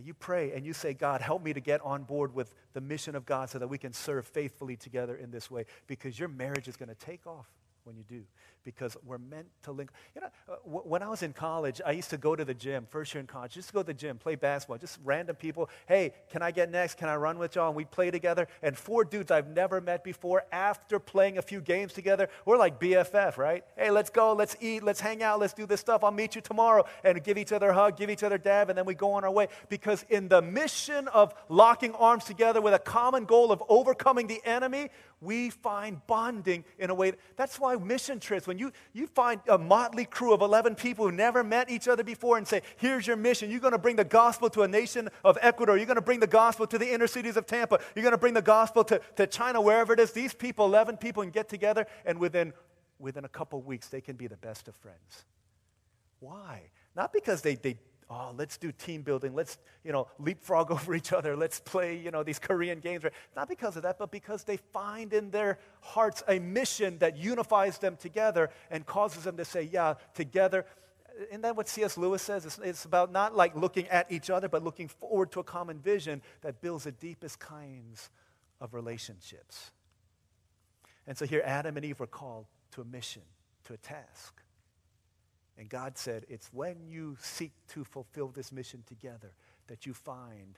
You 0.04 0.16
pray 0.16 0.52
and 0.54 0.66
you 0.66 0.74
say, 0.74 0.96
God, 0.96 1.22
help 1.22 1.44
me 1.44 1.54
to 1.54 1.60
get 1.60 1.82
on 1.82 2.02
board 2.02 2.34
with 2.34 2.52
the 2.74 2.82
mission 2.82 3.16
of 3.16 3.28
God 3.28 3.52
so 3.52 3.60
that 3.60 3.68
we 3.68 3.78
can 3.78 3.94
serve 3.94 4.26
faithfully 4.26 4.76
together 4.76 5.16
in 5.18 5.30
this 5.30 5.52
way 5.52 5.66
because 5.86 6.18
your 6.18 6.30
marriage 6.30 6.68
is 6.68 6.76
going 6.76 6.90
to 6.90 6.96
take 6.96 7.28
off 7.28 7.46
when 7.84 7.96
you 7.96 8.04
do 8.10 8.24
because 8.64 8.96
we're 9.06 9.18
meant 9.18 9.48
to 9.64 9.72
link. 9.72 9.92
You 10.16 10.22
know, 10.22 10.28
uh, 10.50 10.56
when 10.66 11.02
I 11.02 11.08
was 11.08 11.24
in 11.24 11.34
college, 11.34 11.82
I 11.86 11.92
used 11.92 12.10
to 12.12 12.18
go 12.18 12.36
to 12.36 12.46
the 12.46 12.54
gym, 12.54 12.86
first 12.90 13.14
year 13.14 13.22
in 13.22 13.28
college, 13.28 13.54
just 13.54 13.70
to 13.70 13.74
go 13.74 13.80
to 13.82 13.88
the 13.88 13.94
gym, 13.94 14.18
play 14.18 14.36
basketball, 14.36 14.78
just 14.78 15.00
random 15.04 15.36
people. 15.36 15.70
Hey, 15.88 16.14
can 16.30 16.42
I 16.42 16.52
get 16.52 16.70
next? 16.70 16.98
Can 16.98 17.10
I 17.10 17.16
run 17.16 17.38
with 17.38 17.56
y'all? 17.56 17.68
And 17.68 17.76
we 17.76 17.86
play 17.86 18.12
together. 18.12 18.48
And 18.62 18.78
four 18.78 19.04
dudes 19.04 19.32
I've 19.32 19.48
never 19.48 19.82
met 19.82 20.04
before, 20.04 20.44
after 20.52 21.00
playing 21.00 21.38
a 21.38 21.42
few 21.42 21.62
games 21.62 21.94
together, 21.94 22.30
we're 22.46 22.58
like 22.58 22.80
BFF, 22.80 23.38
right? 23.38 23.64
Hey, 23.76 23.92
let's 23.92 24.10
go, 24.10 24.34
let's 24.34 24.56
eat, 24.62 24.84
let's 24.84 25.02
hang 25.02 25.24
out, 25.24 25.40
let's 25.40 25.54
do 25.54 25.66
this 25.66 25.80
stuff. 25.80 26.04
I'll 26.04 26.12
meet 26.12 26.36
you 26.36 26.42
tomorrow. 26.42 26.86
And 27.04 27.24
give 27.24 27.38
each 27.38 27.52
other 27.52 27.70
a 27.70 27.74
hug, 27.74 27.98
give 27.98 28.10
each 28.10 28.24
other 28.24 28.36
a 28.36 28.40
dab, 28.40 28.70
and 28.70 28.78
then 28.78 28.86
we 28.86 28.94
go 28.94 29.14
on 29.14 29.24
our 29.24 29.32
way. 29.32 29.48
Because 29.70 30.06
in 30.10 30.28
the 30.28 30.42
mission 30.42 31.08
of 31.10 31.34
locking 31.50 31.94
arms 31.96 32.26
together 32.26 32.62
with 32.62 32.74
a 32.74 32.80
common 32.80 33.26
goal 33.26 33.52
of 33.52 33.64
overcoming 33.70 34.28
the 34.28 34.42
enemy, 34.46 34.90
we 35.22 35.52
find 35.52 36.06
bonding 36.08 36.66
in 36.80 36.90
a 36.90 36.96
way. 36.96 37.14
That's 37.36 37.60
why 37.60 37.76
mission 37.76 38.20
trips, 38.20 38.48
when 38.52 38.58
you, 38.58 38.74
you 38.92 39.08
find 39.08 39.40
a 39.48 39.58
motley 39.58 40.04
crew 40.04 40.34
of 40.34 40.42
11 40.42 40.76
people 40.76 41.06
who 41.06 41.12
never 41.14 41.42
met 41.42 41.72
each 41.72 41.88
other 41.88 42.04
before 42.04 42.38
and 42.38 42.46
say, 42.46 42.62
here's 42.76 43.08
your 43.08 43.16
mission. 43.16 43.50
You're 43.50 43.62
going 43.62 43.72
to 43.72 43.78
bring 43.78 43.96
the 43.96 44.04
gospel 44.04 44.50
to 44.50 44.64
a 44.64 44.68
nation 44.68 45.08
of 45.24 45.38
Ecuador. 45.42 45.78
You're 45.78 45.86
going 45.86 45.96
to 45.96 46.02
bring 46.02 46.20
the 46.20 46.28
gospel 46.28 46.68
to 46.68 46.78
the 46.78 46.94
inner 46.94 47.08
cities 47.08 47.38
of 47.38 47.46
Tampa. 47.46 47.80
You're 47.96 48.04
going 48.04 48.12
to 48.12 48.18
bring 48.18 48.34
the 48.34 48.42
gospel 48.42 48.84
to, 48.84 49.00
to 49.16 49.26
China, 49.26 49.62
wherever 49.62 49.94
it 49.94 50.02
is. 50.02 50.12
These 50.12 50.34
people, 50.34 50.66
11 50.66 50.98
people, 50.98 51.24
can 51.24 51.32
get 51.32 51.48
together, 51.48 51.88
and 52.06 52.20
within, 52.20 52.52
within 53.00 53.24
a 53.24 53.30
couple 53.30 53.62
weeks, 53.62 53.88
they 53.88 54.02
can 54.02 54.18
be 54.18 54.28
the 54.28 54.36
best 54.36 54.68
of 54.68 54.76
friends. 54.76 55.24
Why? 56.20 56.64
Not 56.94 57.14
because 57.14 57.42
they, 57.42 57.56
they 57.56 57.78
oh, 58.12 58.34
let's 58.38 58.58
do 58.58 58.72
team 58.72 59.02
building. 59.02 59.34
Let's, 59.34 59.58
you 59.84 59.92
know, 59.92 60.08
leapfrog 60.20 60.70
over 60.72 60.94
each 60.94 61.14
other. 61.14 61.36
Let's 61.36 61.60
play, 61.60 61.98
you 61.98 62.12
know, 62.12 62.24
these 62.24 62.40
Korean 62.40 62.80
games. 62.80 63.06
Not 63.36 63.48
because 63.48 63.78
of 63.78 63.84
that, 63.84 63.98
but 63.98 64.12
because 64.12 64.44
they 64.44 64.58
find 64.58 65.14
in 65.14 65.32
their 65.32 65.60
hearts 65.80 66.22
a 66.28 66.40
mission 66.40 66.98
that 67.00 67.18
unifies 67.18 67.78
them 67.78 67.96
together 67.96 68.50
and 68.70 68.86
causes 68.86 69.24
them 69.24 69.38
to 69.38 69.46
say, 69.46 69.64
yeah, 69.64 69.96
together. 70.14 70.66
Isn't 71.30 71.42
that 71.42 71.56
what 71.56 71.70
C.S. 71.70 71.98
Lewis 71.98 72.22
says? 72.22 72.46
It's, 72.46 72.60
it's 72.60 72.86
about 72.86 73.12
not 73.12 73.36
like 73.36 73.56
looking 73.56 73.88
at 73.88 74.12
each 74.12 74.30
other, 74.30 74.50
but 74.50 74.64
looking 74.64 74.88
forward 74.88 75.32
to 75.32 75.40
a 75.40 75.44
common 75.44 75.80
vision 75.80 76.22
that 76.42 76.62
builds 76.62 76.84
the 76.84 76.92
deepest 76.92 77.40
kinds 77.40 78.10
of 78.60 78.74
relationships. 78.74 79.72
And 81.08 81.18
so 81.18 81.26
here, 81.26 81.42
Adam 81.44 81.78
and 81.78 81.86
Eve 81.86 82.00
were 82.00 82.08
called 82.08 82.46
to 82.72 82.82
a 82.82 82.86
mission, 82.86 83.24
to 83.66 83.74
a 83.74 83.78
task. 83.78 84.41
And 85.62 85.70
God 85.70 85.96
said, 85.96 86.26
it's 86.28 86.50
when 86.52 86.88
you 86.88 87.18
seek 87.22 87.52
to 87.74 87.84
fulfill 87.84 88.30
this 88.30 88.52
mission 88.52 88.84
together 88.88 89.32
that 89.68 89.86
you 89.86 89.94
find 89.94 90.58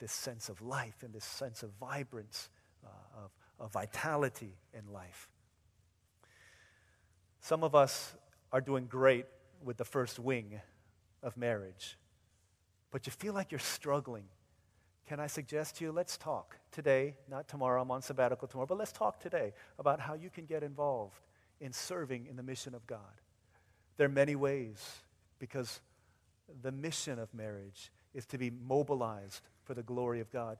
this 0.00 0.12
sense 0.12 0.50
of 0.50 0.60
life 0.60 1.02
and 1.02 1.14
this 1.14 1.24
sense 1.24 1.62
of 1.62 1.70
vibrance, 1.80 2.50
uh, 2.84 3.24
of, 3.24 3.30
of 3.58 3.72
vitality 3.72 4.58
in 4.74 4.92
life. 4.92 5.30
Some 7.40 7.64
of 7.64 7.74
us 7.74 8.14
are 8.52 8.60
doing 8.60 8.84
great 8.84 9.24
with 9.64 9.78
the 9.78 9.86
first 9.86 10.18
wing 10.18 10.60
of 11.22 11.38
marriage, 11.38 11.96
but 12.90 13.06
you 13.06 13.12
feel 13.12 13.32
like 13.32 13.50
you're 13.50 13.58
struggling. 13.58 14.24
Can 15.06 15.20
I 15.20 15.26
suggest 15.26 15.76
to 15.76 15.86
you, 15.86 15.90
let's 15.90 16.18
talk 16.18 16.58
today, 16.70 17.14
not 17.30 17.48
tomorrow, 17.48 17.80
I'm 17.80 17.90
on 17.90 18.02
sabbatical 18.02 18.46
tomorrow, 18.46 18.66
but 18.66 18.76
let's 18.76 18.92
talk 18.92 19.20
today 19.20 19.54
about 19.78 20.00
how 20.00 20.12
you 20.12 20.28
can 20.28 20.44
get 20.44 20.62
involved 20.62 21.22
in 21.62 21.72
serving 21.72 22.26
in 22.26 22.36
the 22.36 22.42
mission 22.42 22.74
of 22.74 22.86
God. 22.86 23.22
There 23.98 24.06
are 24.06 24.10
many 24.10 24.36
ways 24.36 25.02
because 25.38 25.80
the 26.62 26.72
mission 26.72 27.18
of 27.18 27.34
marriage 27.34 27.92
is 28.14 28.24
to 28.26 28.38
be 28.38 28.50
mobilized 28.50 29.42
for 29.64 29.74
the 29.74 29.82
glory 29.82 30.20
of 30.20 30.30
God, 30.30 30.56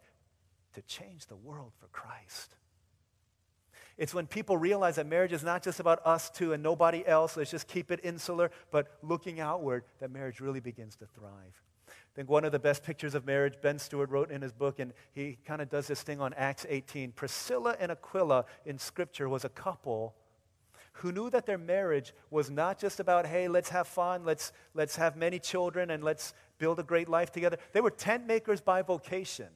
to 0.75 0.83
change 0.83 1.27
the 1.27 1.37
world 1.37 1.73
for 1.79 1.87
Christ. 1.87 2.57
It's 3.97 4.13
when 4.13 4.27
people 4.27 4.57
realize 4.57 4.97
that 4.97 5.07
marriage 5.07 5.33
is 5.33 5.43
not 5.43 5.63
just 5.63 5.81
about 5.81 6.05
us 6.05 6.31
two 6.31 6.53
and 6.53 6.63
nobody 6.63 7.07
else, 7.07 7.37
let's 7.37 7.51
just 7.51 7.67
keep 7.67 7.91
it 7.91 8.01
insular, 8.05 8.51
but 8.71 8.99
looking 9.03 9.41
outward, 9.41 9.85
that 9.99 10.11
marriage 10.11 10.41
really 10.41 10.61
begins 10.61 10.95
to 10.97 11.07
thrive. 11.07 11.63
I 11.89 12.15
think 12.15 12.29
one 12.29 12.45
of 12.45 12.53
the 12.53 12.59
best 12.59 12.83
pictures 12.83 13.15
of 13.15 13.27
marriage, 13.27 13.55
Ben 13.63 13.79
Stuart 13.79 14.11
wrote 14.11 14.31
in 14.31 14.43
his 14.43 14.53
book, 14.53 14.79
and 14.79 14.93
he 15.13 15.39
kind 15.45 15.63
of 15.63 15.71
does 15.71 15.87
this 15.87 16.03
thing 16.03 16.21
on 16.21 16.33
Acts 16.35 16.67
18. 16.69 17.13
Priscilla 17.13 17.77
and 17.79 17.91
Aquila 17.91 18.45
in 18.67 18.79
Scripture 18.79 19.29
was 19.29 19.45
a 19.45 19.49
couple 19.49 20.15
who 20.99 21.13
knew 21.13 21.31
that 21.31 21.47
their 21.47 21.59
marriage 21.59 22.13
was 22.31 22.51
not 22.51 22.79
just 22.79 22.99
about, 22.99 23.25
hey, 23.25 23.47
let's 23.47 23.69
have 23.69 23.87
fun, 23.87 24.25
let's, 24.25 24.53
let's 24.75 24.97
have 24.97 25.17
many 25.17 25.39
children, 25.39 25.91
and 25.91 26.03
let's 26.03 26.35
build 26.59 26.81
a 26.81 26.83
great 26.83 27.09
life 27.09 27.31
together. 27.31 27.57
They 27.73 27.81
were 27.81 27.91
tent 27.91 28.27
makers 28.27 28.61
by 28.61 28.83
vocation, 28.83 29.49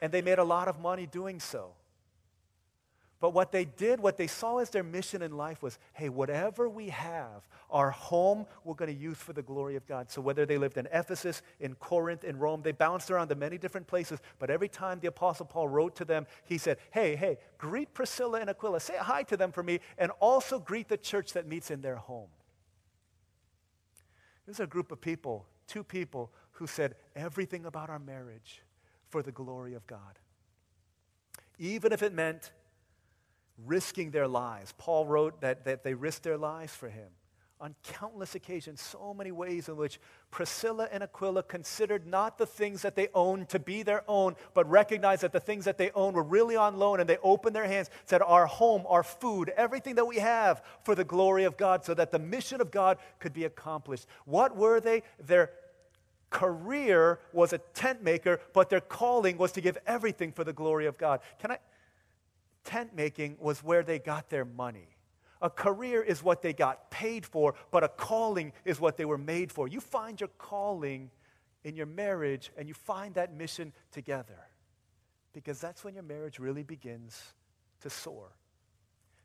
and 0.00 0.10
they 0.10 0.22
made 0.22 0.38
a 0.38 0.44
lot 0.44 0.68
of 0.68 0.80
money 0.80 1.06
doing 1.06 1.38
so. 1.38 1.72
But 3.18 3.30
what 3.30 3.50
they 3.50 3.64
did, 3.64 3.98
what 3.98 4.18
they 4.18 4.26
saw 4.26 4.58
as 4.58 4.68
their 4.68 4.82
mission 4.82 5.22
in 5.22 5.36
life 5.36 5.62
was 5.62 5.78
hey, 5.94 6.10
whatever 6.10 6.68
we 6.68 6.90
have, 6.90 7.48
our 7.70 7.90
home, 7.90 8.46
we're 8.62 8.74
going 8.74 8.94
to 8.94 9.00
use 9.00 9.16
for 9.16 9.32
the 9.32 9.42
glory 9.42 9.74
of 9.76 9.86
God. 9.86 10.10
So 10.10 10.20
whether 10.20 10.44
they 10.44 10.58
lived 10.58 10.76
in 10.76 10.86
Ephesus, 10.92 11.40
in 11.58 11.74
Corinth, 11.76 12.24
in 12.24 12.38
Rome, 12.38 12.60
they 12.62 12.72
bounced 12.72 13.10
around 13.10 13.28
to 13.28 13.34
many 13.34 13.56
different 13.56 13.86
places. 13.86 14.20
But 14.38 14.50
every 14.50 14.68
time 14.68 15.00
the 15.00 15.08
Apostle 15.08 15.46
Paul 15.46 15.68
wrote 15.68 15.96
to 15.96 16.04
them, 16.04 16.26
he 16.44 16.58
said, 16.58 16.76
hey, 16.90 17.16
hey, 17.16 17.38
greet 17.56 17.94
Priscilla 17.94 18.40
and 18.40 18.50
Aquila. 18.50 18.80
Say 18.80 18.96
hi 18.98 19.22
to 19.24 19.36
them 19.36 19.50
for 19.50 19.62
me, 19.62 19.80
and 19.96 20.12
also 20.20 20.58
greet 20.58 20.88
the 20.88 20.98
church 20.98 21.32
that 21.32 21.46
meets 21.46 21.70
in 21.70 21.80
their 21.80 21.96
home. 21.96 22.28
There's 24.44 24.60
a 24.60 24.66
group 24.66 24.92
of 24.92 25.00
people, 25.00 25.46
two 25.66 25.82
people, 25.82 26.30
who 26.52 26.66
said 26.66 26.94
everything 27.14 27.64
about 27.64 27.90
our 27.90 27.98
marriage 27.98 28.62
for 29.08 29.22
the 29.22 29.32
glory 29.32 29.74
of 29.74 29.86
God. 29.86 30.18
Even 31.58 31.92
if 31.92 32.02
it 32.02 32.12
meant 32.12 32.52
risking 33.64 34.10
their 34.10 34.28
lives. 34.28 34.74
Paul 34.76 35.06
wrote 35.06 35.40
that, 35.40 35.64
that 35.64 35.82
they 35.82 35.94
risked 35.94 36.22
their 36.22 36.36
lives 36.36 36.74
for 36.74 36.88
him 36.88 37.08
on 37.60 37.74
countless 37.82 38.34
occasions, 38.34 38.82
so 38.82 39.14
many 39.14 39.32
ways 39.32 39.68
in 39.68 39.76
which 39.76 39.98
Priscilla 40.30 40.88
and 40.92 41.02
Aquila 41.02 41.42
considered 41.42 42.06
not 42.06 42.36
the 42.36 42.44
things 42.44 42.82
that 42.82 42.96
they 42.96 43.08
owned 43.14 43.48
to 43.48 43.58
be 43.58 43.82
their 43.82 44.04
own, 44.08 44.36
but 44.52 44.68
recognized 44.68 45.22
that 45.22 45.32
the 45.32 45.40
things 45.40 45.64
that 45.64 45.78
they 45.78 45.90
owned 45.92 46.16
were 46.16 46.22
really 46.22 46.56
on 46.56 46.76
loan, 46.76 47.00
and 47.00 47.08
they 47.08 47.16
opened 47.22 47.56
their 47.56 47.66
hands, 47.66 47.88
said, 48.04 48.20
Our 48.20 48.46
home, 48.46 48.84
our 48.86 49.02
food, 49.02 49.50
everything 49.56 49.94
that 49.94 50.04
we 50.04 50.16
have 50.16 50.62
for 50.84 50.94
the 50.94 51.04
glory 51.04 51.44
of 51.44 51.56
God, 51.56 51.84
so 51.84 51.94
that 51.94 52.10
the 52.10 52.18
mission 52.18 52.60
of 52.60 52.70
God 52.70 52.98
could 53.20 53.32
be 53.32 53.44
accomplished. 53.44 54.06
What 54.26 54.54
were 54.54 54.80
they? 54.80 55.02
Their 55.18 55.52
career 56.28 57.20
was 57.32 57.54
a 57.54 57.58
tent 57.58 58.02
maker, 58.02 58.40
but 58.52 58.68
their 58.68 58.80
calling 58.80 59.38
was 59.38 59.52
to 59.52 59.62
give 59.62 59.78
everything 59.86 60.30
for 60.30 60.44
the 60.44 60.52
glory 60.52 60.84
of 60.84 60.98
God. 60.98 61.20
Can 61.38 61.52
I? 61.52 61.58
Tent 62.66 62.94
making 62.94 63.36
was 63.40 63.64
where 63.64 63.82
they 63.82 63.98
got 63.98 64.28
their 64.28 64.44
money. 64.44 64.88
A 65.40 65.48
career 65.48 66.02
is 66.02 66.22
what 66.22 66.42
they 66.42 66.52
got 66.52 66.90
paid 66.90 67.24
for, 67.24 67.54
but 67.70 67.84
a 67.84 67.88
calling 67.88 68.52
is 68.64 68.80
what 68.80 68.96
they 68.96 69.04
were 69.04 69.18
made 69.18 69.52
for. 69.52 69.68
You 69.68 69.80
find 69.80 70.20
your 70.20 70.30
calling 70.36 71.10
in 71.64 71.76
your 71.76 71.86
marriage 71.86 72.52
and 72.56 72.68
you 72.68 72.74
find 72.74 73.14
that 73.14 73.34
mission 73.34 73.72
together 73.92 74.38
because 75.32 75.60
that's 75.60 75.84
when 75.84 75.94
your 75.94 76.02
marriage 76.02 76.38
really 76.38 76.62
begins 76.62 77.34
to 77.82 77.90
soar. 77.90 78.32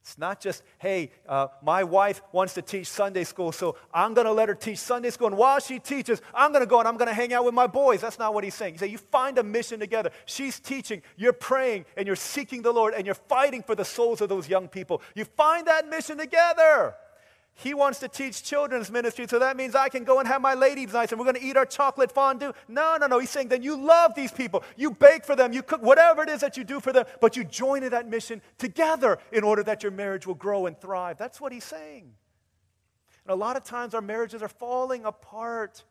It's 0.01 0.17
not 0.17 0.41
just, 0.41 0.63
hey, 0.79 1.11
uh, 1.29 1.47
my 1.61 1.83
wife 1.83 2.21
wants 2.31 2.55
to 2.55 2.63
teach 2.63 2.87
Sunday 2.87 3.23
school, 3.23 3.51
so 3.51 3.75
I'm 3.93 4.15
going 4.15 4.25
to 4.25 4.33
let 4.33 4.49
her 4.49 4.55
teach 4.55 4.79
Sunday 4.79 5.11
school. 5.11 5.27
And 5.27 5.37
while 5.37 5.59
she 5.59 5.77
teaches, 5.77 6.23
I'm 6.33 6.51
going 6.51 6.63
to 6.63 6.69
go 6.69 6.79
and 6.79 6.87
I'm 6.87 6.97
going 6.97 7.07
to 7.07 7.13
hang 7.13 7.33
out 7.33 7.45
with 7.45 7.53
my 7.53 7.67
boys. 7.67 8.01
That's 8.01 8.17
not 8.17 8.33
what 8.33 8.43
he's 8.43 8.55
saying. 8.55 8.73
He 8.73 8.77
said, 8.79 8.89
you 8.89 8.97
find 8.97 9.37
a 9.37 9.43
mission 9.43 9.79
together. 9.79 10.09
She's 10.25 10.59
teaching, 10.59 11.03
you're 11.17 11.33
praying, 11.33 11.85
and 11.95 12.07
you're 12.07 12.15
seeking 12.15 12.63
the 12.63 12.71
Lord, 12.71 12.95
and 12.95 13.05
you're 13.05 13.13
fighting 13.13 13.61
for 13.61 13.75
the 13.75 13.85
souls 13.85 14.21
of 14.21 14.29
those 14.29 14.49
young 14.49 14.67
people. 14.67 15.03
You 15.13 15.25
find 15.25 15.67
that 15.67 15.87
mission 15.87 16.17
together. 16.17 16.95
He 17.53 17.73
wants 17.73 17.99
to 17.99 18.07
teach 18.07 18.43
children's 18.43 18.89
ministry, 18.89 19.27
so 19.27 19.37
that 19.39 19.57
means 19.57 19.75
I 19.75 19.89
can 19.89 20.03
go 20.03 20.19
and 20.19 20.27
have 20.27 20.41
my 20.41 20.53
ladies' 20.53 20.93
nights 20.93 21.11
and 21.11 21.19
we're 21.19 21.25
going 21.25 21.35
to 21.35 21.43
eat 21.43 21.57
our 21.57 21.65
chocolate 21.65 22.11
fondue. 22.11 22.53
No, 22.67 22.97
no, 22.99 23.07
no. 23.07 23.19
He's 23.19 23.29
saying 23.29 23.49
then 23.49 23.61
you 23.61 23.75
love 23.75 24.15
these 24.15 24.31
people. 24.31 24.63
You 24.77 24.91
bake 24.91 25.25
for 25.25 25.35
them, 25.35 25.53
you 25.53 25.61
cook, 25.61 25.81
whatever 25.83 26.23
it 26.23 26.29
is 26.29 26.41
that 26.41 26.57
you 26.57 26.63
do 26.63 26.79
for 26.79 26.91
them, 26.91 27.05
but 27.19 27.35
you 27.35 27.43
join 27.43 27.83
in 27.83 27.91
that 27.91 28.07
mission 28.07 28.41
together 28.57 29.19
in 29.31 29.43
order 29.43 29.63
that 29.63 29.83
your 29.83 29.91
marriage 29.91 30.25
will 30.25 30.35
grow 30.35 30.65
and 30.65 30.79
thrive. 30.79 31.17
That's 31.17 31.39
what 31.39 31.51
he's 31.51 31.63
saying. 31.63 32.13
And 33.25 33.31
a 33.31 33.35
lot 33.35 33.57
of 33.57 33.63
times 33.63 33.93
our 33.93 34.01
marriages 34.01 34.41
are 34.41 34.49
falling 34.49 35.05
apart 35.05 35.83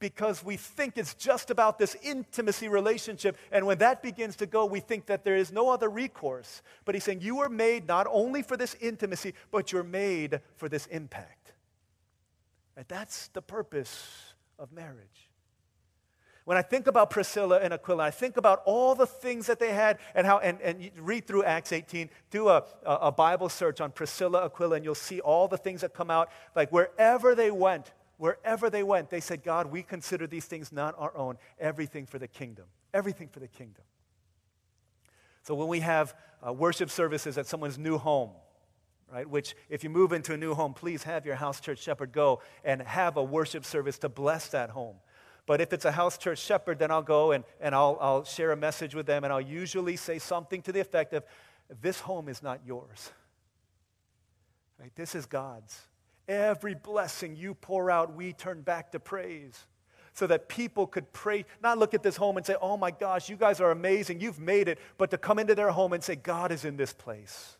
because 0.00 0.42
we 0.42 0.56
think 0.56 0.96
it's 0.96 1.14
just 1.14 1.50
about 1.50 1.78
this 1.78 1.94
intimacy 2.02 2.68
relationship. 2.68 3.36
And 3.52 3.66
when 3.66 3.78
that 3.78 4.02
begins 4.02 4.34
to 4.36 4.46
go, 4.46 4.64
we 4.64 4.80
think 4.80 5.06
that 5.06 5.22
there 5.24 5.36
is 5.36 5.52
no 5.52 5.68
other 5.68 5.88
recourse. 5.88 6.62
But 6.84 6.96
he's 6.96 7.04
saying 7.04 7.20
you 7.20 7.40
are 7.40 7.48
made 7.48 7.86
not 7.86 8.06
only 8.10 8.42
for 8.42 8.56
this 8.56 8.74
intimacy, 8.80 9.34
but 9.50 9.70
you're 9.70 9.84
made 9.84 10.40
for 10.56 10.68
this 10.68 10.86
impact. 10.86 11.52
And 12.76 12.86
that's 12.88 13.28
the 13.28 13.42
purpose 13.42 14.34
of 14.58 14.72
marriage. 14.72 15.30
When 16.46 16.56
I 16.56 16.62
think 16.62 16.86
about 16.86 17.10
Priscilla 17.10 17.60
and 17.60 17.72
Aquila, 17.74 18.04
I 18.04 18.10
think 18.10 18.38
about 18.38 18.62
all 18.64 18.94
the 18.94 19.06
things 19.06 19.46
that 19.46 19.60
they 19.60 19.72
had 19.72 19.98
and 20.14 20.26
how, 20.26 20.38
and, 20.38 20.60
and 20.62 20.90
read 20.96 21.26
through 21.26 21.44
Acts 21.44 21.70
18, 21.72 22.08
do 22.30 22.48
a, 22.48 22.64
a 22.84 23.12
Bible 23.12 23.50
search 23.50 23.80
on 23.80 23.92
Priscilla, 23.92 24.46
Aquila, 24.46 24.76
and 24.76 24.84
you'll 24.84 24.94
see 24.94 25.20
all 25.20 25.46
the 25.46 25.58
things 25.58 25.82
that 25.82 25.94
come 25.94 26.10
out. 26.10 26.30
Like 26.56 26.72
wherever 26.72 27.34
they 27.34 27.50
went, 27.50 27.92
wherever 28.20 28.68
they 28.68 28.82
went, 28.82 29.08
they 29.08 29.20
said, 29.20 29.42
God, 29.42 29.68
we 29.68 29.82
consider 29.82 30.26
these 30.26 30.44
things 30.44 30.72
not 30.72 30.94
our 30.98 31.16
own, 31.16 31.38
everything 31.58 32.04
for 32.04 32.18
the 32.18 32.28
kingdom. 32.28 32.66
Everything 32.92 33.28
for 33.28 33.40
the 33.40 33.48
kingdom. 33.48 33.82
So 35.42 35.54
when 35.54 35.68
we 35.68 35.80
have 35.80 36.14
uh, 36.46 36.52
worship 36.52 36.90
services 36.90 37.38
at 37.38 37.46
someone's 37.46 37.78
new 37.78 37.96
home, 37.96 38.32
right, 39.10 39.28
which 39.28 39.56
if 39.70 39.82
you 39.82 39.88
move 39.88 40.12
into 40.12 40.34
a 40.34 40.36
new 40.36 40.52
home, 40.52 40.74
please 40.74 41.02
have 41.04 41.24
your 41.24 41.34
house 41.34 41.60
church 41.60 41.78
shepherd 41.78 42.12
go 42.12 42.42
and 42.62 42.82
have 42.82 43.16
a 43.16 43.22
worship 43.24 43.64
service 43.64 43.98
to 44.00 44.10
bless 44.10 44.48
that 44.48 44.68
home. 44.68 44.96
But 45.46 45.62
if 45.62 45.72
it's 45.72 45.86
a 45.86 45.92
house 45.92 46.18
church 46.18 46.40
shepherd, 46.40 46.78
then 46.78 46.90
I'll 46.90 47.00
go 47.00 47.32
and, 47.32 47.42
and 47.58 47.74
I'll, 47.74 47.96
I'll 48.02 48.24
share 48.24 48.52
a 48.52 48.56
message 48.56 48.94
with 48.94 49.06
them, 49.06 49.24
and 49.24 49.32
I'll 49.32 49.40
usually 49.40 49.96
say 49.96 50.18
something 50.18 50.60
to 50.62 50.72
the 50.72 50.80
effect 50.80 51.14
of, 51.14 51.24
This 51.80 52.00
home 52.00 52.28
is 52.28 52.42
not 52.42 52.60
yours. 52.66 53.12
Right? 54.78 54.94
This 54.94 55.14
is 55.14 55.24
God's. 55.24 55.86
Every 56.30 56.76
blessing 56.76 57.34
you 57.34 57.54
pour 57.54 57.90
out, 57.90 58.14
we 58.14 58.32
turn 58.32 58.60
back 58.60 58.92
to 58.92 59.00
praise. 59.00 59.66
So 60.12 60.28
that 60.28 60.48
people 60.48 60.86
could 60.86 61.12
pray, 61.12 61.44
not 61.60 61.76
look 61.76 61.92
at 61.92 62.04
this 62.04 62.16
home 62.16 62.36
and 62.36 62.46
say, 62.46 62.54
oh 62.62 62.76
my 62.76 62.92
gosh, 62.92 63.28
you 63.28 63.34
guys 63.34 63.60
are 63.60 63.72
amazing, 63.72 64.20
you've 64.20 64.38
made 64.38 64.68
it, 64.68 64.78
but 64.96 65.10
to 65.10 65.18
come 65.18 65.40
into 65.40 65.56
their 65.56 65.70
home 65.70 65.92
and 65.92 66.04
say, 66.04 66.14
God 66.14 66.52
is 66.52 66.64
in 66.64 66.76
this 66.76 66.92
place. 66.92 67.56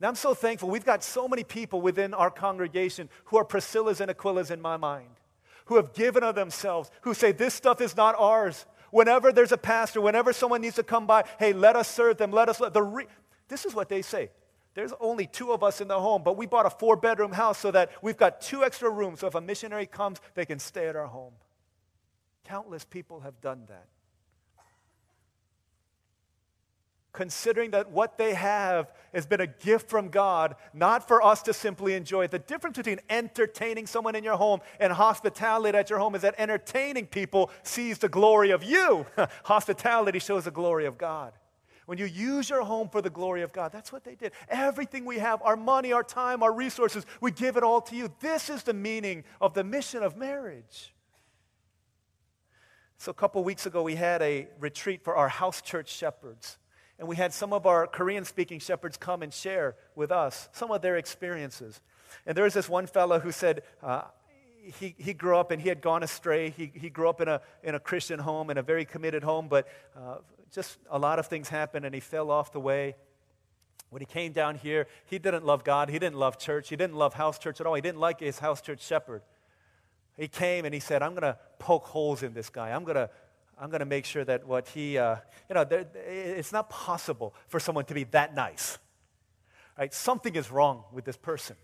Now, 0.00 0.08
I'm 0.08 0.16
so 0.16 0.34
thankful. 0.34 0.68
We've 0.68 0.84
got 0.84 1.02
so 1.02 1.26
many 1.26 1.44
people 1.44 1.80
within 1.80 2.12
our 2.12 2.30
congregation 2.30 3.08
who 3.26 3.38
are 3.38 3.44
Priscillas 3.44 4.00
and 4.00 4.10
Aquilas 4.10 4.50
in 4.50 4.60
my 4.60 4.76
mind, 4.76 5.20
who 5.64 5.76
have 5.76 5.94
given 5.94 6.22
of 6.22 6.34
themselves, 6.34 6.90
who 7.02 7.14
say, 7.14 7.32
This 7.32 7.54
stuff 7.54 7.80
is 7.80 7.96
not 7.96 8.16
ours. 8.18 8.66
Whenever 8.90 9.32
there's 9.32 9.52
a 9.52 9.58
pastor, 9.58 10.02
whenever 10.02 10.34
someone 10.34 10.60
needs 10.60 10.76
to 10.76 10.82
come 10.82 11.06
by, 11.06 11.24
hey, 11.38 11.54
let 11.54 11.74
us 11.74 11.88
serve 11.88 12.18
them, 12.18 12.32
let 12.32 12.50
us. 12.50 12.60
Let, 12.60 12.74
the 12.74 12.82
re- 12.82 13.06
this 13.48 13.64
is 13.64 13.74
what 13.74 13.88
they 13.88 14.02
say 14.02 14.30
there's 14.78 14.94
only 15.00 15.26
two 15.26 15.50
of 15.50 15.64
us 15.64 15.80
in 15.80 15.88
the 15.88 15.98
home, 15.98 16.22
but 16.22 16.36
we 16.36 16.46
bought 16.46 16.64
a 16.64 16.70
four 16.70 16.94
bedroom 16.94 17.32
house 17.32 17.58
so 17.58 17.72
that 17.72 17.90
we've 18.00 18.16
got 18.16 18.40
two 18.40 18.62
extra 18.62 18.88
rooms. 18.88 19.18
So 19.18 19.26
if 19.26 19.34
a 19.34 19.40
missionary 19.40 19.86
comes, 19.86 20.20
they 20.36 20.46
can 20.46 20.60
stay 20.60 20.86
at 20.86 20.94
our 20.94 21.08
home. 21.08 21.32
Countless 22.44 22.84
people 22.84 23.18
have 23.20 23.40
done 23.40 23.64
that. 23.66 23.88
Considering 27.10 27.72
that 27.72 27.90
what 27.90 28.18
they 28.18 28.34
have 28.34 28.92
has 29.12 29.26
been 29.26 29.40
a 29.40 29.48
gift 29.48 29.90
from 29.90 30.10
God, 30.10 30.54
not 30.72 31.08
for 31.08 31.24
us 31.24 31.42
to 31.42 31.52
simply 31.52 31.94
enjoy. 31.94 32.28
The 32.28 32.38
difference 32.38 32.76
between 32.76 33.00
entertaining 33.10 33.88
someone 33.88 34.14
in 34.14 34.22
your 34.22 34.36
home 34.36 34.60
and 34.78 34.92
hospitality 34.92 35.76
at 35.76 35.90
your 35.90 35.98
home 35.98 36.14
is 36.14 36.22
that 36.22 36.36
entertaining 36.38 37.06
people 37.06 37.50
sees 37.64 37.98
the 37.98 38.08
glory 38.08 38.52
of 38.52 38.62
you. 38.62 39.06
hospitality 39.42 40.20
shows 40.20 40.44
the 40.44 40.52
glory 40.52 40.86
of 40.86 40.98
God. 40.98 41.32
When 41.88 41.96
you 41.96 42.04
use 42.04 42.50
your 42.50 42.64
home 42.64 42.90
for 42.90 43.00
the 43.00 43.08
glory 43.08 43.40
of 43.40 43.50
God, 43.50 43.72
that's 43.72 43.90
what 43.90 44.04
they 44.04 44.14
did. 44.14 44.32
Everything 44.50 45.06
we 45.06 45.20
have, 45.20 45.40
our 45.42 45.56
money, 45.56 45.90
our 45.90 46.02
time, 46.02 46.42
our 46.42 46.52
resources, 46.52 47.06
we 47.22 47.30
give 47.30 47.56
it 47.56 47.62
all 47.62 47.80
to 47.80 47.96
you. 47.96 48.12
This 48.20 48.50
is 48.50 48.62
the 48.62 48.74
meaning 48.74 49.24
of 49.40 49.54
the 49.54 49.64
mission 49.64 50.02
of 50.02 50.14
marriage. 50.14 50.92
So, 52.98 53.10
a 53.10 53.14
couple 53.14 53.42
weeks 53.42 53.64
ago, 53.64 53.82
we 53.82 53.94
had 53.94 54.20
a 54.20 54.48
retreat 54.60 55.02
for 55.02 55.16
our 55.16 55.30
house 55.30 55.62
church 55.62 55.88
shepherds. 55.88 56.58
And 56.98 57.08
we 57.08 57.16
had 57.16 57.32
some 57.32 57.54
of 57.54 57.64
our 57.64 57.86
Korean 57.86 58.26
speaking 58.26 58.58
shepherds 58.58 58.98
come 58.98 59.22
and 59.22 59.32
share 59.32 59.74
with 59.94 60.12
us 60.12 60.50
some 60.52 60.70
of 60.70 60.82
their 60.82 60.98
experiences. 60.98 61.80
And 62.26 62.36
there 62.36 62.44
was 62.44 62.52
this 62.52 62.68
one 62.68 62.86
fellow 62.86 63.18
who 63.18 63.32
said, 63.32 63.62
uh, 63.82 64.02
he, 64.78 64.94
he 64.98 65.14
grew 65.14 65.38
up 65.38 65.50
and 65.52 65.62
he 65.62 65.70
had 65.70 65.80
gone 65.80 66.02
astray. 66.02 66.50
He, 66.50 66.70
he 66.74 66.90
grew 66.90 67.08
up 67.08 67.22
in 67.22 67.28
a, 67.28 67.40
in 67.62 67.74
a 67.74 67.80
Christian 67.80 68.18
home, 68.18 68.50
in 68.50 68.58
a 68.58 68.62
very 68.62 68.84
committed 68.84 69.22
home, 69.22 69.48
but 69.48 69.66
uh, 69.96 70.16
just 70.52 70.78
a 70.90 70.98
lot 70.98 71.18
of 71.18 71.26
things 71.26 71.48
happened 71.48 71.84
and 71.84 71.94
he 71.94 72.00
fell 72.00 72.30
off 72.30 72.52
the 72.52 72.60
way. 72.60 72.96
When 73.90 74.00
he 74.00 74.06
came 74.06 74.32
down 74.32 74.56
here, 74.56 74.86
he 75.06 75.18
didn't 75.18 75.44
love 75.44 75.64
God. 75.64 75.88
He 75.88 75.98
didn't 75.98 76.16
love 76.18 76.38
church. 76.38 76.68
He 76.68 76.76
didn't 76.76 76.96
love 76.96 77.14
house 77.14 77.38
church 77.38 77.60
at 77.60 77.66
all. 77.66 77.74
He 77.74 77.80
didn't 77.80 78.00
like 78.00 78.20
his 78.20 78.38
house 78.38 78.60
church 78.60 78.82
shepherd. 78.82 79.22
He 80.16 80.28
came 80.28 80.64
and 80.64 80.74
he 80.74 80.80
said, 80.80 81.02
I'm 81.02 81.12
going 81.12 81.22
to 81.22 81.38
poke 81.58 81.84
holes 81.84 82.22
in 82.22 82.34
this 82.34 82.50
guy. 82.50 82.72
I'm 82.72 82.84
going 82.84 82.96
to 82.96 83.10
I'm 83.60 83.70
going 83.70 83.80
to 83.80 83.86
make 83.86 84.04
sure 84.04 84.24
that 84.24 84.46
what 84.46 84.68
he, 84.68 84.98
uh, 84.98 85.16
you 85.48 85.54
know, 85.54 85.64
there, 85.64 85.84
it's 86.06 86.52
not 86.52 86.70
possible 86.70 87.34
for 87.48 87.58
someone 87.58 87.86
to 87.86 87.94
be 87.94 88.04
that 88.04 88.34
nice. 88.34 88.78
Right? 89.76 89.92
Something 89.92 90.36
is 90.36 90.50
wrong 90.50 90.84
with 90.92 91.04
this 91.04 91.16
person. 91.16 91.56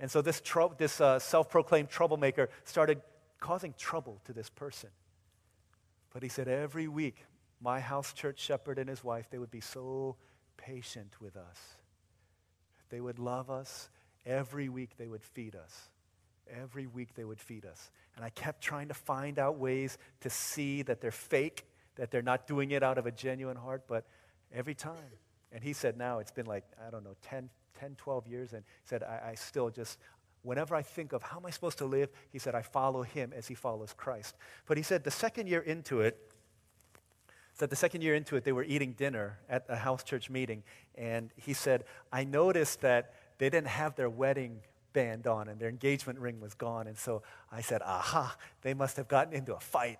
And 0.00 0.10
so 0.10 0.22
this, 0.22 0.40
tro- 0.40 0.74
this 0.76 1.00
uh, 1.00 1.18
self 1.18 1.50
proclaimed 1.50 1.88
troublemaker 1.88 2.48
started 2.64 3.00
causing 3.40 3.74
trouble 3.78 4.20
to 4.24 4.32
this 4.32 4.50
person. 4.50 4.90
But 6.12 6.22
he 6.22 6.28
said, 6.28 6.48
every 6.48 6.88
week 6.88 7.24
my 7.60 7.80
house 7.80 8.12
church 8.12 8.38
shepherd 8.38 8.78
and 8.78 8.88
his 8.88 9.02
wife, 9.02 9.28
they 9.30 9.38
would 9.38 9.50
be 9.50 9.60
so 9.60 10.16
patient 10.56 11.20
with 11.20 11.36
us. 11.36 11.58
They 12.90 13.00
would 13.00 13.18
love 13.18 13.50
us. 13.50 13.88
Every 14.24 14.68
week 14.68 14.96
they 14.96 15.08
would 15.08 15.22
feed 15.22 15.56
us. 15.56 15.88
Every 16.50 16.86
week 16.86 17.14
they 17.14 17.24
would 17.24 17.40
feed 17.40 17.66
us. 17.66 17.90
And 18.16 18.24
I 18.24 18.30
kept 18.30 18.62
trying 18.62 18.88
to 18.88 18.94
find 18.94 19.38
out 19.38 19.58
ways 19.58 19.98
to 20.20 20.30
see 20.30 20.82
that 20.82 21.00
they're 21.00 21.10
fake, 21.10 21.66
that 21.96 22.10
they're 22.10 22.22
not 22.22 22.46
doing 22.46 22.70
it 22.70 22.82
out 22.82 22.98
of 22.98 23.06
a 23.06 23.10
genuine 23.10 23.56
heart, 23.56 23.84
but 23.86 24.06
every 24.52 24.74
time. 24.74 24.96
And 25.52 25.62
he 25.62 25.72
said, 25.72 25.96
now 25.96 26.18
it's 26.18 26.30
been 26.30 26.46
like, 26.46 26.64
I 26.86 26.90
don't 26.90 27.04
know, 27.04 27.16
10, 27.22 27.50
10 27.78 27.94
12 27.96 28.26
years. 28.26 28.52
And 28.52 28.62
he 28.82 28.88
said, 28.88 29.02
I, 29.02 29.30
I 29.30 29.34
still 29.34 29.70
just, 29.70 29.98
whenever 30.42 30.74
I 30.74 30.82
think 30.82 31.12
of 31.12 31.22
how 31.22 31.38
am 31.38 31.46
I 31.46 31.50
supposed 31.50 31.78
to 31.78 31.86
live, 31.86 32.10
he 32.30 32.38
said, 32.38 32.54
I 32.54 32.62
follow 32.62 33.02
him 33.02 33.32
as 33.34 33.48
he 33.48 33.54
follows 33.54 33.94
Christ. 33.96 34.36
But 34.66 34.76
he 34.76 34.82
said, 34.82 35.04
the 35.04 35.10
second 35.10 35.48
year 35.48 35.60
into 35.60 36.00
it, 36.00 36.27
that 37.58 37.70
the 37.70 37.76
second 37.76 38.02
year 38.02 38.14
into 38.14 38.36
it, 38.36 38.44
they 38.44 38.52
were 38.52 38.64
eating 38.64 38.92
dinner 38.92 39.38
at 39.48 39.64
a 39.68 39.76
house 39.76 40.02
church 40.02 40.30
meeting. 40.30 40.62
And 40.94 41.30
he 41.36 41.52
said, 41.52 41.84
I 42.12 42.24
noticed 42.24 42.80
that 42.80 43.14
they 43.38 43.50
didn't 43.50 43.68
have 43.68 43.94
their 43.94 44.10
wedding 44.10 44.60
band 44.92 45.26
on 45.26 45.48
and 45.48 45.60
their 45.60 45.68
engagement 45.68 46.18
ring 46.18 46.40
was 46.40 46.54
gone. 46.54 46.86
And 46.86 46.96
so 46.96 47.22
I 47.52 47.60
said, 47.60 47.82
aha, 47.82 48.36
they 48.62 48.74
must 48.74 48.96
have 48.96 49.08
gotten 49.08 49.32
into 49.32 49.54
a 49.54 49.60
fight. 49.60 49.98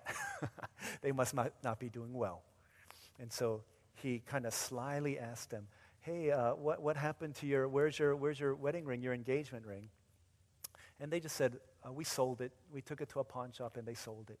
they 1.01 1.11
must 1.11 1.33
not, 1.33 1.79
be 1.79 1.89
doing 1.89 2.13
well. 2.13 2.41
And 3.19 3.31
so 3.31 3.63
he 3.95 4.21
kind 4.25 4.45
of 4.45 4.53
slyly 4.53 5.19
asked 5.19 5.51
them, 5.51 5.67
hey, 6.01 6.31
uh, 6.31 6.55
what, 6.55 6.81
what 6.81 6.97
happened 6.97 7.35
to 7.35 7.45
your, 7.45 7.67
where's 7.67 7.99
your, 7.99 8.15
where's 8.15 8.39
your 8.39 8.55
wedding 8.55 8.85
ring, 8.85 9.01
your 9.01 9.13
engagement 9.13 9.65
ring? 9.65 9.89
And 10.99 11.11
they 11.11 11.19
just 11.19 11.35
said, 11.35 11.57
uh, 11.85 11.91
we 11.91 12.03
sold 12.03 12.41
it. 12.41 12.51
We 12.73 12.81
took 12.81 13.01
it 13.01 13.09
to 13.09 13.19
a 13.19 13.23
pawn 13.23 13.51
shop 13.51 13.77
and 13.77 13.87
they 13.87 13.93
sold 13.93 14.29
it. 14.29 14.39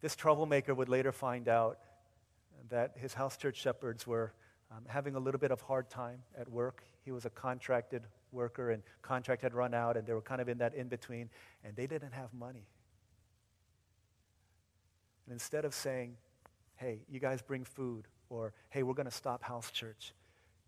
This 0.00 0.14
troublemaker 0.14 0.74
would 0.74 0.88
later 0.88 1.12
find 1.12 1.48
out 1.48 1.78
that 2.68 2.92
his 2.96 3.14
house 3.14 3.36
church 3.36 3.56
shepherds 3.56 4.06
were 4.06 4.32
um, 4.70 4.84
having 4.86 5.14
a 5.14 5.18
little 5.18 5.40
bit 5.40 5.50
of 5.50 5.60
hard 5.60 5.88
time 5.90 6.22
at 6.36 6.48
work. 6.48 6.84
He 7.04 7.10
was 7.10 7.24
a 7.24 7.30
contracted 7.30 8.02
worker, 8.30 8.70
and 8.70 8.82
contract 9.02 9.42
had 9.42 9.54
run 9.54 9.74
out, 9.74 9.96
and 9.96 10.06
they 10.06 10.12
were 10.12 10.20
kind 10.20 10.40
of 10.40 10.48
in 10.48 10.58
that 10.58 10.74
in 10.74 10.88
between, 10.88 11.30
and 11.64 11.74
they 11.74 11.86
didn't 11.86 12.12
have 12.12 12.32
money. 12.34 12.66
And 15.26 15.32
instead 15.32 15.64
of 15.64 15.74
saying, 15.74 16.16
hey, 16.76 17.00
you 17.08 17.18
guys 17.18 17.42
bring 17.42 17.64
food, 17.64 18.06
or 18.30 18.52
hey, 18.70 18.82
we're 18.82 18.94
going 18.94 19.06
to 19.06 19.10
stop 19.10 19.42
house 19.42 19.70
church, 19.70 20.12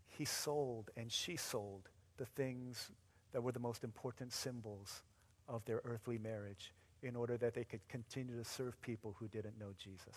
he 0.07 0.25
sold 0.25 0.89
and 0.97 1.11
she 1.11 1.35
sold 1.35 1.89
the 2.17 2.25
things 2.25 2.91
that 3.31 3.41
were 3.41 3.51
the 3.51 3.59
most 3.59 3.83
important 3.83 4.33
symbols 4.33 5.03
of 5.47 5.63
their 5.65 5.81
earthly 5.85 6.17
marriage 6.17 6.73
in 7.03 7.15
order 7.15 7.37
that 7.37 7.53
they 7.53 7.63
could 7.63 7.87
continue 7.87 8.37
to 8.37 8.43
serve 8.43 8.79
people 8.81 9.15
who 9.19 9.27
didn't 9.27 9.59
know 9.59 9.73
Jesus. 9.77 10.15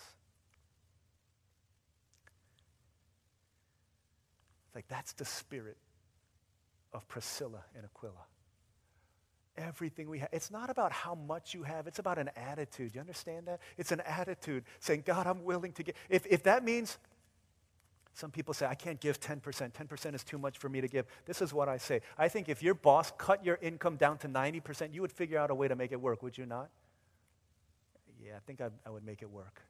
Like, 4.74 4.87
that's 4.89 5.12
the 5.12 5.24
spirit 5.24 5.76
of 6.93 7.07
Priscilla 7.09 7.64
and 7.76 7.85
Aquila. 7.85 8.26
Everything 9.57 10.09
we 10.09 10.18
have. 10.18 10.30
It's 10.32 10.51
not 10.51 10.68
about 10.68 10.91
how 10.91 11.14
much 11.14 11.55
you 11.55 11.62
have, 11.62 11.87
it's 11.87 12.01
about 12.01 12.18
an 12.18 12.30
attitude. 12.37 12.93
You 12.93 13.01
understand 13.01 13.47
that? 13.47 13.61
It's 13.78 13.93
an 13.93 14.01
attitude 14.01 14.64
saying, 14.80 15.05
God, 15.07 15.28
I'm 15.28 15.45
willing 15.45 15.72
to 15.74 15.85
give. 15.85 15.95
If, 16.09 16.26
if 16.26 16.43
that 16.43 16.64
means 16.64 16.99
some 18.15 18.31
people 18.31 18.55
say, 18.55 18.67
I 18.67 18.75
can't 18.75 19.01
give 19.01 19.19
10%. 19.19 19.41
10% 19.43 20.15
is 20.15 20.23
too 20.23 20.39
much 20.39 20.59
for 20.59 20.69
me 20.69 20.81
to 20.81 20.87
give. 20.87 21.05
This 21.27 21.43
is 21.43 21.53
what 21.53 21.69
I 21.69 21.79
say. 21.79 22.01
I 22.17 22.29
think 22.29 22.49
if 22.49 22.62
your 22.62 22.75
boss 22.75 23.12
cut 23.19 23.45
your 23.45 23.59
income 23.61 23.97
down 23.97 24.19
to 24.19 24.29
90%, 24.29 24.95
you 24.95 25.01
would 25.03 25.12
figure 25.12 25.39
out 25.39 25.51
a 25.51 25.55
way 25.55 25.67
to 25.67 25.75
make 25.75 25.91
it 25.91 26.01
work, 26.01 26.23
would 26.23 26.39
you 26.39 26.47
not? 26.47 26.71
Yeah, 28.25 28.37
I 28.37 28.41
think 28.47 28.61
I, 28.61 28.69
I 28.87 28.91
would 28.91 29.05
make 29.05 29.21
it 29.21 29.31
work. 29.31 29.62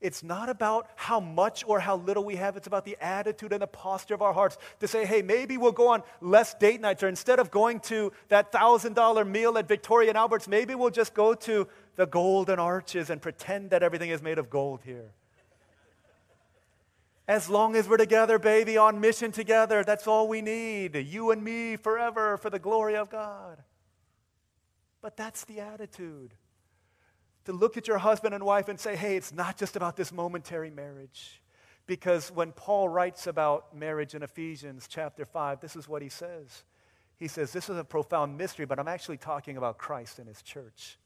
It's 0.00 0.22
not 0.22 0.50
about 0.50 0.90
how 0.94 1.20
much 1.20 1.64
or 1.66 1.80
how 1.80 1.96
little 1.96 2.22
we 2.22 2.36
have. 2.36 2.56
It's 2.56 2.66
about 2.66 2.84
the 2.84 2.96
attitude 3.00 3.52
and 3.52 3.62
the 3.62 3.66
posture 3.66 4.14
of 4.14 4.22
our 4.22 4.34
hearts 4.34 4.58
to 4.80 4.86
say, 4.86 5.06
hey, 5.06 5.22
maybe 5.22 5.56
we'll 5.56 5.72
go 5.72 5.88
on 5.88 6.02
less 6.20 6.52
date 6.54 6.80
nights, 6.80 7.02
or 7.02 7.08
instead 7.08 7.40
of 7.40 7.50
going 7.50 7.80
to 7.80 8.12
that 8.28 8.52
$1,000 8.52 9.28
meal 9.28 9.58
at 9.58 9.66
Victoria 9.66 10.10
and 10.10 10.18
Albert's, 10.18 10.46
maybe 10.46 10.74
we'll 10.74 10.90
just 10.90 11.14
go 11.14 11.34
to 11.34 11.66
the 11.96 12.06
golden 12.06 12.58
arches 12.58 13.10
and 13.10 13.20
pretend 13.20 13.70
that 13.70 13.82
everything 13.82 14.10
is 14.10 14.22
made 14.22 14.38
of 14.38 14.50
gold 14.50 14.82
here. 14.84 15.12
As 17.28 17.50
long 17.50 17.76
as 17.76 17.86
we're 17.86 17.98
together, 17.98 18.38
baby, 18.38 18.78
on 18.78 19.00
mission 19.00 19.30
together, 19.30 19.84
that's 19.84 20.06
all 20.06 20.26
we 20.26 20.40
need. 20.40 20.96
You 20.96 21.30
and 21.30 21.44
me 21.44 21.76
forever 21.76 22.38
for 22.38 22.48
the 22.48 22.58
glory 22.58 22.96
of 22.96 23.10
God. 23.10 23.62
But 25.02 25.16
that's 25.16 25.44
the 25.44 25.60
attitude 25.60 26.32
to 27.44 27.52
look 27.52 27.76
at 27.76 27.86
your 27.86 27.98
husband 27.98 28.34
and 28.34 28.44
wife 28.44 28.68
and 28.68 28.80
say, 28.80 28.96
hey, 28.96 29.16
it's 29.16 29.32
not 29.32 29.56
just 29.56 29.76
about 29.76 29.94
this 29.94 30.10
momentary 30.10 30.70
marriage. 30.70 31.42
Because 31.86 32.30
when 32.30 32.52
Paul 32.52 32.88
writes 32.88 33.26
about 33.26 33.76
marriage 33.76 34.14
in 34.14 34.22
Ephesians 34.22 34.86
chapter 34.88 35.24
5, 35.24 35.60
this 35.60 35.76
is 35.76 35.86
what 35.86 36.02
he 36.02 36.08
says. 36.08 36.64
He 37.18 37.26
says, 37.26 37.52
This 37.52 37.68
is 37.68 37.76
a 37.76 37.84
profound 37.84 38.38
mystery, 38.38 38.64
but 38.64 38.78
I'm 38.78 38.88
actually 38.88 39.16
talking 39.16 39.56
about 39.56 39.76
Christ 39.76 40.18
and 40.18 40.28
his 40.28 40.42
church. 40.42 40.98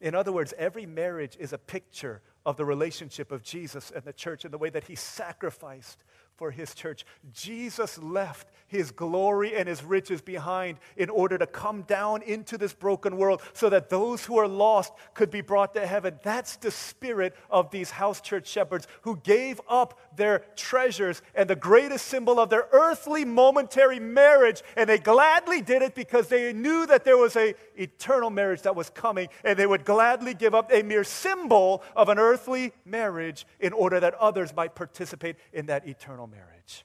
In 0.00 0.14
other 0.14 0.30
words, 0.30 0.54
every 0.56 0.86
marriage 0.86 1.36
is 1.40 1.52
a 1.52 1.58
picture 1.58 2.22
of 2.48 2.56
the 2.56 2.64
relationship 2.64 3.30
of 3.30 3.42
Jesus 3.42 3.92
and 3.94 4.02
the 4.04 4.12
church 4.12 4.46
and 4.46 4.54
the 4.54 4.56
way 4.56 4.70
that 4.70 4.84
he 4.84 4.94
sacrificed 4.94 6.02
for 6.38 6.52
his 6.52 6.72
church. 6.72 7.04
Jesus 7.32 7.98
left 7.98 8.48
his 8.68 8.92
glory 8.92 9.56
and 9.56 9.68
his 9.68 9.82
riches 9.82 10.20
behind 10.20 10.78
in 10.96 11.10
order 11.10 11.36
to 11.36 11.46
come 11.46 11.82
down 11.82 12.22
into 12.22 12.56
this 12.56 12.72
broken 12.72 13.16
world 13.16 13.42
so 13.54 13.68
that 13.68 13.90
those 13.90 14.24
who 14.24 14.38
are 14.38 14.46
lost 14.46 14.92
could 15.14 15.30
be 15.30 15.40
brought 15.40 15.74
to 15.74 15.84
heaven. 15.84 16.20
That's 16.22 16.56
the 16.56 16.70
spirit 16.70 17.34
of 17.50 17.70
these 17.70 17.90
house 17.90 18.20
church 18.20 18.46
shepherds 18.46 18.86
who 19.02 19.16
gave 19.16 19.60
up 19.68 19.98
their 20.16 20.44
treasures 20.54 21.22
and 21.34 21.50
the 21.50 21.56
greatest 21.56 22.06
symbol 22.06 22.38
of 22.38 22.50
their 22.50 22.68
earthly 22.70 23.24
momentary 23.24 23.98
marriage 23.98 24.62
and 24.76 24.88
they 24.88 24.98
gladly 24.98 25.60
did 25.60 25.82
it 25.82 25.96
because 25.96 26.28
they 26.28 26.52
knew 26.52 26.86
that 26.86 27.04
there 27.04 27.16
was 27.16 27.34
a 27.34 27.54
eternal 27.74 28.30
marriage 28.30 28.62
that 28.62 28.76
was 28.76 28.90
coming 28.90 29.28
and 29.44 29.58
they 29.58 29.66
would 29.66 29.84
gladly 29.84 30.34
give 30.34 30.54
up 30.54 30.70
a 30.72 30.82
mere 30.82 31.04
symbol 31.04 31.82
of 31.96 32.08
an 32.08 32.18
earthly 32.18 32.72
marriage 32.84 33.44
in 33.58 33.72
order 33.72 33.98
that 33.98 34.14
others 34.14 34.54
might 34.54 34.76
participate 34.76 35.36
in 35.52 35.66
that 35.66 35.88
eternal 35.88 36.27
marriage. 36.30 36.84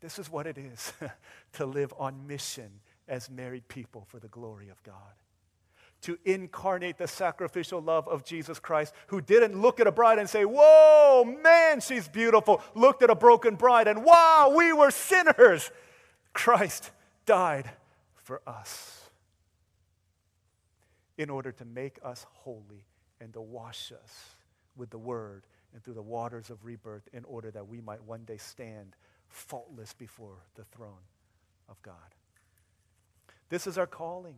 This 0.00 0.18
is 0.18 0.30
what 0.30 0.46
it 0.46 0.58
is 0.58 0.92
to 1.54 1.66
live 1.66 1.92
on 1.98 2.26
mission 2.26 2.80
as 3.06 3.28
married 3.28 3.68
people 3.68 4.06
for 4.08 4.18
the 4.18 4.28
glory 4.28 4.68
of 4.68 4.82
God. 4.82 4.94
To 6.02 6.18
incarnate 6.24 6.96
the 6.96 7.06
sacrificial 7.06 7.82
love 7.82 8.08
of 8.08 8.24
Jesus 8.24 8.58
Christ, 8.58 8.94
who 9.08 9.20
didn't 9.20 9.60
look 9.60 9.80
at 9.80 9.86
a 9.86 9.92
bride 9.92 10.18
and 10.18 10.30
say, 10.30 10.44
Whoa, 10.46 11.24
man, 11.42 11.80
she's 11.80 12.08
beautiful. 12.08 12.62
Looked 12.74 13.02
at 13.02 13.10
a 13.10 13.14
broken 13.14 13.56
bride 13.56 13.86
and, 13.86 14.02
Wow, 14.02 14.54
we 14.56 14.72
were 14.72 14.90
sinners. 14.90 15.70
Christ 16.32 16.90
died 17.26 17.68
for 18.14 18.40
us 18.46 19.10
in 21.18 21.28
order 21.28 21.52
to 21.52 21.66
make 21.66 21.98
us 22.02 22.24
holy 22.32 22.86
and 23.20 23.34
to 23.34 23.42
wash 23.42 23.92
us 23.92 24.36
with 24.74 24.88
the 24.88 24.98
word 24.98 25.44
and 25.72 25.82
through 25.82 25.94
the 25.94 26.02
waters 26.02 26.50
of 26.50 26.64
rebirth 26.64 27.08
in 27.12 27.24
order 27.24 27.50
that 27.50 27.68
we 27.68 27.80
might 27.80 28.02
one 28.04 28.24
day 28.24 28.36
stand 28.36 28.96
faultless 29.28 29.92
before 29.92 30.38
the 30.56 30.64
throne 30.64 31.04
of 31.68 31.80
God. 31.82 31.94
This 33.48 33.66
is 33.66 33.78
our 33.78 33.86
calling. 33.86 34.36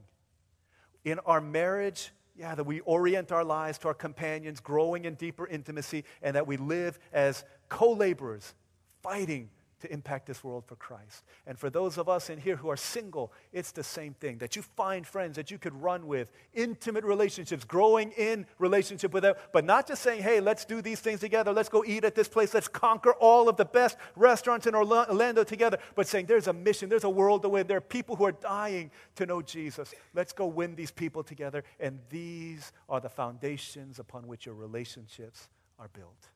In 1.04 1.18
our 1.20 1.40
marriage, 1.40 2.12
yeah, 2.36 2.54
that 2.54 2.64
we 2.64 2.80
orient 2.80 3.32
our 3.32 3.44
lives 3.44 3.78
to 3.78 3.88
our 3.88 3.94
companions, 3.94 4.60
growing 4.60 5.04
in 5.04 5.14
deeper 5.14 5.46
intimacy, 5.46 6.04
and 6.22 6.36
that 6.36 6.46
we 6.46 6.56
live 6.56 6.98
as 7.12 7.44
co 7.68 7.92
laborers, 7.92 8.54
fighting 9.02 9.50
to 9.82 9.92
impact 9.92 10.26
this 10.26 10.42
world 10.42 10.64
for 10.66 10.76
Christ. 10.76 11.24
And 11.46 11.58
for 11.58 11.68
those 11.68 11.98
of 11.98 12.08
us 12.08 12.30
in 12.30 12.38
here 12.38 12.56
who 12.56 12.70
are 12.70 12.76
single, 12.76 13.32
it's 13.52 13.72
the 13.72 13.84
same 13.84 14.14
thing 14.14 14.38
that 14.38 14.56
you 14.56 14.62
find 14.62 15.06
friends 15.06 15.36
that 15.36 15.50
you 15.50 15.58
could 15.58 15.74
run 15.74 16.06
with, 16.06 16.32
intimate 16.54 17.04
relationships, 17.04 17.64
growing 17.64 18.12
in 18.12 18.46
relationship 18.58 19.12
with 19.12 19.24
them, 19.24 19.34
but 19.52 19.64
not 19.64 19.86
just 19.86 20.02
saying, 20.02 20.22
hey, 20.22 20.40
let's 20.40 20.64
do 20.64 20.80
these 20.80 21.00
things 21.00 21.20
together, 21.20 21.52
let's 21.52 21.68
go 21.68 21.84
eat 21.84 22.04
at 22.04 22.14
this 22.14 22.28
place, 22.28 22.54
let's 22.54 22.68
conquer 22.68 23.12
all 23.14 23.48
of 23.48 23.56
the 23.56 23.64
best 23.64 23.98
restaurants 24.16 24.66
in 24.66 24.74
Orlando 24.74 25.44
together, 25.44 25.78
but 25.94 26.06
saying 26.06 26.26
there's 26.26 26.46
a 26.46 26.52
mission, 26.52 26.88
there's 26.88 27.04
a 27.04 27.10
world 27.10 27.44
win, 27.44 27.66
there 27.66 27.78
are 27.78 27.80
people 27.80 28.16
who 28.16 28.24
are 28.24 28.32
dying 28.32 28.90
to 29.16 29.26
know 29.26 29.42
Jesus. 29.42 29.92
Let's 30.14 30.32
go 30.32 30.46
win 30.46 30.76
these 30.76 30.92
people 30.92 31.22
together, 31.22 31.64
and 31.80 31.98
these 32.08 32.72
are 32.88 33.00
the 33.00 33.08
foundations 33.08 33.98
upon 33.98 34.26
which 34.26 34.46
your 34.46 34.54
relationships 34.54 35.48
are 35.78 35.88
built. 35.88 36.28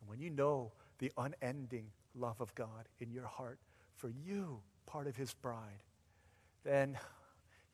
And 0.00 0.08
when 0.08 0.20
you 0.20 0.30
know 0.30 0.72
the 1.00 1.10
unending 1.16 1.86
love 2.14 2.40
of 2.40 2.54
God 2.54 2.88
in 3.00 3.10
your 3.10 3.26
heart 3.26 3.58
for 3.96 4.08
you, 4.08 4.60
part 4.86 5.06
of 5.06 5.16
his 5.16 5.34
bride, 5.34 5.82
then 6.64 6.98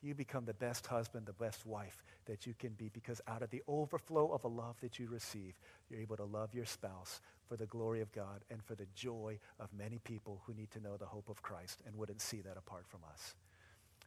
you 0.01 0.13
become 0.13 0.45
the 0.45 0.53
best 0.53 0.87
husband, 0.87 1.25
the 1.25 1.33
best 1.33 1.65
wife 1.65 2.03
that 2.25 2.45
you 2.45 2.53
can 2.57 2.69
be 2.73 2.89
because 2.89 3.21
out 3.27 3.41
of 3.41 3.49
the 3.49 3.63
overflow 3.67 4.31
of 4.31 4.43
a 4.43 4.47
love 4.47 4.75
that 4.81 4.99
you 4.99 5.07
receive, 5.09 5.53
you're 5.89 5.99
able 5.99 6.17
to 6.17 6.23
love 6.23 6.53
your 6.53 6.65
spouse 6.65 7.21
for 7.47 7.55
the 7.55 7.65
glory 7.65 8.01
of 8.01 8.11
God 8.11 8.43
and 8.49 8.63
for 8.63 8.75
the 8.75 8.87
joy 8.95 9.39
of 9.59 9.69
many 9.77 9.99
people 9.99 10.41
who 10.45 10.53
need 10.53 10.71
to 10.71 10.79
know 10.79 10.97
the 10.97 11.05
hope 11.05 11.29
of 11.29 11.41
Christ 11.41 11.81
and 11.85 11.95
wouldn't 11.95 12.21
see 12.21 12.41
that 12.41 12.57
apart 12.57 12.85
from 12.87 13.01
us. 13.11 13.35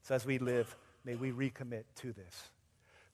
So 0.02 0.14
as 0.14 0.24
we 0.24 0.38
live, 0.38 0.74
may 1.04 1.16
we 1.16 1.32
recommit 1.32 1.84
to 1.96 2.12
this. 2.12 2.50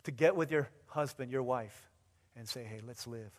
To 0.04 0.10
get 0.10 0.36
with 0.36 0.50
your 0.50 0.68
husband, 0.86 1.32
your 1.32 1.42
wife, 1.42 1.88
and 2.36 2.48
say, 2.48 2.62
hey, 2.62 2.80
let's 2.86 3.06
live 3.06 3.32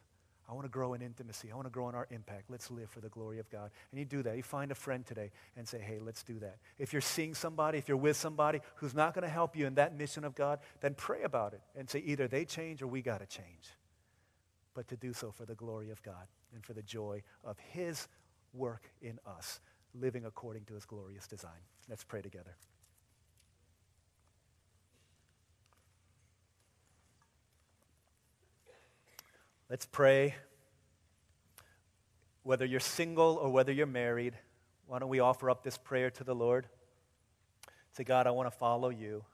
I 0.49 0.53
want 0.53 0.63
to 0.63 0.69
grow 0.69 0.93
in 0.93 1.01
intimacy. 1.01 1.51
I 1.51 1.55
want 1.55 1.67
to 1.67 1.71
grow 1.71 1.89
in 1.89 1.95
our 1.95 2.07
impact. 2.09 2.49
Let's 2.49 2.71
live 2.71 2.89
for 2.89 3.01
the 3.01 3.09
glory 3.09 3.39
of 3.39 3.49
God. 3.49 3.69
And 3.91 3.99
you 3.99 4.05
do 4.05 4.23
that. 4.23 4.37
You 4.37 4.43
find 4.43 4.71
a 4.71 4.75
friend 4.75 5.05
today 5.05 5.31
and 5.57 5.67
say, 5.67 5.79
hey, 5.79 5.99
let's 5.99 6.23
do 6.23 6.39
that. 6.39 6.57
If 6.77 6.93
you're 6.93 7.01
seeing 7.01 7.33
somebody, 7.33 7.77
if 7.77 7.89
you're 7.89 7.97
with 7.97 8.15
somebody 8.15 8.61
who's 8.75 8.93
not 8.93 9.13
going 9.13 9.23
to 9.23 9.29
help 9.29 9.57
you 9.57 9.67
in 9.67 9.75
that 9.75 9.97
mission 9.97 10.23
of 10.23 10.35
God, 10.35 10.59
then 10.79 10.93
pray 10.93 11.23
about 11.23 11.53
it 11.53 11.61
and 11.75 11.89
say 11.89 11.99
either 11.99 12.29
they 12.29 12.45
change 12.45 12.81
or 12.81 12.87
we 12.87 13.01
got 13.01 13.19
to 13.19 13.25
change. 13.25 13.75
But 14.73 14.87
to 14.87 14.95
do 14.95 15.11
so 15.11 15.31
for 15.31 15.45
the 15.45 15.55
glory 15.55 15.89
of 15.89 16.01
God 16.01 16.27
and 16.53 16.63
for 16.63 16.73
the 16.73 16.83
joy 16.83 17.23
of 17.43 17.57
His 17.59 18.07
work 18.53 18.89
in 19.01 19.19
us, 19.25 19.59
living 19.93 20.23
according 20.25 20.63
to 20.65 20.75
His 20.75 20.85
glorious 20.85 21.27
design. 21.27 21.59
Let's 21.89 22.05
pray 22.05 22.21
together. 22.21 22.55
Let's 29.70 29.86
pray 29.86 30.36
whether 32.43 32.65
you're 32.65 32.80
single 32.80 33.38
or 33.41 33.49
whether 33.49 33.74
you're 33.74 33.86
married, 33.86 34.34
why 34.86 34.99
don't 34.99 35.09
we 35.09 35.20
offer 35.20 35.49
up 35.49 35.63
this 35.63 35.78
prayer 35.78 36.09
to 36.11 36.24
the 36.24 36.34
Lord? 36.34 36.68
Say, 37.91 38.05
God, 38.05 38.26
I 38.26 38.32
want 38.32 38.49
to 38.49 38.57
follow 38.57 38.88
you. 38.88 39.26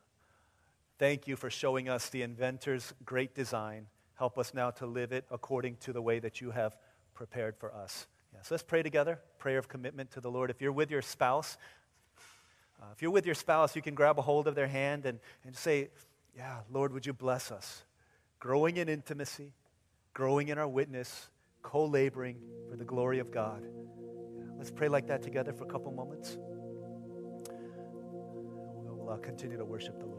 Thank 0.97 1.27
you 1.27 1.35
for 1.35 1.51
showing 1.51 1.87
us 1.87 2.09
the 2.09 2.23
inventor's 2.23 2.91
great 3.05 3.35
design. 3.35 3.85
Help 4.15 4.39
us 4.39 4.55
now 4.55 4.71
to 4.71 4.87
live 4.87 5.11
it 5.11 5.25
according 5.29 5.75
to 5.81 5.93
the 5.93 6.01
way 6.01 6.17
that 6.17 6.41
you 6.41 6.49
have 6.49 6.75
prepared 7.13 7.55
for 7.55 7.71
us. 7.71 8.07
Yeah, 8.33 8.41
so 8.41 8.55
let's 8.55 8.63
pray 8.63 8.81
together. 8.81 9.19
Prayer 9.37 9.59
of 9.59 9.67
commitment 9.67 10.09
to 10.11 10.21
the 10.21 10.31
Lord. 10.31 10.49
If 10.49 10.59
you're 10.59 10.71
with 10.71 10.89
your 10.89 11.03
spouse, 11.03 11.57
uh, 12.81 12.85
if 12.91 13.03
you're 13.03 13.11
with 13.11 13.27
your 13.27 13.35
spouse, 13.35 13.75
you 13.75 13.83
can 13.83 13.93
grab 13.93 14.17
a 14.17 14.23
hold 14.23 14.47
of 14.47 14.55
their 14.55 14.67
hand 14.67 15.05
and, 15.05 15.19
and 15.45 15.55
say, 15.55 15.89
Yeah, 16.35 16.61
Lord, 16.71 16.91
would 16.93 17.05
you 17.05 17.13
bless 17.13 17.51
us? 17.51 17.83
Growing 18.39 18.77
in 18.77 18.89
intimacy, 18.89 19.51
growing 20.13 20.49
in 20.49 20.57
our 20.57 20.67
witness, 20.67 21.29
co 21.61 21.85
laboring 21.85 22.37
for 22.69 22.75
the 22.75 22.85
glory 22.85 23.19
of 23.19 23.31
God. 23.31 23.63
Let's 24.57 24.71
pray 24.71 24.87
like 24.87 25.07
that 25.07 25.21
together 25.21 25.51
for 25.53 25.63
a 25.63 25.67
couple 25.67 25.91
moments. 25.91 26.37
We'll 28.85 29.09
uh, 29.09 29.17
continue 29.17 29.57
to 29.57 29.65
worship 29.65 29.99
the 29.99 30.05
Lord. 30.05 30.12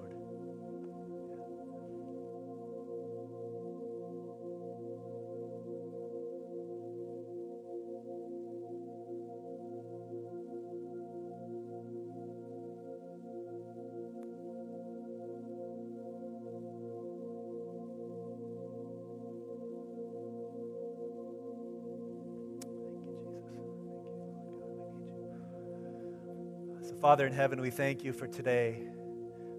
Father 27.05 27.27
in 27.27 27.35
heaven, 27.35 27.61
we 27.61 27.69
thank 27.69 28.03
you 28.03 28.15
for 28.15 28.27
today. 28.27 28.79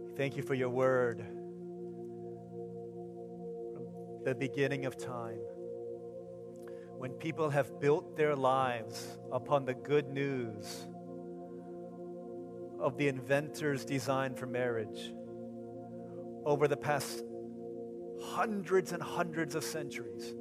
We 0.03 0.11
thank 0.13 0.35
you 0.35 0.41
for 0.41 0.55
your 0.55 0.69
word 0.69 1.23
from 3.71 3.85
the 4.23 4.33
beginning 4.33 4.87
of 4.87 4.97
time. 4.97 5.37
When 6.97 7.11
people 7.11 7.51
have 7.51 7.79
built 7.79 8.17
their 8.17 8.35
lives 8.35 9.19
upon 9.31 9.63
the 9.63 9.75
good 9.75 10.09
news 10.09 10.87
of 12.79 12.97
the 12.97 13.09
inventor's 13.09 13.85
design 13.85 14.33
for 14.33 14.47
marriage 14.47 15.13
over 16.47 16.67
the 16.67 16.77
past 16.77 17.23
hundreds 18.23 18.91
and 18.91 19.03
hundreds 19.03 19.53
of 19.53 19.63
centuries, 19.63 20.33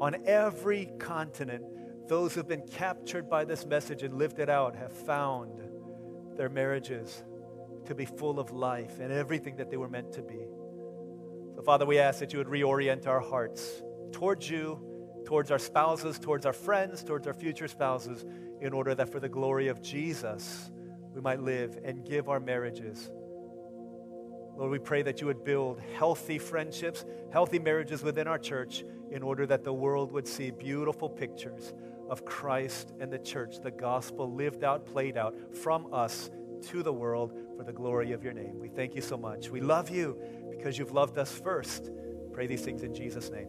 on 0.00 0.16
every 0.26 0.86
continent, 0.98 1.62
those 2.08 2.34
who've 2.34 2.48
been 2.48 2.66
captured 2.66 3.30
by 3.30 3.44
this 3.44 3.64
message 3.64 4.02
and 4.02 4.18
lived 4.18 4.40
it 4.40 4.48
out 4.48 4.74
have 4.74 4.92
found 4.92 5.60
their 6.42 6.48
marriages 6.48 7.22
to 7.86 7.94
be 7.94 8.04
full 8.04 8.40
of 8.40 8.50
life 8.50 8.98
and 8.98 9.12
everything 9.12 9.54
that 9.54 9.70
they 9.70 9.76
were 9.76 9.88
meant 9.88 10.12
to 10.12 10.22
be. 10.22 10.40
So, 11.54 11.62
Father, 11.62 11.86
we 11.86 12.00
ask 12.00 12.18
that 12.18 12.32
you 12.32 12.40
would 12.40 12.48
reorient 12.48 13.06
our 13.06 13.20
hearts 13.20 13.80
towards 14.10 14.50
you, 14.50 15.22
towards 15.24 15.52
our 15.52 15.58
spouses, 15.60 16.18
towards 16.18 16.44
our 16.44 16.52
friends, 16.52 17.04
towards 17.04 17.28
our 17.28 17.32
future 17.32 17.68
spouses, 17.68 18.24
in 18.60 18.72
order 18.72 18.92
that 18.92 19.12
for 19.12 19.20
the 19.20 19.28
glory 19.28 19.68
of 19.68 19.80
Jesus, 19.82 20.72
we 21.14 21.20
might 21.20 21.38
live 21.38 21.78
and 21.84 22.04
give 22.04 22.28
our 22.28 22.40
marriages. 22.40 23.08
Lord, 24.56 24.72
we 24.72 24.80
pray 24.80 25.02
that 25.02 25.20
you 25.20 25.28
would 25.28 25.44
build 25.44 25.80
healthy 25.96 26.38
friendships, 26.38 27.04
healthy 27.32 27.60
marriages 27.60 28.02
within 28.02 28.26
our 28.26 28.38
church, 28.38 28.82
in 29.12 29.22
order 29.22 29.46
that 29.46 29.62
the 29.62 29.72
world 29.72 30.10
would 30.10 30.26
see 30.26 30.50
beautiful 30.50 31.08
pictures 31.08 31.72
of 32.08 32.24
Christ 32.24 32.92
and 33.00 33.12
the 33.12 33.18
church, 33.18 33.60
the 33.60 33.70
gospel 33.70 34.32
lived 34.32 34.64
out, 34.64 34.86
played 34.86 35.16
out 35.16 35.34
from 35.56 35.92
us 35.92 36.30
to 36.68 36.82
the 36.82 36.92
world 36.92 37.32
for 37.56 37.64
the 37.64 37.72
glory 37.72 38.12
of 38.12 38.22
your 38.22 38.32
name. 38.32 38.58
We 38.60 38.68
thank 38.68 38.94
you 38.94 39.02
so 39.02 39.16
much. 39.16 39.50
We 39.50 39.60
love 39.60 39.90
you 39.90 40.18
because 40.50 40.78
you've 40.78 40.92
loved 40.92 41.18
us 41.18 41.32
first. 41.32 41.90
Pray 42.32 42.46
these 42.46 42.62
things 42.62 42.82
in 42.82 42.94
Jesus' 42.94 43.30
name. 43.30 43.48